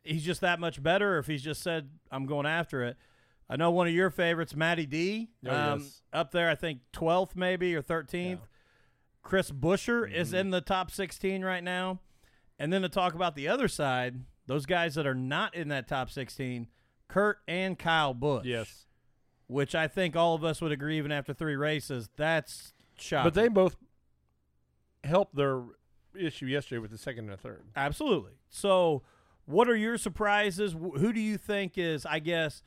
he's 0.04 0.24
just 0.24 0.42
that 0.42 0.60
much 0.60 0.82
better, 0.82 1.16
or 1.16 1.20
if 1.20 1.28
he's 1.28 1.44
just 1.44 1.62
said 1.62 1.90
I'm 2.12 2.26
going 2.26 2.46
after 2.46 2.84
it. 2.84 2.98
I 3.50 3.58
know 3.58 3.70
one 3.72 3.88
of 3.88 3.94
your 3.94 4.10
favorites, 4.10 4.56
Matty 4.56 4.86
D, 4.86 5.30
Oh, 5.46 5.54
um, 5.56 5.80
yes. 5.82 6.02
up 6.14 6.32
there. 6.32 6.50
I 6.50 6.56
think 6.56 6.80
12th 6.94 7.36
maybe 7.36 7.76
or 7.76 7.82
13th. 7.82 8.40
Chris 9.24 9.52
Buescher 9.52 10.10
is 10.12 10.34
in 10.34 10.50
the 10.52 10.62
top 10.62 10.90
16 10.90 11.44
right 11.44 11.64
now. 11.64 12.00
And 12.58 12.72
then 12.72 12.82
to 12.82 12.90
talk 12.90 13.14
about 13.14 13.36
the 13.36 13.48
other 13.48 13.68
side, 13.68 14.22
those 14.48 14.66
guys 14.66 14.96
that 14.96 15.06
are 15.06 15.14
not 15.16 15.54
in 15.54 15.68
that 15.68 15.88
top 15.88 16.10
16, 16.10 16.68
Kurt 17.08 17.40
and 17.48 17.78
Kyle 17.78 18.14
Busch 18.14 18.46
Yes. 18.46 18.86
which 19.48 19.76
I 19.76 19.88
think 19.88 20.16
all 20.16 20.34
of 20.34 20.44
us 20.46 20.62
would 20.62 20.72
agree, 20.72 20.98
even 20.98 21.12
after 21.12 21.34
three 21.34 21.56
races, 21.58 22.10
that's 22.16 22.74
shocking. 22.98 23.26
But 23.28 23.34
they 23.34 23.48
both 23.50 23.76
helped 25.04 25.36
their 25.36 25.62
issue 26.18 26.46
yesterday 26.46 26.80
with 26.80 26.92
the 26.92 26.98
second 26.98 27.26
and 27.26 27.34
the 27.34 27.38
third. 27.38 27.64
absolutely. 27.76 28.32
So, 28.50 29.04
what 29.45 29.69
are 29.69 29.75
your 29.75 29.97
surprises? 29.97 30.73
Who 30.73 31.12
do 31.13 31.19
you 31.19 31.38
think 31.38 31.77
is, 31.77 32.06
I 32.06 32.19
guess, 32.19 32.62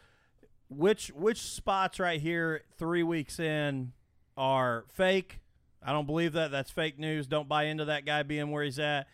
which 0.68 1.08
which 1.08 1.40
spots 1.42 1.98
right 2.00 2.20
here, 2.20 2.62
three 2.78 3.02
weeks 3.02 3.38
in, 3.38 3.92
are 4.36 4.84
fake? 4.88 5.40
I 5.82 5.92
don't 5.92 6.06
believe 6.06 6.32
that. 6.32 6.50
That's 6.50 6.70
fake 6.70 6.98
news. 6.98 7.26
Don't 7.26 7.48
buy 7.48 7.64
into 7.64 7.84
that 7.86 8.04
guy 8.06 8.22
being 8.22 8.50
where 8.50 8.64
he's 8.64 8.78
at. 8.78 9.06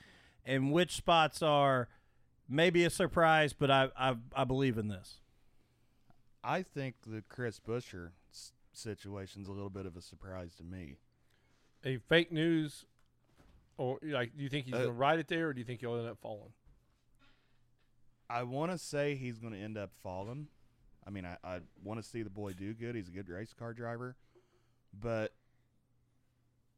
And 0.47 0.73
which 0.73 0.95
spots 0.97 1.43
are 1.43 1.89
maybe 2.49 2.85
a 2.85 2.91
surprise, 2.91 3.53
but 3.53 3.71
I 3.71 3.89
I, 3.99 4.17
I 4.35 4.45
believe 4.45 4.79
in 4.79 4.89
this. 4.89 5.19
I 6.43 6.63
think 6.63 6.95
the 7.07 7.23
Chris 7.29 7.61
Buescher 7.61 8.11
s- 8.33 8.53
situation's 8.73 9.49
a 9.49 9.53
little 9.53 9.69
bit 9.69 9.85
of 9.85 9.97
a 9.97 10.01
surprise 10.01 10.55
to 10.57 10.65
me. 10.65 10.97
A 11.85 11.99
fake 11.99 12.33
news, 12.33 12.87
or 13.77 13.99
like, 14.03 14.37
do 14.37 14.43
you 14.43 14.49
think 14.49 14.65
he's 14.67 14.75
Uh, 14.75 14.79
going 14.79 14.89
to 14.91 14.95
ride 14.95 15.19
it 15.19 15.29
there, 15.29 15.49
or 15.49 15.53
do 15.53 15.59
you 15.59 15.65
think 15.67 15.81
he'll 15.81 15.97
end 15.99 16.09
up 16.09 16.19
falling? 16.23 16.53
I 18.31 18.45
want 18.45 18.71
to 18.73 18.79
say 18.79 19.15
he's 19.17 19.39
going 19.39 19.53
to 19.53 19.59
end 19.59 19.77
up 19.77 19.91
falling. 20.03 20.49
I 21.07 21.11
mean, 21.11 21.25
I, 21.27 21.37
I 21.43 21.61
want 21.83 22.01
to 22.03 22.09
see 22.09 22.23
the 22.23 22.31
boy 22.31 22.53
do 22.53 22.75
good. 22.75 22.95
He's 22.95 23.09
a 23.09 23.13
good 23.13 23.29
race 23.29 23.53
car 23.59 23.73
driver. 23.75 24.17
but 24.99 25.33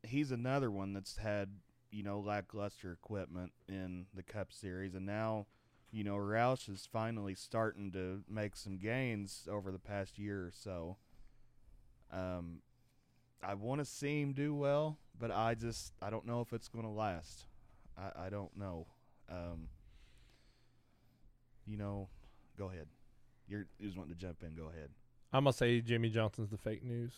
he's 0.03 0.31
another 0.33 0.71
one 0.71 0.93
that's 0.93 1.17
had 1.17 1.49
you 1.91 2.03
know 2.03 2.19
lackluster 2.21 2.93
equipment 2.93 3.53
in 3.69 4.07
the 4.15 4.23
Cup 4.23 4.53
Series, 4.53 4.95
and 4.95 5.07
now 5.07 5.47
you 5.91 6.05
know 6.05 6.17
Roush 6.17 6.69
is 6.69 6.89
finally 6.91 7.35
starting 7.35 7.93
to 7.93 8.23
make 8.29 8.57
some 8.57 8.79
gains 8.79 9.47
over 9.51 9.71
the 9.71 9.79
past 9.79 10.19
year 10.19 10.39
or 10.47 10.53
so. 10.53 10.97
Um, 12.13 12.61
I 13.43 13.55
want 13.55 13.81
to 13.81 13.85
see 13.85 14.21
him 14.21 14.33
do 14.33 14.55
well, 14.55 14.99
but 15.19 15.31
I 15.31 15.55
just 15.55 15.93
I 16.01 16.11
don't 16.11 16.27
know 16.27 16.41
if 16.41 16.53
it's 16.53 16.69
going 16.69 16.85
to 16.85 16.91
last. 16.91 17.47
I, 17.99 18.27
I 18.27 18.31
don't 18.31 18.57
know. 18.57 18.87
Um, 19.31 19.69
you 21.67 21.77
know, 21.77 22.09
go 22.59 22.67
ahead. 22.71 22.87
You're 23.49 23.67
you 23.79 23.87
just 23.87 23.97
wanting 23.99 24.15
to 24.15 24.21
jump 24.21 24.43
in. 24.43 24.55
Go 24.55 24.69
ahead. 24.69 24.91
I'm 25.33 25.45
gonna 25.45 25.53
say 25.53 25.81
Jimmie 25.81 26.11
Johnson's 26.11 26.51
the 26.51 26.59
fake 26.59 26.85
news. 26.85 27.13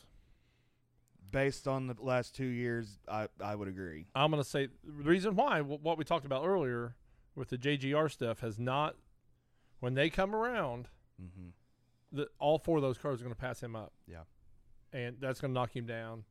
Based 1.30 1.66
on 1.66 1.88
the 1.88 1.96
last 1.98 2.34
two 2.36 2.46
years, 2.46 2.98
I 3.08 3.28
I 3.42 3.54
would 3.56 3.66
agree. 3.68 4.06
I'm 4.14 4.30
gonna 4.30 4.44
say 4.44 4.68
the 4.84 5.02
reason 5.08 5.34
why 5.34 5.60
what 5.60 5.98
we 5.98 6.04
talked 6.04 6.26
about 6.26 6.44
earlier 6.46 6.94
with 7.34 7.48
the 7.48 7.58
JGR 7.58 8.10
stuff 8.10 8.40
has 8.40 8.58
not. 8.58 8.94
When 9.80 9.94
they 9.94 10.08
come 10.10 10.34
around, 10.34 10.88
Mm-hmm. 11.22 11.48
the, 12.10 12.28
all 12.40 12.58
four 12.58 12.76
of 12.78 12.82
those 12.82 12.98
cars 12.98 13.20
are 13.20 13.24
going 13.24 13.34
to 13.34 13.40
pass 13.40 13.60
him 13.62 13.76
up. 13.76 13.92
Yeah. 14.08 14.22
and 14.92 15.16
that's 15.20 15.40
going 15.40 15.52
to 15.52 15.54
knock 15.54 15.74
him 15.76 15.86
down. 15.86 16.24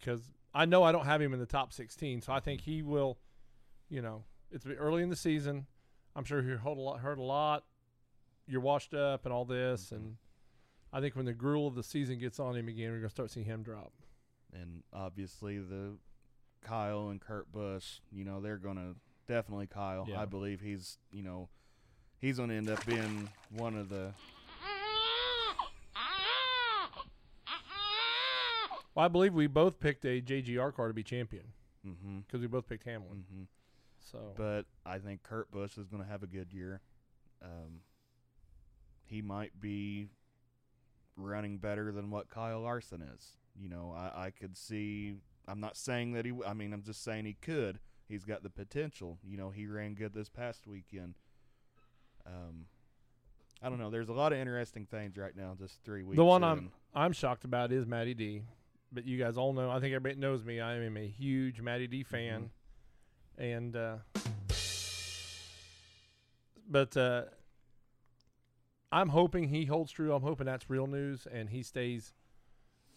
Because 0.00 0.22
I 0.52 0.64
know 0.64 0.82
I 0.82 0.90
don't 0.90 1.04
have 1.06 1.22
him 1.22 1.32
in 1.32 1.38
the 1.38 1.46
top 1.46 1.72
16, 1.72 2.22
so 2.22 2.32
I 2.32 2.40
think 2.40 2.62
he 2.62 2.82
will. 2.82 3.18
You 3.88 4.02
know, 4.02 4.24
it's 4.50 4.66
early 4.66 5.04
in 5.04 5.08
the 5.10 5.14
season. 5.16 5.66
I'm 6.16 6.24
sure 6.24 6.42
he 6.42 6.48
heard 6.48 6.64
a 6.66 6.80
lot. 6.80 7.00
Heard 7.00 7.18
a 7.18 7.22
lot. 7.22 7.64
You're 8.48 8.60
washed 8.62 8.94
up 8.94 9.24
and 9.26 9.32
all 9.32 9.44
this, 9.44 9.90
Mhm. 9.90 9.96
and 9.96 10.16
I 10.92 11.00
think 11.00 11.14
when 11.14 11.26
the 11.26 11.34
gruel 11.34 11.66
of 11.68 11.74
the 11.74 11.82
season 11.82 12.18
gets 12.18 12.40
on 12.40 12.56
him 12.56 12.68
again, 12.68 12.90
we're 12.90 12.98
going 12.98 13.08
to 13.08 13.14
start 13.14 13.30
seeing 13.30 13.44
him 13.46 13.62
drop. 13.62 13.92
And 14.52 14.82
obviously 14.92 15.58
the 15.58 15.98
Kyle 16.62 17.08
and 17.10 17.20
Kurt 17.20 17.52
Busch, 17.52 18.00
you 18.10 18.24
know, 18.24 18.40
they're 18.40 18.56
gonna 18.56 18.94
definitely 19.26 19.66
Kyle. 19.66 20.06
Yeah. 20.08 20.20
I 20.20 20.24
believe 20.24 20.60
he's 20.60 20.98
you 21.12 21.22
know 21.22 21.48
he's 22.18 22.38
gonna 22.38 22.54
end 22.54 22.70
up 22.70 22.84
being 22.86 23.28
one 23.50 23.76
of 23.76 23.88
the 23.90 24.14
Well, 28.94 29.04
I 29.04 29.08
believe 29.08 29.34
we 29.34 29.46
both 29.46 29.78
picked 29.78 30.06
a 30.06 30.22
JGR 30.22 30.72
car 30.74 30.88
to 30.88 30.94
be 30.94 31.02
champion 31.02 31.52
mm-hmm, 31.86 32.20
because 32.20 32.40
we 32.40 32.46
both 32.46 32.66
picked 32.66 32.84
Hamlin. 32.84 33.24
mm-hmm. 33.30 33.42
So 34.10 34.32
But 34.36 34.66
I 34.84 34.98
think 34.98 35.22
Kurt 35.22 35.50
Busch 35.50 35.76
is 35.78 35.88
gonna 35.88 36.06
have 36.06 36.22
a 36.22 36.26
good 36.26 36.52
year. 36.52 36.80
Um, 37.42 37.80
he 39.04 39.22
might 39.22 39.60
be 39.60 40.08
running 41.16 41.58
better 41.58 41.92
than 41.92 42.10
what 42.10 42.28
Kyle 42.28 42.60
Larson 42.60 43.02
is. 43.02 43.36
You 43.58 43.68
know, 43.68 43.94
I, 43.96 44.26
I 44.26 44.30
could 44.30 44.56
see. 44.56 45.14
I'm 45.48 45.60
not 45.60 45.76
saying 45.76 46.12
that 46.12 46.24
he. 46.24 46.32
I 46.46 46.52
mean, 46.54 46.72
I'm 46.72 46.82
just 46.82 47.02
saying 47.02 47.24
he 47.24 47.34
could. 47.34 47.80
He's 48.08 48.24
got 48.24 48.42
the 48.42 48.50
potential. 48.50 49.18
You 49.24 49.36
know, 49.36 49.50
he 49.50 49.66
ran 49.66 49.94
good 49.94 50.14
this 50.14 50.28
past 50.28 50.66
weekend. 50.66 51.14
Um, 52.26 52.66
I 53.62 53.68
don't 53.68 53.78
know. 53.78 53.90
There's 53.90 54.08
a 54.08 54.12
lot 54.12 54.32
of 54.32 54.38
interesting 54.38 54.86
things 54.86 55.16
right 55.16 55.34
now. 55.36 55.56
Just 55.58 55.82
three 55.84 56.02
weeks. 56.02 56.16
the 56.16 56.24
one 56.24 56.42
in. 56.42 56.48
I'm 56.48 56.70
I'm 56.94 57.12
shocked 57.12 57.44
about 57.44 57.72
is 57.72 57.86
Matty 57.86 58.14
D. 58.14 58.42
But 58.92 59.04
you 59.04 59.18
guys 59.18 59.36
all 59.36 59.52
know. 59.52 59.70
I 59.70 59.80
think 59.80 59.94
everybody 59.94 60.20
knows 60.20 60.44
me. 60.44 60.60
I 60.60 60.76
am 60.76 60.96
a 60.96 61.06
huge 61.06 61.60
Matty 61.60 61.86
D 61.88 62.04
fan, 62.04 62.50
and 63.38 63.76
uh, 63.76 63.96
but 66.68 66.96
uh, 66.96 67.24
I'm 68.92 69.08
hoping 69.10 69.48
he 69.48 69.64
holds 69.66 69.92
true. 69.92 70.12
I'm 70.14 70.22
hoping 70.22 70.46
that's 70.46 70.68
real 70.70 70.86
news, 70.86 71.26
and 71.30 71.48
he 71.50 71.62
stays, 71.62 72.12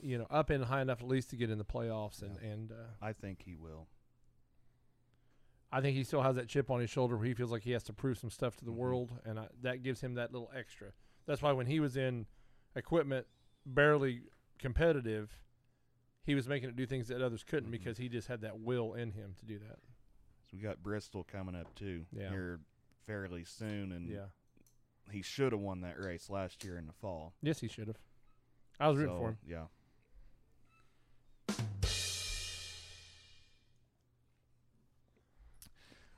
you 0.02 0.18
know, 0.18 0.28
up 0.30 0.50
and 0.50 0.64
high 0.66 0.82
enough 0.82 1.02
at 1.02 1.08
least 1.08 1.30
to 1.32 1.36
get 1.36 1.50
in 1.50 1.58
the 1.58 1.66
playoffs. 1.66 2.22
And 2.22 2.38
and 2.38 2.72
uh, 2.72 2.76
I 3.02 3.14
think 3.14 3.44
he 3.44 3.56
will. 3.56 3.88
I 5.72 5.82
think 5.82 5.96
he 5.96 6.04
still 6.04 6.24
has 6.24 6.36
that 6.36 6.48
chip 6.48 6.72
on 6.72 6.80
his 6.80 6.90
shoulder 6.90 7.16
where 7.16 7.28
he 7.28 7.36
feels 7.36 7.52
like 7.52 7.62
he 7.62 7.72
has 7.72 7.84
to 7.84 7.94
prove 7.94 8.18
some 8.18 8.32
stuff 8.32 8.56
to 8.58 8.66
the 8.66 8.72
Mhm. 8.72 8.76
world, 8.78 9.12
and 9.24 9.40
I, 9.40 9.50
that 9.62 9.84
gives 9.84 10.02
him 10.02 10.16
that 10.16 10.32
little 10.34 10.50
extra. 10.56 10.94
That's 11.28 11.44
why 11.44 11.52
when 11.52 11.68
he 11.68 11.80
was 11.80 11.96
in 11.96 12.26
equipment, 12.76 13.28
barely 13.68 14.24
competitive, 14.58 15.38
he 16.24 16.34
was 16.34 16.48
making 16.48 16.70
it 16.70 16.76
do 16.76 16.88
things 16.88 17.08
that 17.10 17.22
others 17.22 17.44
couldn't 17.44 17.70
Mhm. 17.70 17.74
because 17.74 18.00
he 18.00 18.10
just 18.10 18.28
had 18.28 18.42
that 18.42 18.60
will 18.60 18.96
in 18.96 19.12
him 19.12 19.36
to 19.36 19.46
do 19.46 19.60
that. 19.60 19.78
So 20.50 20.58
we 20.58 20.64
got 20.64 20.82
Bristol 20.82 21.24
coming 21.24 21.56
up 21.56 21.74
too. 21.76 22.06
Yeah. 22.12 22.30
Here 22.30 22.60
fairly 23.06 23.44
soon, 23.44 23.92
and 23.92 24.08
Yeah. 24.10 24.26
he 25.12 25.22
should 25.22 25.52
have 25.52 25.62
won 25.62 25.82
that 25.82 26.00
race 26.00 26.30
last 26.30 26.64
year 26.64 26.78
in 26.78 26.88
the 26.88 26.94
fall. 26.94 27.34
Yes, 27.42 27.60
he 27.60 27.68
should 27.68 27.88
have. 27.88 27.98
I 28.80 28.88
was 28.88 28.98
rooting 28.98 29.16
So, 29.16 29.20
for 29.20 29.28
him. 29.30 29.38
Yeah. 29.46 29.66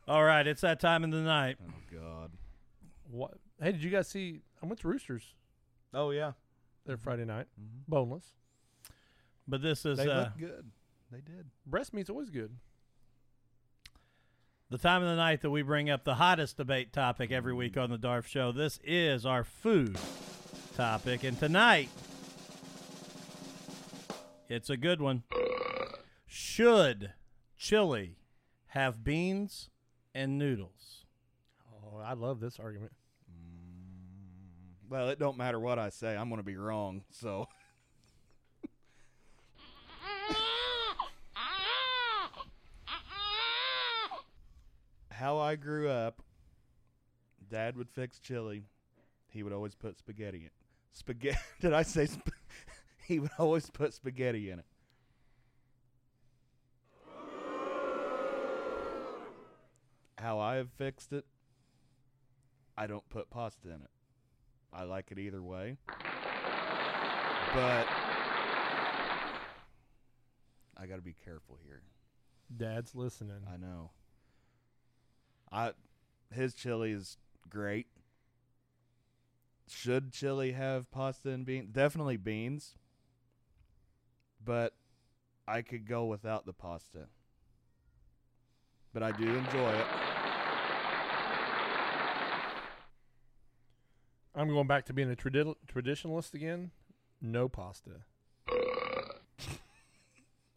All 0.08 0.24
right, 0.24 0.46
it's 0.46 0.62
that 0.62 0.80
time 0.80 1.04
of 1.04 1.12
the 1.12 1.22
night. 1.22 1.58
Oh 1.66 1.74
God. 1.92 2.32
What? 3.10 3.36
Hey, 3.62 3.72
did 3.72 3.84
you 3.84 3.90
guys 3.90 4.08
see? 4.08 4.40
I 4.62 4.66
went 4.66 4.80
to 4.82 4.88
Roosters 4.88 5.36
Oh 5.94 6.12
yeah. 6.12 6.32
there 6.86 6.98
Friday 6.98 7.26
night, 7.26 7.48
Mm-hmm. 7.60 7.80
boneless. 7.88 8.34
But 9.48 9.62
this 9.62 9.86
is 9.86 9.98
They 9.98 10.08
uh, 10.10 10.22
looked 10.22 10.38
good. 10.40 10.72
They 11.12 11.20
did. 11.22 11.46
Breast 11.66 11.94
meat's 11.94 12.10
always 12.10 12.30
good. 12.30 12.56
The 14.72 14.78
time 14.78 15.04
of 15.04 15.10
the 15.10 15.18
night 15.18 15.42
that 15.42 15.50
we 15.50 15.64
bring 15.64 15.90
up 15.90 16.06
the 16.06 16.16
hottest 16.16 16.56
debate 16.56 16.94
topic 16.94 17.30
every 17.30 17.54
week 17.54 17.76
on 17.76 17.90
the 17.90 17.98
DARF 17.98 18.26
Show. 18.26 18.54
This 18.54 18.80
is 18.86 19.26
our 19.26 19.44
food 19.44 19.98
topic, 20.78 21.26
and 21.26 21.38
tonight 21.38 21.90
it's 24.48 24.70
a 24.70 24.78
good 24.78 25.02
one. 25.02 25.24
Should 26.26 27.12
chili 27.58 28.16
have 28.68 29.04
beans 29.04 29.70
and 30.16 30.38
noodles? 30.38 31.04
Oh, 31.70 31.98
I 31.98 32.14
love 32.14 32.40
this 32.40 32.58
argument. 32.58 32.94
Well, 34.90 35.10
it 35.10 35.20
don't 35.20 35.38
matter 35.38 35.60
what 35.60 35.80
I 35.80 35.90
say. 35.90 36.16
I'm 36.16 36.30
going 36.30 36.40
to 36.40 36.46
be 36.46 36.56
wrong. 36.56 37.04
So. 37.12 37.50
How 45.22 45.38
I 45.38 45.56
grew 45.56 45.88
up, 45.88 46.24
Dad 47.48 47.78
would 47.78 47.92
fix 47.92 48.18
chili. 48.18 48.64
He 49.30 49.44
would 49.44 49.54
always 49.54 49.76
put 49.76 49.96
spaghetti 49.96 50.40
in. 50.40 50.46
It. 50.46 50.52
Spaghetti? 50.94 51.38
Did 51.62 51.74
I 51.74 51.84
say? 51.84 52.08
Sp- 52.10 52.34
he 53.08 53.20
would 53.20 53.30
always 53.38 53.70
put 53.70 53.94
spaghetti 53.94 54.50
in 54.50 54.58
it. 54.58 54.66
How 60.18 60.40
I 60.40 60.56
have 60.56 60.72
fixed 60.72 61.14
it, 61.14 61.26
I 62.76 62.88
don't 62.88 63.08
put 63.10 63.30
pasta 63.30 63.68
in 63.68 63.76
it. 63.76 63.92
I 64.74 64.86
like 64.86 65.12
it 65.12 65.20
either 65.20 65.44
way. 65.44 65.78
But 67.54 67.86
I 70.76 70.88
got 70.88 70.96
to 70.96 71.04
be 71.04 71.14
careful 71.24 71.60
here. 71.64 71.84
Dad's 72.58 72.96
listening. 72.96 73.44
I 73.48 73.58
know. 73.58 73.92
I 75.52 75.72
his 76.34 76.54
chili 76.54 76.92
is 76.92 77.18
great. 77.50 77.88
Should 79.68 80.12
chili 80.12 80.52
have 80.52 80.92
pasta 80.92 81.30
and 81.30 81.46
beans? 81.46 81.70
Definitely 81.72 82.18
beans. 82.18 82.76
But 84.44 84.74
I 85.48 85.62
could 85.62 85.88
go 85.88 86.06
without 86.06 86.46
the 86.46 86.54
pasta. 86.54 87.08
But 88.94 89.04
I 89.04 89.12
do 89.12 89.24
enjoy 89.24 89.72
it. 89.72 89.86
I'm 94.34 94.50
going 94.50 94.68
back 94.68 94.86
to 94.86 94.94
being 94.94 95.12
a 95.12 95.16
tradi- 95.16 95.56
traditionalist 95.72 96.34
again. 96.34 96.72
No 97.22 97.48
pasta. 97.50 97.92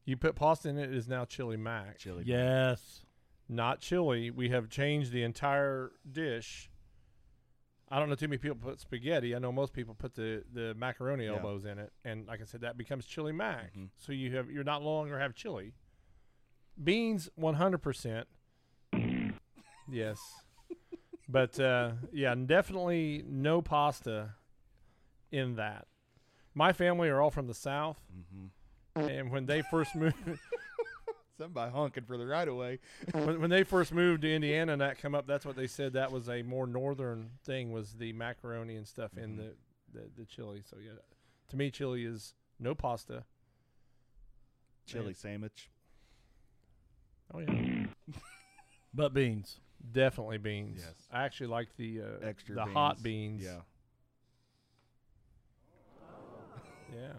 you 0.04 0.16
put 0.16 0.36
pasta 0.36 0.68
in 0.68 0.78
it, 0.78 0.90
it 0.90 0.96
is 0.96 1.08
now 1.08 1.24
chili 1.24 1.56
mac. 1.56 1.98
Chili. 1.98 2.22
Yes. 2.26 3.04
Not 3.48 3.80
chili. 3.80 4.30
We 4.30 4.48
have 4.50 4.68
changed 4.68 5.12
the 5.12 5.22
entire 5.22 5.92
dish. 6.10 6.70
I 7.90 7.98
don't 7.98 8.08
know 8.08 8.14
too 8.14 8.28
many 8.28 8.38
people 8.38 8.56
put 8.56 8.80
spaghetti. 8.80 9.36
I 9.36 9.38
know 9.38 9.52
most 9.52 9.72
people 9.74 9.94
put 9.94 10.14
the, 10.14 10.42
the 10.52 10.74
macaroni 10.74 11.24
Yeah. 11.26 11.32
elbows 11.34 11.64
in 11.66 11.78
it, 11.78 11.92
and 12.04 12.26
like 12.26 12.40
I 12.40 12.44
said, 12.44 12.62
that 12.62 12.76
becomes 12.78 13.04
chili 13.06 13.32
mac. 13.32 13.74
Mhm. 13.76 13.90
So 13.98 14.12
you 14.12 14.34
have 14.36 14.50
you're 14.50 14.64
not 14.64 14.82
longer 14.82 15.18
have 15.18 15.34
chili. 15.34 15.74
Beans, 16.82 17.28
one 17.36 17.54
hundred 17.54 17.78
percent. 17.82 18.26
Yes, 19.90 20.18
but 21.28 21.60
uh, 21.60 21.92
yeah, 22.12 22.34
definitely 22.34 23.22
no 23.28 23.60
pasta 23.60 24.30
in 25.30 25.56
that. 25.56 25.86
My 26.54 26.72
family 26.72 27.08
are 27.10 27.20
all 27.20 27.30
from 27.30 27.46
the 27.48 27.54
south, 27.54 28.00
Mm-hmm. 28.96 29.08
and 29.08 29.30
when 29.30 29.44
they 29.46 29.60
first 29.62 29.94
moved, 29.94 30.16
Somebody 31.36 31.72
honking 31.72 32.04
for 32.04 32.16
the 32.16 32.26
right 32.26 32.46
of 32.46 32.54
way. 32.56 32.78
when, 33.12 33.40
when 33.40 33.50
they 33.50 33.64
first 33.64 33.92
moved 33.92 34.22
to 34.22 34.32
Indiana 34.34 34.72
and 34.72 34.80
that 34.80 34.98
come 34.98 35.14
up, 35.14 35.26
that's 35.26 35.44
what 35.44 35.56
they 35.56 35.66
said 35.66 35.94
that 35.94 36.12
was 36.12 36.28
a 36.28 36.42
more 36.42 36.66
northern 36.66 37.30
thing 37.44 37.72
was 37.72 37.94
the 37.94 38.12
macaroni 38.12 38.76
and 38.76 38.86
stuff 38.86 39.10
in 39.16 39.30
Mhm. 39.32 39.36
the, 39.38 39.54
the 39.92 40.10
the 40.18 40.24
chili. 40.26 40.62
So 40.68 40.76
yeah, 40.84 40.92
to 41.48 41.56
me, 41.56 41.70
chili 41.70 42.04
is 42.04 42.34
no 42.60 42.74
pasta, 42.74 43.24
chili 44.86 45.06
Man. 45.06 45.14
sandwich. 45.14 45.70
Oh 47.32 47.40
yeah, 47.40 47.86
But 48.94 49.12
beans. 49.12 49.58
definitely 49.92 50.38
beans. 50.38 50.82
Yes. 50.84 50.94
I 51.12 51.24
actually 51.24 51.48
like 51.48 51.68
the 51.76 52.00
uh, 52.02 52.26
Extra 52.26 52.54
the 52.54 52.62
beans. 52.64 52.74
hot 52.76 53.02
beans. 53.02 53.42
Yeah. 53.42 53.60
yeah. 56.92 57.12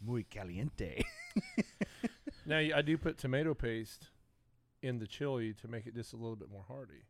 Muy 0.00 0.24
caliente. 0.30 1.02
Now 2.46 2.58
I 2.58 2.82
do 2.82 2.96
put 2.96 3.18
tomato 3.18 3.54
paste 3.54 4.08
in 4.82 4.98
the 4.98 5.06
chili 5.06 5.52
to 5.54 5.68
make 5.68 5.86
it 5.86 5.94
just 5.94 6.12
a 6.12 6.16
little 6.16 6.36
bit 6.36 6.50
more 6.50 6.64
hearty. 6.68 7.04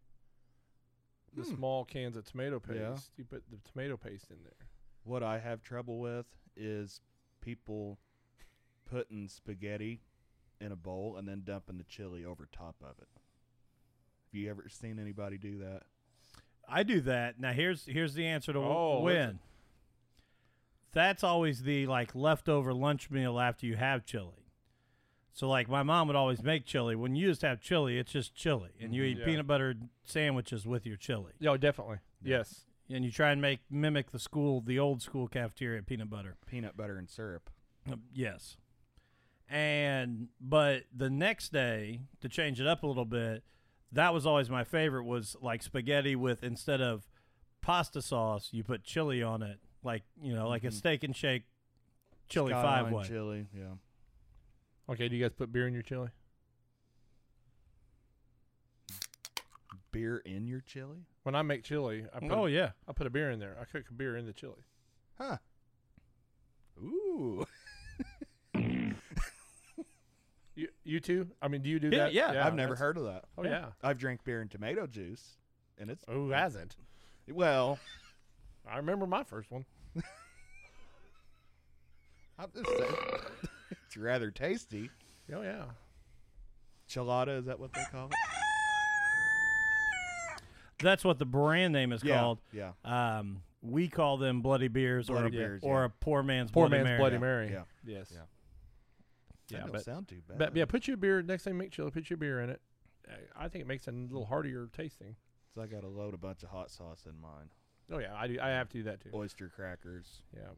The 1.34 1.42
Hmm. 1.42 1.54
small 1.56 1.84
cans 1.84 2.16
of 2.16 2.24
tomato 2.24 2.58
paste, 2.58 2.78
Yeah. 2.80 2.96
you 3.18 3.24
put 3.24 3.44
the 3.50 3.58
tomato 3.70 3.96
paste 3.96 4.30
in 4.30 4.42
there. 4.44 4.66
What 5.04 5.22
I 5.22 5.38
have 5.38 5.62
trouble 5.62 5.98
with 6.00 6.26
is 6.56 7.00
people 7.40 7.98
putting 8.86 9.28
spaghetti 9.28 10.00
in 10.60 10.72
a 10.72 10.76
bowl 10.76 11.16
and 11.16 11.28
then 11.28 11.42
dumping 11.44 11.76
the 11.76 11.84
chili 11.84 12.24
over 12.24 12.46
top 12.46 12.76
of 12.82 12.98
it. 12.98 13.08
Have 13.12 14.34
you 14.40 14.48
ever 14.48 14.68
seen 14.68 14.98
anybody 14.98 15.36
do 15.36 15.58
that? 15.58 15.82
I 16.68 16.82
do 16.82 17.00
that. 17.02 17.38
Now 17.38 17.52
here's 17.52 17.84
here's 17.84 18.14
the 18.14 18.26
answer 18.26 18.52
to 18.54 18.58
Oh, 18.58 18.98
oh, 18.98 19.02
when. 19.02 19.40
That's 20.92 21.22
always 21.22 21.62
the 21.62 21.86
like 21.86 22.14
leftover 22.14 22.72
lunch 22.72 23.10
meal 23.10 23.38
after 23.38 23.66
you 23.66 23.76
have 23.76 24.06
chili. 24.06 24.45
So 25.36 25.46
like 25.50 25.68
my 25.68 25.82
mom 25.82 26.06
would 26.06 26.16
always 26.16 26.42
make 26.42 26.64
chili. 26.64 26.96
When 26.96 27.14
you 27.14 27.28
just 27.28 27.42
have 27.42 27.60
chili, 27.60 27.98
it's 27.98 28.10
just 28.10 28.34
chili, 28.34 28.70
and 28.80 28.94
you 28.94 29.02
Mhm. 29.02 29.06
eat 29.06 29.18
Yeah. 29.18 29.24
peanut 29.26 29.46
butter 29.46 29.74
sandwiches 30.02 30.66
with 30.66 30.86
your 30.86 30.96
chili, 30.96 31.34
Yeah, 31.38 31.58
definitely. 31.58 31.98
Yes. 32.22 32.64
and 32.88 33.04
you 33.04 33.10
try 33.10 33.32
and 33.32 33.42
make 33.42 33.60
mimic 33.70 34.12
the 34.12 34.18
school, 34.18 34.62
the 34.62 34.78
old 34.78 35.02
school 35.02 35.28
cafeteria 35.28 35.82
peanut 35.82 36.08
butter. 36.08 36.36
Peanut 36.46 36.74
butter 36.74 36.96
and 36.96 37.10
syrup. 37.10 37.50
Um, 37.86 38.04
yes. 38.14 38.56
And 39.48 40.28
but 40.40 40.84
the 40.90 41.10
next 41.10 41.52
day 41.52 42.00
to 42.22 42.30
change 42.30 42.58
it 42.58 42.66
up 42.66 42.82
a 42.82 42.86
little 42.86 43.04
bit, 43.04 43.44
that 43.92 44.14
was 44.14 44.24
always 44.24 44.48
my 44.48 44.64
favorite 44.64 45.04
was 45.04 45.36
like 45.42 45.62
spaghetti 45.62 46.16
with 46.16 46.42
instead 46.42 46.80
of 46.80 47.06
pasta 47.60 48.00
sauce, 48.00 48.54
you 48.54 48.64
put 48.64 48.84
chili 48.84 49.22
on 49.22 49.42
it, 49.42 49.60
like 49.82 50.04
you 50.20 50.32
know, 50.34 50.48
like 50.48 50.64
a 50.64 50.68
Mhm. 50.68 50.72
steak 50.72 51.04
and 51.04 51.14
shake 51.14 51.44
chili 52.26 52.52
Skyline 52.52 52.84
five 52.84 52.92
way. 52.92 53.04
chili. 53.06 53.46
Yeah. 53.52 53.74
Okay. 54.90 55.08
Do 55.08 55.16
you 55.16 55.22
guys 55.24 55.32
put 55.36 55.52
beer 55.52 55.66
in 55.66 55.74
your 55.74 55.82
chili? 55.82 56.08
Beer 59.92 60.18
in 60.18 60.46
your 60.46 60.60
chili? 60.60 61.06
When 61.22 61.34
I 61.34 61.42
make 61.42 61.64
chili, 61.64 62.04
I 62.14 62.20
put, 62.20 62.30
Oh 62.32 62.46
yeah. 62.46 62.70
I 62.88 62.92
put 62.92 63.06
a 63.06 63.10
beer 63.10 63.30
in 63.30 63.38
there. 63.40 63.56
I 63.60 63.64
cook 63.64 63.84
a 63.90 63.92
beer 63.94 64.16
in 64.16 64.26
the 64.26 64.32
chili. 64.32 64.62
Huh. 65.18 65.38
Ooh. 66.82 67.44
You, 70.58 70.68
you 70.84 71.00
too? 71.00 71.28
I 71.42 71.48
mean, 71.48 71.60
do 71.60 71.68
you 71.68 71.78
do 71.78 71.88
Yeah, 71.90 72.04
that? 72.04 72.14
yeah, 72.14 72.46
I've 72.46 72.54
never 72.54 72.68
that's- 72.70 72.78
heard 72.80 72.96
of 72.96 73.04
that. 73.04 73.24
Oh 73.36 73.44
yeah. 73.44 73.72
I've 73.82 73.98
drank 73.98 74.24
beer 74.24 74.40
and 74.40 74.50
tomato 74.50 74.86
juice, 74.86 75.36
and 75.76 75.90
it's 75.90 76.02
Who 76.08 76.30
hasn't? 76.30 76.76
well. 77.30 77.78
I 78.66 78.78
remember 78.78 79.06
my 79.06 79.22
first 79.22 79.50
one. 79.50 79.66
I'm 82.38 82.48
just 82.54 82.66
saying, 82.70 82.94
it's 83.96 84.02
rather 84.02 84.30
tasty. 84.30 84.90
Oh 85.34 85.42
yeah. 85.42 85.64
Chelada, 86.88 87.38
is 87.38 87.46
that 87.46 87.58
what 87.58 87.72
they 87.72 87.82
call 87.90 88.06
it? 88.06 88.14
That's 90.78 91.04
what 91.04 91.18
the 91.18 91.24
brand 91.24 91.72
name 91.72 91.92
is 91.92 92.04
yeah, 92.04 92.20
called. 92.20 92.38
Yeah. 92.52 92.72
Um, 92.84 93.42
we 93.62 93.88
call 93.88 94.18
them 94.18 94.42
bloody 94.42 94.68
beers 94.68 95.08
or, 95.08 95.14
Bloody 95.14 95.28
a, 95.28 95.40
beers, 95.40 95.62
or 95.64 95.80
yeah. 95.80 95.86
a 95.86 95.88
poor 95.88 96.22
man's 96.22 96.50
Poor 96.50 96.68
bloody 96.68 96.84
man's 96.84 96.86
Mary. 96.86 96.98
Bloody 96.98 97.14
Yeah, 97.14 97.20
Mary. 97.20 97.50
yeah. 97.50 97.62
Yes. 97.84 98.12
Yeah. 98.12 98.20
Yeah, 99.48 99.58
that 99.58 99.64
don't 99.64 99.72
but, 99.72 99.84
sound 99.84 100.08
too 100.08 100.20
bad. 100.28 100.38
but 100.38 100.56
yeah, 100.56 100.64
put 100.66 100.86
your 100.86 100.96
beer 100.96 101.22
next 101.22 101.44
time 101.44 101.54
you 101.54 101.58
make 101.60 101.70
chili. 101.70 101.90
Put 101.90 102.10
your 102.10 102.16
beer 102.18 102.40
in 102.42 102.50
it. 102.50 102.60
I- 103.08 103.44
I 103.44 103.48
think 103.48 103.62
it 103.62 103.66
makes 103.68 103.88
it 103.88 103.94
a 103.94 103.96
little 103.96 104.26
heartier 104.26 104.68
tasting. 104.72 105.16
So 105.54 105.62
I 105.62 105.66
got 105.66 105.80
to 105.80 105.88
load 105.88 106.12
a 106.12 106.18
bunch 106.18 106.42
of 106.42 106.50
hot 106.50 106.70
sauce 106.70 107.06
in 107.06 107.18
mine. 107.20 107.48
Oh 107.90 107.98
yeah, 107.98 108.14
I 108.14 108.26
do. 108.26 108.38
I 108.40 108.48
have 108.48 108.68
to 108.70 108.78
do 108.78 108.82
that 108.84 109.00
too. 109.00 109.10
Oyster 109.14 109.48
crackers. 109.48 110.20
Yeah. 110.34 110.48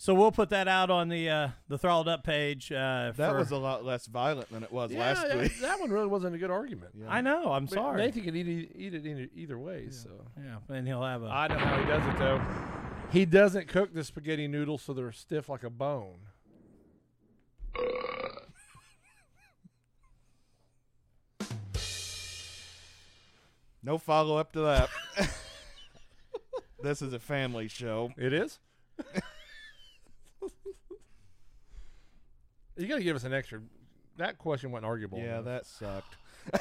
So 0.00 0.14
we'll 0.14 0.30
put 0.30 0.50
that 0.50 0.68
out 0.68 0.90
on 0.90 1.08
the 1.08 1.28
uh, 1.28 1.48
the 1.66 1.76
throttled 1.76 2.06
up 2.08 2.22
page. 2.22 2.70
Uh, 2.70 3.12
That 3.16 3.32
for- 3.32 3.38
was 3.38 3.50
a 3.50 3.56
lot 3.56 3.84
less 3.84 4.06
violent 4.06 4.48
than 4.50 4.62
it 4.62 4.70
was 4.72 4.92
yeah, 4.92 5.00
last 5.00 5.26
that, 5.26 5.36
week. 5.36 5.58
that 5.60 5.80
one 5.80 5.90
really 5.90 6.06
wasn't 6.06 6.36
a 6.36 6.38
good 6.38 6.52
argument. 6.52 6.92
Yeah. 6.94 7.06
I 7.08 7.20
know. 7.20 7.50
I'm 7.52 7.64
But 7.64 7.74
sorry. 7.74 7.96
Nathan 8.02 8.22
could 8.22 8.36
eat 8.36 8.46
it, 8.46 8.70
eat 8.76 8.94
it 8.94 9.04
either, 9.04 9.28
either 9.34 9.58
way. 9.58 9.90
So 9.90 10.10
Yeah, 10.36 10.58
and 10.76 10.86
he'll 10.86 11.02
have 11.02 11.24
a. 11.24 11.26
I 11.26 11.48
don't 11.48 11.58
know 11.58 11.64
how 11.66 11.80
he 11.80 11.86
does 11.86 12.06
it 12.06 12.18
though. 12.18 12.40
He 13.10 13.24
doesn't 13.24 13.66
cook 13.66 13.92
the 13.92 14.04
spaghetti 14.04 14.46
noodles 14.46 14.82
so 14.82 14.92
they're 14.92 15.10
stiff 15.10 15.48
like 15.48 15.64
a 15.64 15.70
bone. 15.70 16.18
No 23.82 23.98
follow 23.98 24.36
up 24.36 24.52
to 24.52 24.60
that. 24.60 24.88
this 26.82 27.00
is 27.02 27.12
a 27.12 27.18
family 27.20 27.68
show. 27.68 28.10
It 28.16 28.32
is. 28.32 28.58
You 32.78 32.86
got 32.88 32.96
to 32.96 33.02
give 33.04 33.16
us 33.16 33.24
an 33.24 33.32
extra. 33.34 33.60
That 34.16 34.38
question 34.38 34.70
wasn't 34.72 34.86
arguable. 34.86 35.18
Yeah, 35.18 35.40
that 35.42 35.66
sucked. 35.66 36.16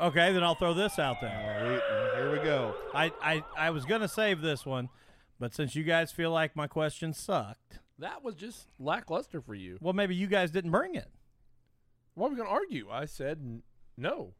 okay, 0.00 0.32
then 0.32 0.42
I'll 0.42 0.54
throw 0.54 0.74
this 0.74 0.98
out 0.98 1.20
there. 1.20 1.30
All 1.30 1.70
right, 1.70 2.16
here 2.16 2.32
we 2.32 2.38
go. 2.44 2.74
I, 2.94 3.12
I, 3.22 3.44
I 3.56 3.70
was 3.70 3.84
gonna 3.84 4.08
save 4.08 4.40
this 4.40 4.64
one, 4.64 4.88
but 5.38 5.54
since 5.54 5.74
you 5.74 5.82
guys 5.84 6.12
feel 6.12 6.30
like 6.30 6.56
my 6.56 6.66
question 6.66 7.12
sucked, 7.12 7.80
that 7.98 8.22
was 8.24 8.34
just 8.34 8.68
lackluster 8.78 9.40
for 9.40 9.54
you. 9.54 9.78
well, 9.80 9.92
maybe 9.92 10.14
you 10.14 10.26
guys 10.26 10.50
didn't 10.50 10.70
bring 10.70 10.94
it. 10.94 11.08
What 12.14 12.28
are 12.28 12.30
we 12.30 12.36
going 12.36 12.48
to 12.48 12.54
argue? 12.54 12.88
I 12.90 13.04
said 13.04 13.38
n- 13.40 13.62
no. 13.96 14.34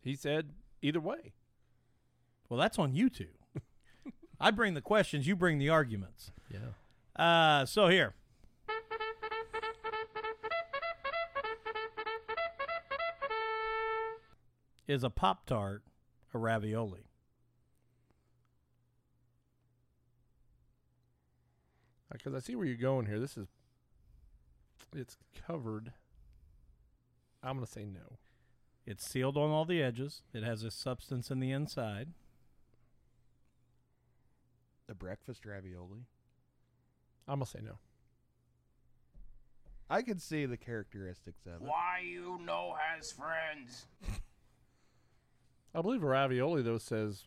He 0.00 0.16
said 0.16 0.50
either 0.82 0.98
way. 1.00 1.32
Well, 2.48 2.58
that's 2.58 2.78
on 2.78 2.92
you 2.92 3.08
two. 3.08 3.28
I 4.40 4.50
bring 4.50 4.74
the 4.74 4.80
questions, 4.80 5.26
you 5.26 5.36
bring 5.36 5.58
the 5.58 5.68
arguments. 5.68 6.32
Yeah. 6.50 7.22
Uh, 7.22 7.64
so 7.66 7.88
here. 7.88 8.14
Is 14.86 15.02
a 15.02 15.10
Pop 15.10 15.46
Tart 15.46 15.82
a 16.34 16.38
ravioli? 16.38 17.06
Because 22.12 22.34
I 22.34 22.38
see 22.40 22.54
where 22.54 22.66
you're 22.66 22.76
going 22.76 23.06
here. 23.06 23.18
This 23.18 23.36
is. 23.36 23.48
It's 24.94 25.16
covered. 25.46 25.92
I'm 27.42 27.56
going 27.56 27.66
to 27.66 27.72
say 27.72 27.84
no. 27.84 28.18
It's 28.86 29.08
sealed 29.08 29.36
on 29.36 29.50
all 29.50 29.64
the 29.64 29.82
edges. 29.82 30.22
It 30.32 30.42
has 30.44 30.62
a 30.62 30.70
substance 30.70 31.30
in 31.30 31.40
the 31.40 31.50
inside. 31.50 32.08
A 34.88 34.94
breakfast 34.94 35.46
ravioli. 35.46 36.04
I'm 37.26 37.38
going 37.38 37.46
to 37.46 37.50
say 37.50 37.60
no. 37.62 37.78
I 39.88 40.02
could 40.02 40.20
see 40.20 40.46
the 40.46 40.56
characteristics 40.56 41.46
of 41.46 41.62
it. 41.62 41.68
Why 41.68 42.00
you 42.04 42.38
no 42.44 42.74
has 42.78 43.12
friends? 43.12 43.86
I 45.74 45.80
believe 45.82 46.02
a 46.02 46.06
ravioli, 46.06 46.62
though, 46.62 46.78
says 46.78 47.24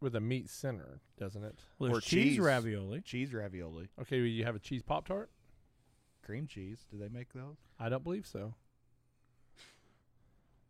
with 0.00 0.14
a 0.14 0.20
meat 0.20 0.48
center, 0.48 1.00
doesn't 1.18 1.42
it? 1.44 1.54
Well, 1.78 1.96
Or 1.96 2.00
cheese, 2.00 2.32
cheese. 2.34 2.38
ravioli. 2.40 3.00
Cheese 3.00 3.32
ravioli. 3.34 3.88
Okay, 4.00 4.18
you 4.18 4.44
have 4.44 4.56
a 4.56 4.58
cheese 4.60 4.82
Pop 4.82 5.06
Tart? 5.06 5.30
Cream 6.24 6.46
cheese. 6.46 6.84
Do 6.90 6.98
they 6.98 7.08
make 7.08 7.32
those? 7.32 7.56
I 7.78 7.88
don't 7.88 8.04
believe 8.04 8.26
so. 8.26 8.54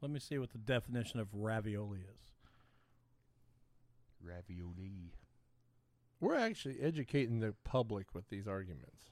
Let 0.00 0.10
me 0.10 0.20
see 0.20 0.38
what 0.38 0.50
the 0.52 0.58
definition 0.58 1.18
of 1.20 1.28
ravioli 1.34 1.98
is. 1.98 2.32
Ravioli. 4.22 5.12
We're 6.20 6.34
actually 6.34 6.80
educating 6.80 7.40
the 7.40 7.54
public 7.64 8.14
with 8.14 8.28
these 8.28 8.48
arguments. 8.48 9.10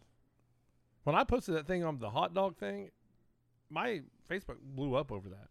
When 1.04 1.14
I 1.14 1.24
posted 1.24 1.54
that 1.54 1.66
thing 1.66 1.84
on 1.84 1.98
the 1.98 2.10
hot 2.10 2.34
dog 2.34 2.56
thing, 2.56 2.90
my 3.70 4.02
Facebook 4.28 4.56
blew 4.60 4.94
up 4.96 5.12
over 5.12 5.28
that. 5.28 5.48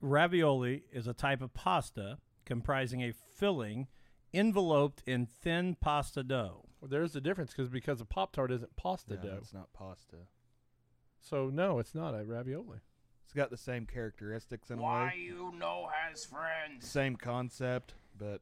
Ravioli 0.00 0.84
is 0.92 1.06
a 1.06 1.12
type 1.12 1.40
of 1.40 1.54
pasta 1.54 2.18
comprising 2.44 3.02
a 3.02 3.12
filling 3.12 3.88
enveloped 4.32 5.02
in 5.06 5.26
thin 5.26 5.76
pasta 5.80 6.22
dough. 6.22 6.64
Well, 6.80 6.88
there's 6.88 7.16
a 7.16 7.20
difference 7.20 7.52
because 7.52 7.68
because 7.68 8.00
a 8.00 8.04
Pop 8.04 8.32
Tart 8.32 8.52
isn't 8.52 8.76
pasta 8.76 9.14
Yeah, 9.14 9.30
dough. 9.30 9.38
It's 9.40 9.54
not 9.54 9.72
pasta. 9.72 10.16
So 11.20 11.50
no, 11.52 11.78
it's 11.78 11.94
not 11.94 12.14
a 12.14 12.24
ravioli. 12.24 12.78
It's 13.28 13.34
got 13.34 13.50
the 13.50 13.58
same 13.58 13.84
characteristics 13.84 14.70
in 14.70 14.78
a 14.78 14.80
way. 14.80 14.88
Why 14.88 15.14
you 15.14 15.52
know 15.58 15.90
has 15.92 16.24
friends? 16.24 16.88
Same 16.88 17.14
concept, 17.14 17.92
but 18.18 18.40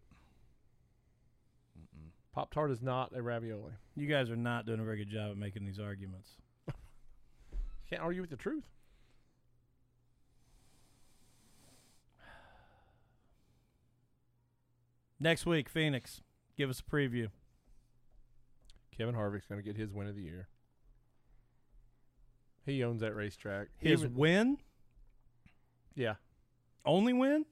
Mm-mm. 1.76 2.11
Pop 2.32 2.55
Tart 2.55 2.70
is 2.70 2.80
not 2.82 3.11
a 3.12 3.20
ravioli. 3.20 3.72
You 3.97 4.07
guys 4.07 4.30
are 4.30 4.37
not 4.37 4.64
doing 4.64 4.78
a 4.78 4.84
very 4.84 4.99
good 4.99 5.11
job 5.11 5.32
at 5.32 5.37
making 5.39 5.64
these 5.64 5.80
arguments. 5.80 6.30
Can't 7.91 8.01
argue 8.01 8.20
with 8.20 8.30
the 8.30 8.37
truth. 8.37 8.62
Next 15.18 15.47
week, 15.47 15.68
Phoenix. 15.68 16.20
Give 16.57 16.70
us 16.70 16.80
a 16.80 16.84
preview. 16.89 17.28
Kevin 18.97 19.16
Harvick's 19.16 19.47
going 19.47 19.61
to 19.61 19.66
get 19.66 19.76
his 19.76 19.93
win 19.93 20.07
of 20.07 20.14
the 20.14 20.22
year. 20.22 20.47
He 22.64 22.84
owns 22.84 23.01
that 23.01 23.16
racetrack. 23.16 23.68
His 23.78 24.03
Even- 24.03 24.14
win, 24.14 24.59
yeah. 25.97 26.14
only 26.84 27.12
win. 27.12 27.44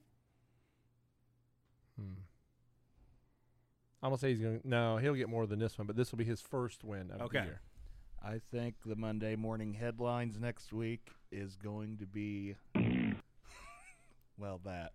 Hmm. 1.99 2.13
I'm 4.01 4.09
gonna 4.11 4.17
say 4.17 4.29
he's 4.29 4.39
gonna. 4.39 4.59
No, 4.63 4.97
he'll 4.97 5.13
get 5.15 5.27
more 5.29 5.45
than 5.47 5.59
this 5.59 5.77
one, 5.77 5.87
but 5.87 5.95
this 5.95 6.11
will 6.11 6.17
be 6.17 6.23
his 6.25 6.39
first 6.41 6.83
win 6.83 7.11
of 7.11 7.21
Okay. 7.23 7.39
the 7.39 7.45
year. 7.45 7.61
I 8.23 8.39
think 8.51 8.75
the 8.85 8.95
Monday 8.95 9.35
morning 9.35 9.73
headlines 9.73 10.39
next 10.39 10.71
week 10.73 11.11
is 11.31 11.55
going 11.57 11.97
to 11.97 12.05
be 12.07 12.55
well 14.37 14.59
that 14.65 14.93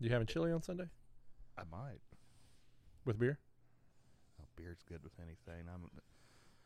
You 0.00 0.10
having 0.10 0.26
chili 0.26 0.50
on 0.50 0.62
Sunday 0.62 0.88
I 1.56 1.62
might. 1.70 2.00
with 3.04 3.18
beer? 3.18 3.38
Oh, 4.40 4.44
beer's 4.56 4.82
good 4.88 5.02
with 5.04 5.12
anything. 5.20 5.66
I'm 5.72 5.88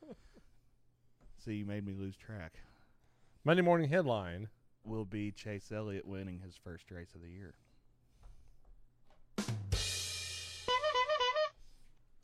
See, 1.45 1.55
you 1.57 1.67
made 1.67 1.85
me 1.85 1.93
lose 1.95 2.17
track. 2.17 2.55
Monday 3.45 3.63
morning 3.63 3.91
headline: 3.91 4.49
Will 4.85 5.05
be 5.05 5.33
Chase 5.33 5.73
Elliott 5.73 6.07
winning 6.07 6.41
his 6.45 6.55
first 6.63 6.91
race 6.91 7.15
of 7.15 7.23
the 7.23 7.29
year. 7.31 7.55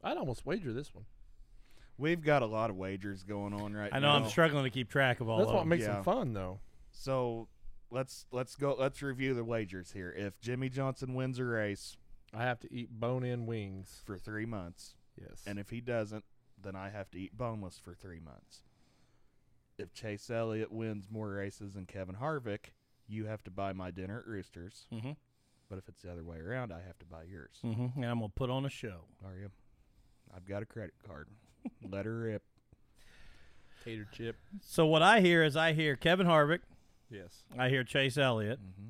I'd 0.02 0.16
almost 0.16 0.46
wager 0.46 0.72
this 0.72 0.94
one. 0.94 1.04
We've 1.98 2.22
got 2.22 2.42
a 2.42 2.46
lot 2.46 2.70
of 2.70 2.76
wagers 2.76 3.22
going 3.22 3.52
on 3.52 3.74
right 3.74 3.90
now. 3.90 3.96
I 3.96 4.00
know 4.00 4.08
now. 4.18 4.24
I'm 4.24 4.30
struggling 4.30 4.64
to 4.64 4.70
keep 4.70 4.88
track 4.88 5.20
of 5.20 5.28
all 5.28 5.38
That's 5.38 5.48
of 5.48 5.54
what 5.54 5.60
them. 5.62 5.68
makes 5.70 5.84
yeah. 5.84 5.94
them 5.94 6.04
fun, 6.04 6.32
though. 6.32 6.60
So 6.92 7.48
let's 7.90 8.24
let's 8.30 8.56
go. 8.56 8.74
Let's 8.78 9.02
review 9.02 9.34
the 9.34 9.44
wagers 9.44 9.92
here. 9.92 10.10
If 10.16 10.40
Jimmie 10.40 10.70
Johnson 10.70 11.14
wins 11.14 11.38
a 11.38 11.44
race 11.44 11.96
I 12.32 12.44
have 12.44 12.60
to 12.60 12.72
eat 12.72 12.90
bone-in 12.90 13.44
wings. 13.46 14.02
for 14.06 14.16
three 14.16 14.46
months, 14.46 14.94
Yes. 15.20 15.42
and 15.46 15.58
if 15.58 15.70
he 15.70 15.80
doesn't, 15.80 16.24
then 16.62 16.76
I 16.76 16.88
have 16.90 17.10
to 17.10 17.18
eat 17.18 17.36
boneless 17.36 17.78
for 17.78 17.92
three 17.92 18.20
months. 18.20 18.62
If 19.80 19.92
Chase 19.94 20.30
Elliott 20.30 20.70
wins 20.72 21.06
more 21.10 21.28
races 21.30 21.72
than 21.74 21.86
Kevin 21.86 22.16
Harvick, 22.16 22.72
you 23.08 23.26
have 23.26 23.42
to 23.44 23.50
buy 23.50 23.72
my 23.72 23.90
dinner 23.90 24.18
at 24.20 24.26
Roosters. 24.26 24.86
Mm-hmm. 24.92 25.12
But 25.68 25.78
if 25.78 25.88
it's 25.88 26.02
the 26.02 26.10
other 26.12 26.24
way 26.24 26.38
around, 26.38 26.72
I 26.72 26.80
have 26.86 26.98
to 26.98 27.06
buy 27.06 27.22
yours. 27.30 27.58
Mm-hmm. 27.64 28.02
And 28.02 28.04
I'm 28.10 28.18
gonna 28.18 28.28
put 28.34 28.50
on 28.50 28.64
a 28.66 28.70
show. 28.70 29.02
Are 29.24 29.36
you? 29.36 29.50
I've 30.34 30.44
got 30.46 30.62
a 30.62 30.66
credit 30.66 30.94
card. 31.06 31.28
Let 31.88 32.04
her 32.06 32.18
rip. 32.18 32.42
tater 33.84 34.06
chip. 34.12 34.36
So 34.62 34.86
what 34.86 35.02
I 35.02 35.20
hear 35.20 35.42
is 35.42 35.56
I 35.56 35.72
hear 35.72 35.96
Kevin 35.96 36.26
Harvick. 36.26 36.60
Yes. 37.10 37.42
I 37.58 37.68
hear 37.68 37.82
Chase 37.84 38.18
Elliott. 38.18 38.60
Mm-hmm. 38.60 38.88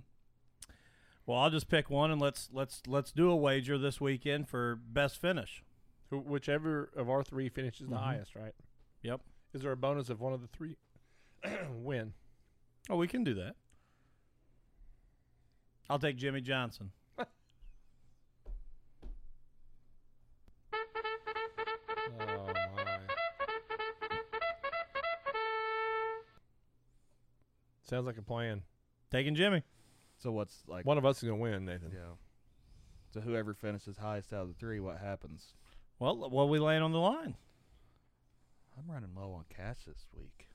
Well, 1.27 1.39
I'll 1.39 1.51
just 1.51 1.69
pick 1.69 1.89
one 1.91 2.11
and 2.11 2.21
let's 2.21 2.49
let's 2.53 2.83
let's 2.87 3.13
do 3.13 3.31
a 3.31 3.37
wager 3.37 3.79
this 3.79 4.01
weekend 4.01 4.49
for 4.49 4.75
best 4.77 5.21
finish. 5.21 5.63
Who, 6.11 6.19
whichever 6.19 6.91
of 6.97 7.09
our 7.09 7.23
three 7.23 7.49
finishes 7.49 7.89
the 7.89 7.95
Mhm. 7.95 8.01
highest, 8.03 8.35
right? 8.35 8.55
Yep. 9.03 9.21
Is 9.53 9.63
there 9.63 9.73
a 9.73 9.77
bonus 9.77 10.11
if 10.11 10.19
one 10.21 10.33
of 10.33 10.41
the 10.41 10.47
three 10.49 10.77
win? 11.75 12.13
Oh, 12.89 12.97
we 12.97 13.09
can 13.09 13.25
do 13.25 13.35
that. 13.35 13.57
I'll 15.89 15.99
take 15.99 16.17
Jimmie 16.17 16.41
Johnson. 16.41 16.93
Oh 22.19 22.27
my! 22.47 22.53
Sounds 27.83 28.07
like 28.07 28.19
a 28.19 28.23
plan. 28.23 28.63
Taking 29.11 29.35
Jimmy. 29.35 29.63
So 30.19 30.31
what's 30.33 30.63
like? 30.67 30.85
One 30.85 30.99
of 30.99 31.07
us 31.07 31.19
is 31.19 31.29
gonna 31.29 31.41
win, 31.41 31.65
Nathan. 31.65 31.91
Yeah. 31.93 32.15
So 33.13 33.21
whoever 33.21 33.55
finishes 33.55 33.97
highest 33.97 34.33
out 34.33 34.43
of 34.43 34.49
the 34.49 34.55
three, 34.55 34.81
what 34.81 34.99
happens? 34.99 35.55
Well, 35.99 36.31
what 36.31 36.49
we 36.49 36.59
laying 36.59 36.83
on 36.83 36.93
the 36.93 36.99
line? 36.99 37.37
I'm 38.81 38.93
running 38.93 39.15
low 39.15 39.33
on 39.33 39.45
cash 39.55 39.85
this 39.87 40.07
week. 40.17 40.49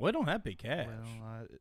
We 0.00 0.12
don't 0.12 0.28
have 0.28 0.42
big 0.42 0.58
cash. 0.58 0.86
Well, 0.86 1.28
I, 1.28 1.42
it, 1.42 1.60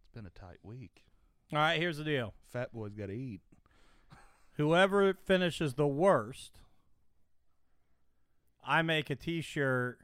it's 0.00 0.14
been 0.14 0.26
a 0.26 0.30
tight 0.30 0.58
week. 0.62 1.04
All 1.52 1.58
right, 1.58 1.80
here's 1.80 1.96
the 1.96 2.04
deal. 2.04 2.34
Fat 2.52 2.72
boy's 2.72 2.94
got 2.94 3.06
to 3.06 3.14
eat. 3.14 3.40
Whoever 4.56 5.14
finishes 5.14 5.74
the 5.74 5.86
worst, 5.86 6.58
I 8.64 8.82
make 8.82 9.08
a 9.08 9.16
T-shirt 9.16 9.98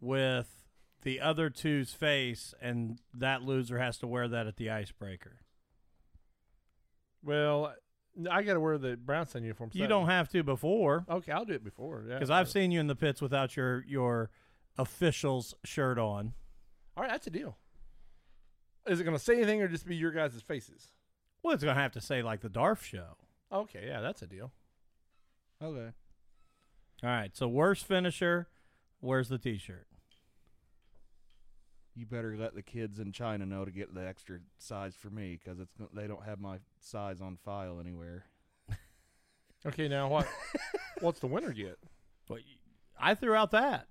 with 0.00 0.66
the 1.02 1.20
other 1.20 1.48
two's 1.50 1.92
face, 1.92 2.54
and 2.60 2.98
that 3.12 3.42
loser 3.42 3.78
has 3.78 3.98
to 3.98 4.06
wear 4.06 4.28
that 4.28 4.46
at 4.46 4.56
the 4.56 4.70
icebreaker. 4.70 5.40
Well, 7.22 7.74
I 8.30 8.42
got 8.42 8.54
to 8.54 8.60
wear 8.60 8.78
the 8.78 8.96
Brownstown 8.96 9.42
uniform. 9.42 9.70
You 9.72 9.86
don't 9.86 10.06
have 10.06 10.28
to 10.30 10.42
before, 10.42 11.04
Okay, 11.10 11.32
I'll 11.32 11.44
do 11.44 11.54
it 11.54 11.64
before. 11.64 12.04
Yeah. 12.06 12.14
because 12.14 12.30
I've 12.30 12.48
seen 12.48 12.70
you 12.70 12.78
in 12.80 12.86
the 12.86 12.94
pits 12.96 13.20
without 13.20 13.56
your 13.56 13.84
your 13.88 14.30
official's 14.78 15.54
shirt 15.64 15.98
on. 15.98 16.34
All 16.96 17.02
right, 17.02 17.10
that's 17.10 17.26
a 17.26 17.30
deal. 17.30 17.56
Is 18.86 19.00
it 19.00 19.04
gonna 19.04 19.18
say 19.18 19.36
anything 19.36 19.62
or 19.62 19.68
just 19.68 19.86
be 19.86 19.96
your 19.96 20.10
guys' 20.12 20.40
faces? 20.42 20.88
Well, 21.42 21.54
it's 21.54 21.64
gonna 21.64 21.80
have 21.80 21.92
to 21.92 22.00
say 22.00 22.22
like 22.22 22.40
the 22.40 22.48
DARF 22.50 22.82
show. 22.82 23.16
Okay, 23.52 23.84
yeah, 23.86 24.00
that's 24.00 24.22
a 24.22 24.26
deal. 24.26 24.52
Okay. 25.62 25.90
All 27.02 27.10
right, 27.10 27.36
so 27.36 27.48
worst 27.48 27.84
finisher, 27.86 28.48
where's 29.00 29.28
the 29.28 29.38
T-shirt? 29.38 29.86
You 31.96 32.06
better 32.06 32.36
let 32.36 32.54
the 32.54 32.62
kids 32.62 32.98
in 32.98 33.12
China 33.12 33.46
know 33.46 33.64
to 33.64 33.70
get 33.70 33.94
the 33.94 34.06
extra 34.06 34.38
size 34.58 34.96
for 34.96 35.10
me 35.10 35.38
because 35.42 35.60
it's 35.60 35.72
they 35.94 36.08
don't 36.08 36.24
have 36.24 36.40
my 36.40 36.58
size 36.80 37.20
on 37.20 37.36
file 37.36 37.80
anywhere. 37.80 38.24
Okay, 39.66 39.88
now 39.88 40.08
what? 40.08 40.28
what's 41.00 41.20
the 41.20 41.26
winner 41.26 41.50
get? 41.50 41.78
But 42.28 42.40
I 43.00 43.14
threw 43.14 43.34
out 43.34 43.50
that. 43.52 43.86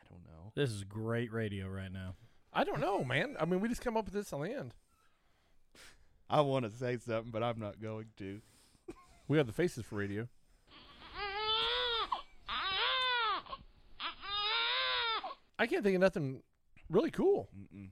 I 0.00 0.08
don't 0.08 0.24
know. 0.24 0.52
This 0.54 0.70
is 0.70 0.82
great 0.84 1.30
radio 1.30 1.68
right 1.68 1.92
now. 1.92 2.14
I 2.54 2.64
don't 2.64 2.80
know, 2.80 3.04
man. 3.04 3.36
I 3.38 3.44
mean, 3.44 3.60
we 3.60 3.68
just 3.68 3.82
come 3.82 3.98
up 3.98 4.06
with 4.06 4.14
this 4.14 4.32
on 4.32 4.40
the 4.40 4.50
end. 4.50 4.72
I 6.30 6.40
want 6.40 6.64
to 6.64 6.70
say 6.70 6.96
something, 6.96 7.30
but 7.30 7.42
I'm 7.42 7.58
not 7.60 7.78
going 7.78 8.06
to. 8.16 8.40
We 9.28 9.36
have 9.36 9.46
the 9.46 9.52
faces 9.52 9.84
for 9.84 9.96
radio. 9.96 10.26
I 15.62 15.66
can't 15.68 15.84
think 15.84 15.94
of 15.94 16.00
nothing 16.00 16.42
really 16.90 17.12
cool. 17.12 17.48
Mm-mm. 17.56 17.90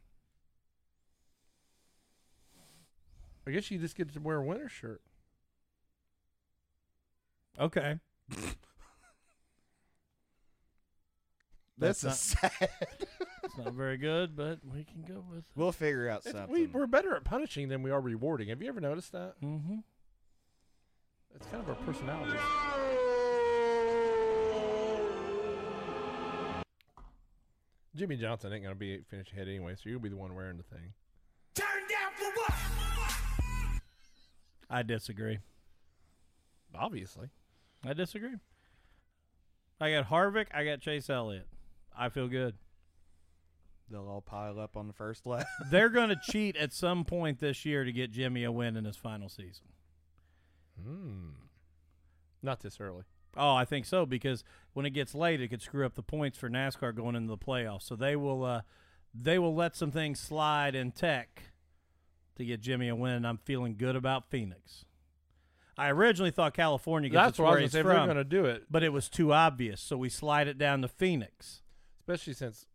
I 3.46 3.52
guess 3.52 3.70
you 3.70 3.78
just 3.78 3.94
get 3.96 4.12
to 4.12 4.18
wear 4.20 4.38
a 4.38 4.44
winter 4.44 4.68
shirt. 4.68 5.00
Okay. 7.60 8.00
That's, 11.78 12.00
That's 12.00 12.04
a 12.04 12.10
sad. 12.36 12.68
It's 13.44 13.56
not 13.56 13.72
very 13.72 13.96
good, 13.98 14.34
but 14.36 14.58
we 14.64 14.82
can 14.84 15.02
go 15.02 15.24
with. 15.30 15.38
it. 15.40 15.44
we'll 15.54 15.70
figure 15.72 16.08
out 16.08 16.20
It's- 16.26 16.34
something. 16.34 16.52
we, 16.52 16.66
we're 16.66 16.86
better 16.88 17.14
at 17.14 17.22
punishing 17.24 17.68
than 17.68 17.82
we 17.84 17.90
are 17.92 18.00
rewarding. 18.00 18.48
Have 18.48 18.60
you 18.60 18.68
ever 18.68 18.80
noticed 18.80 19.12
that? 19.12 19.34
Mm-hmm. 19.42 19.78
It's 21.36 21.46
kind 21.46 21.62
of 21.62 21.68
our 21.68 21.76
personality. 21.76 22.36
Jimmie 27.94 28.16
Johnson 28.16 28.52
ain't 28.52 28.62
gonna 28.62 28.74
be 28.74 29.00
finished 29.08 29.32
ahead 29.32 29.48
anyway, 29.48 29.74
so 29.74 29.88
you'll 29.88 30.00
be 30.00 30.08
the 30.08 30.16
one 30.16 30.34
wearing 30.34 30.56
the 30.56 30.62
thing. 30.62 30.92
Turn 31.54 31.66
down 31.88 32.12
for 32.14 32.30
what? 32.40 32.54
I 34.68 34.82
disagree. 34.82 35.38
Obviously. 36.74 37.28
I 37.84 37.92
disagree. 37.92 38.36
I 39.80 39.92
got 39.92 40.08
Harvick. 40.08 40.46
I 40.54 40.64
got 40.64 40.80
Chase 40.80 41.10
Elliott. 41.10 41.48
I 41.96 42.08
feel 42.08 42.28
good. 42.28 42.54
They'll 43.90 44.08
all 44.08 44.20
pile 44.20 44.60
up 44.60 44.76
on 44.76 44.86
the 44.86 44.92
first 44.92 45.26
lap. 45.26 45.46
They're 45.70 45.88
going 45.88 46.10
to 46.10 46.20
cheat 46.22 46.56
at 46.56 46.72
some 46.72 47.04
point 47.04 47.40
this 47.40 47.64
year 47.64 47.84
to 47.84 47.90
get 47.90 48.12
Jimmy 48.12 48.44
a 48.44 48.52
win 48.52 48.76
in 48.76 48.84
his 48.84 48.96
final 48.96 49.28
season. 49.28 49.66
Hmm. 50.80 51.30
Not 52.42 52.60
this 52.60 52.78
early. 52.80 53.02
Oh, 53.36 53.54
I 53.54 53.64
think 53.64 53.86
so 53.86 54.04
because 54.06 54.42
when 54.72 54.86
it 54.86 54.90
gets 54.90 55.14
late, 55.14 55.40
it 55.40 55.48
could 55.48 55.62
screw 55.62 55.86
up 55.86 55.94
the 55.94 56.02
points 56.02 56.36
for 56.36 56.48
NASCAR 56.50 56.94
going 56.94 57.14
into 57.14 57.28
the 57.28 57.38
playoffs. 57.38 57.82
So 57.82 57.94
they 57.96 58.16
will, 58.16 58.44
uh, 58.44 58.62
they 59.14 59.38
will 59.38 59.54
let 59.54 59.76
some 59.76 59.90
things 59.90 60.18
slide 60.20 60.74
in 60.74 60.90
tech 60.92 61.44
to 62.36 62.44
get 62.44 62.60
Jimmy 62.60 62.88
a 62.88 62.94
win. 62.96 63.24
I'm 63.24 63.38
feeling 63.38 63.76
good 63.76 63.96
about 63.96 64.30
Phoenix. 64.30 64.84
I 65.78 65.90
originally 65.90 66.30
thought 66.30 66.52
California 66.54 67.08
gets 67.08 67.18
That's 67.18 67.30
its 67.30 67.38
what 67.38 67.46
I 67.46 67.50
where 67.52 67.62
was 67.62 67.72
gonna 67.72 67.72
say. 67.72 67.78
If 67.80 67.84
from, 67.86 67.96
they're 67.96 68.06
gonna 68.14 68.24
do 68.24 68.44
it, 68.44 68.64
but 68.70 68.82
it 68.82 68.92
was 68.92 69.08
too 69.08 69.32
obvious, 69.32 69.80
so 69.80 69.96
we 69.96 70.08
slide 70.10 70.46
it 70.48 70.58
down 70.58 70.82
to 70.82 70.88
Phoenix. 70.88 71.62
especially 72.00 72.34
since 72.34 72.66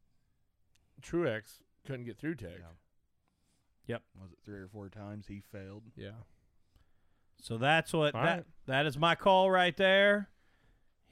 Truex 1.02 1.60
couldn't 1.86 2.06
get 2.06 2.18
through 2.18 2.36
Tech. 2.36 2.52
Yeah. 3.86 3.98
Was 4.20 4.32
it 4.32 4.40
three 4.44 4.60
or 4.60 4.68
four 4.68 4.90
times 4.90 5.28
he 5.28 5.44
failed? 5.52 5.84
Yeah. 5.96 6.12
So 7.42 7.58
that's 7.58 7.94
what 7.94 8.16
All 8.16 8.24
that 8.24 8.36
right. 8.38 8.46
that 8.66 8.86
is 8.88 8.98
my 8.98 9.14
call 9.14 9.52
right 9.52 9.76
there. 9.78 10.30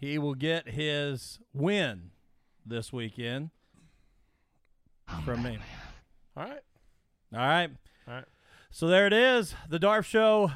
He 0.03 0.17
will 0.17 0.35
get 0.35 0.67
his 0.67 1.39
win 1.53 2.11
this 2.65 2.91
weekend 2.91 3.51
from 5.23 5.43
me. 5.43 5.57
All 6.35 6.43
right. 6.43 6.59
All 7.31 7.39
right. 7.39 7.69
All 8.05 8.13
right. 8.15 8.25
So 8.69 8.87
there 8.87 9.07
it 9.07 9.13
is. 9.13 9.55
The 9.69 9.79
DARF 9.79 10.03
Show, 10.03 10.51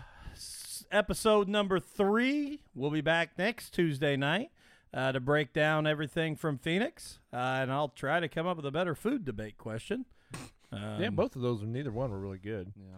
episode 0.91 1.47
number 1.47 1.79
three. 1.79 2.63
We'll 2.75 2.91
be 2.91 2.99
back 2.99 3.37
next 3.37 3.69
Tuesday 3.69 4.17
night 4.17 4.51
uh, 4.93 5.13
to 5.13 5.21
break 5.21 5.53
down 5.53 5.87
everything 5.87 6.35
from 6.35 6.57
Phoenix. 6.57 7.19
Uh, 7.31 7.37
and 7.37 7.71
I'll 7.71 7.87
try 7.87 8.19
to 8.19 8.27
come 8.27 8.47
up 8.47 8.57
with 8.57 8.65
a 8.65 8.71
better 8.71 8.95
food 8.95 9.23
debate 9.23 9.57
question. 9.57 10.05
Um, 10.69 11.01
yeah, 11.01 11.09
both 11.11 11.37
of 11.37 11.41
those, 11.41 11.61
neither 11.63 11.93
one 11.93 12.11
were 12.11 12.19
really 12.19 12.39
good. 12.39 12.73
Yeah. 12.75 12.97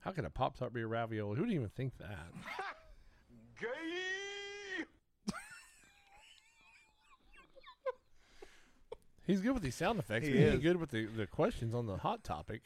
How 0.00 0.10
could 0.10 0.24
a 0.24 0.30
Pop 0.30 0.58
Tart 0.58 0.74
be 0.74 0.80
a 0.80 0.86
ravioli? 0.88 1.36
Who 1.36 1.42
would 1.44 1.52
even 1.52 1.68
think 1.68 1.96
that? 1.98 2.18
He's 9.26 9.40
good 9.40 9.52
with 9.52 9.62
these 9.62 9.74
sound 9.74 9.98
effects. 9.98 10.26
He 10.26 10.32
but 10.32 10.52
he 10.52 10.58
good 10.58 10.76
with 10.76 10.90
the, 10.90 11.06
the 11.06 11.26
questions 11.26 11.74
on 11.74 11.86
the 11.86 11.96
hot 11.96 12.24
topic. 12.24 12.62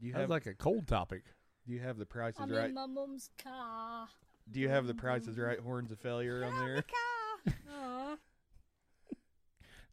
Do 0.00 0.06
you 0.06 0.12
That's 0.12 0.22
have 0.22 0.30
like 0.30 0.46
a 0.46 0.54
cold 0.54 0.86
topic. 0.86 1.24
do 1.66 1.72
you 1.72 1.80
have 1.80 1.98
the 1.98 2.06
prices 2.06 2.40
right? 2.40 2.48
I'm 2.48 2.56
right? 2.56 2.68
in 2.68 2.74
my 2.74 2.86
mom's 2.86 3.30
car. 3.42 4.08
Do 4.50 4.60
you 4.60 4.68
have 4.68 4.86
the 4.86 4.94
prices 4.94 5.36
mm-hmm. 5.36 5.42
right 5.42 5.58
horns 5.58 5.90
of 5.90 5.98
failure 5.98 6.44
on 6.44 6.64
there? 6.64 6.84
Aw. 7.70 8.16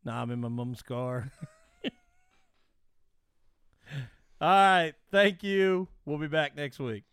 Nah, 0.04 0.22
I'm 0.22 0.32
in 0.32 0.40
my 0.40 0.50
mom's 0.50 0.84
car. 0.84 1.32
All 4.42 4.50
right. 4.50 4.94
Thank 5.12 5.44
you. 5.44 5.88
We'll 6.06 6.20
be 6.20 6.28
back 6.28 6.56
next 6.56 6.80
week. 6.80 7.04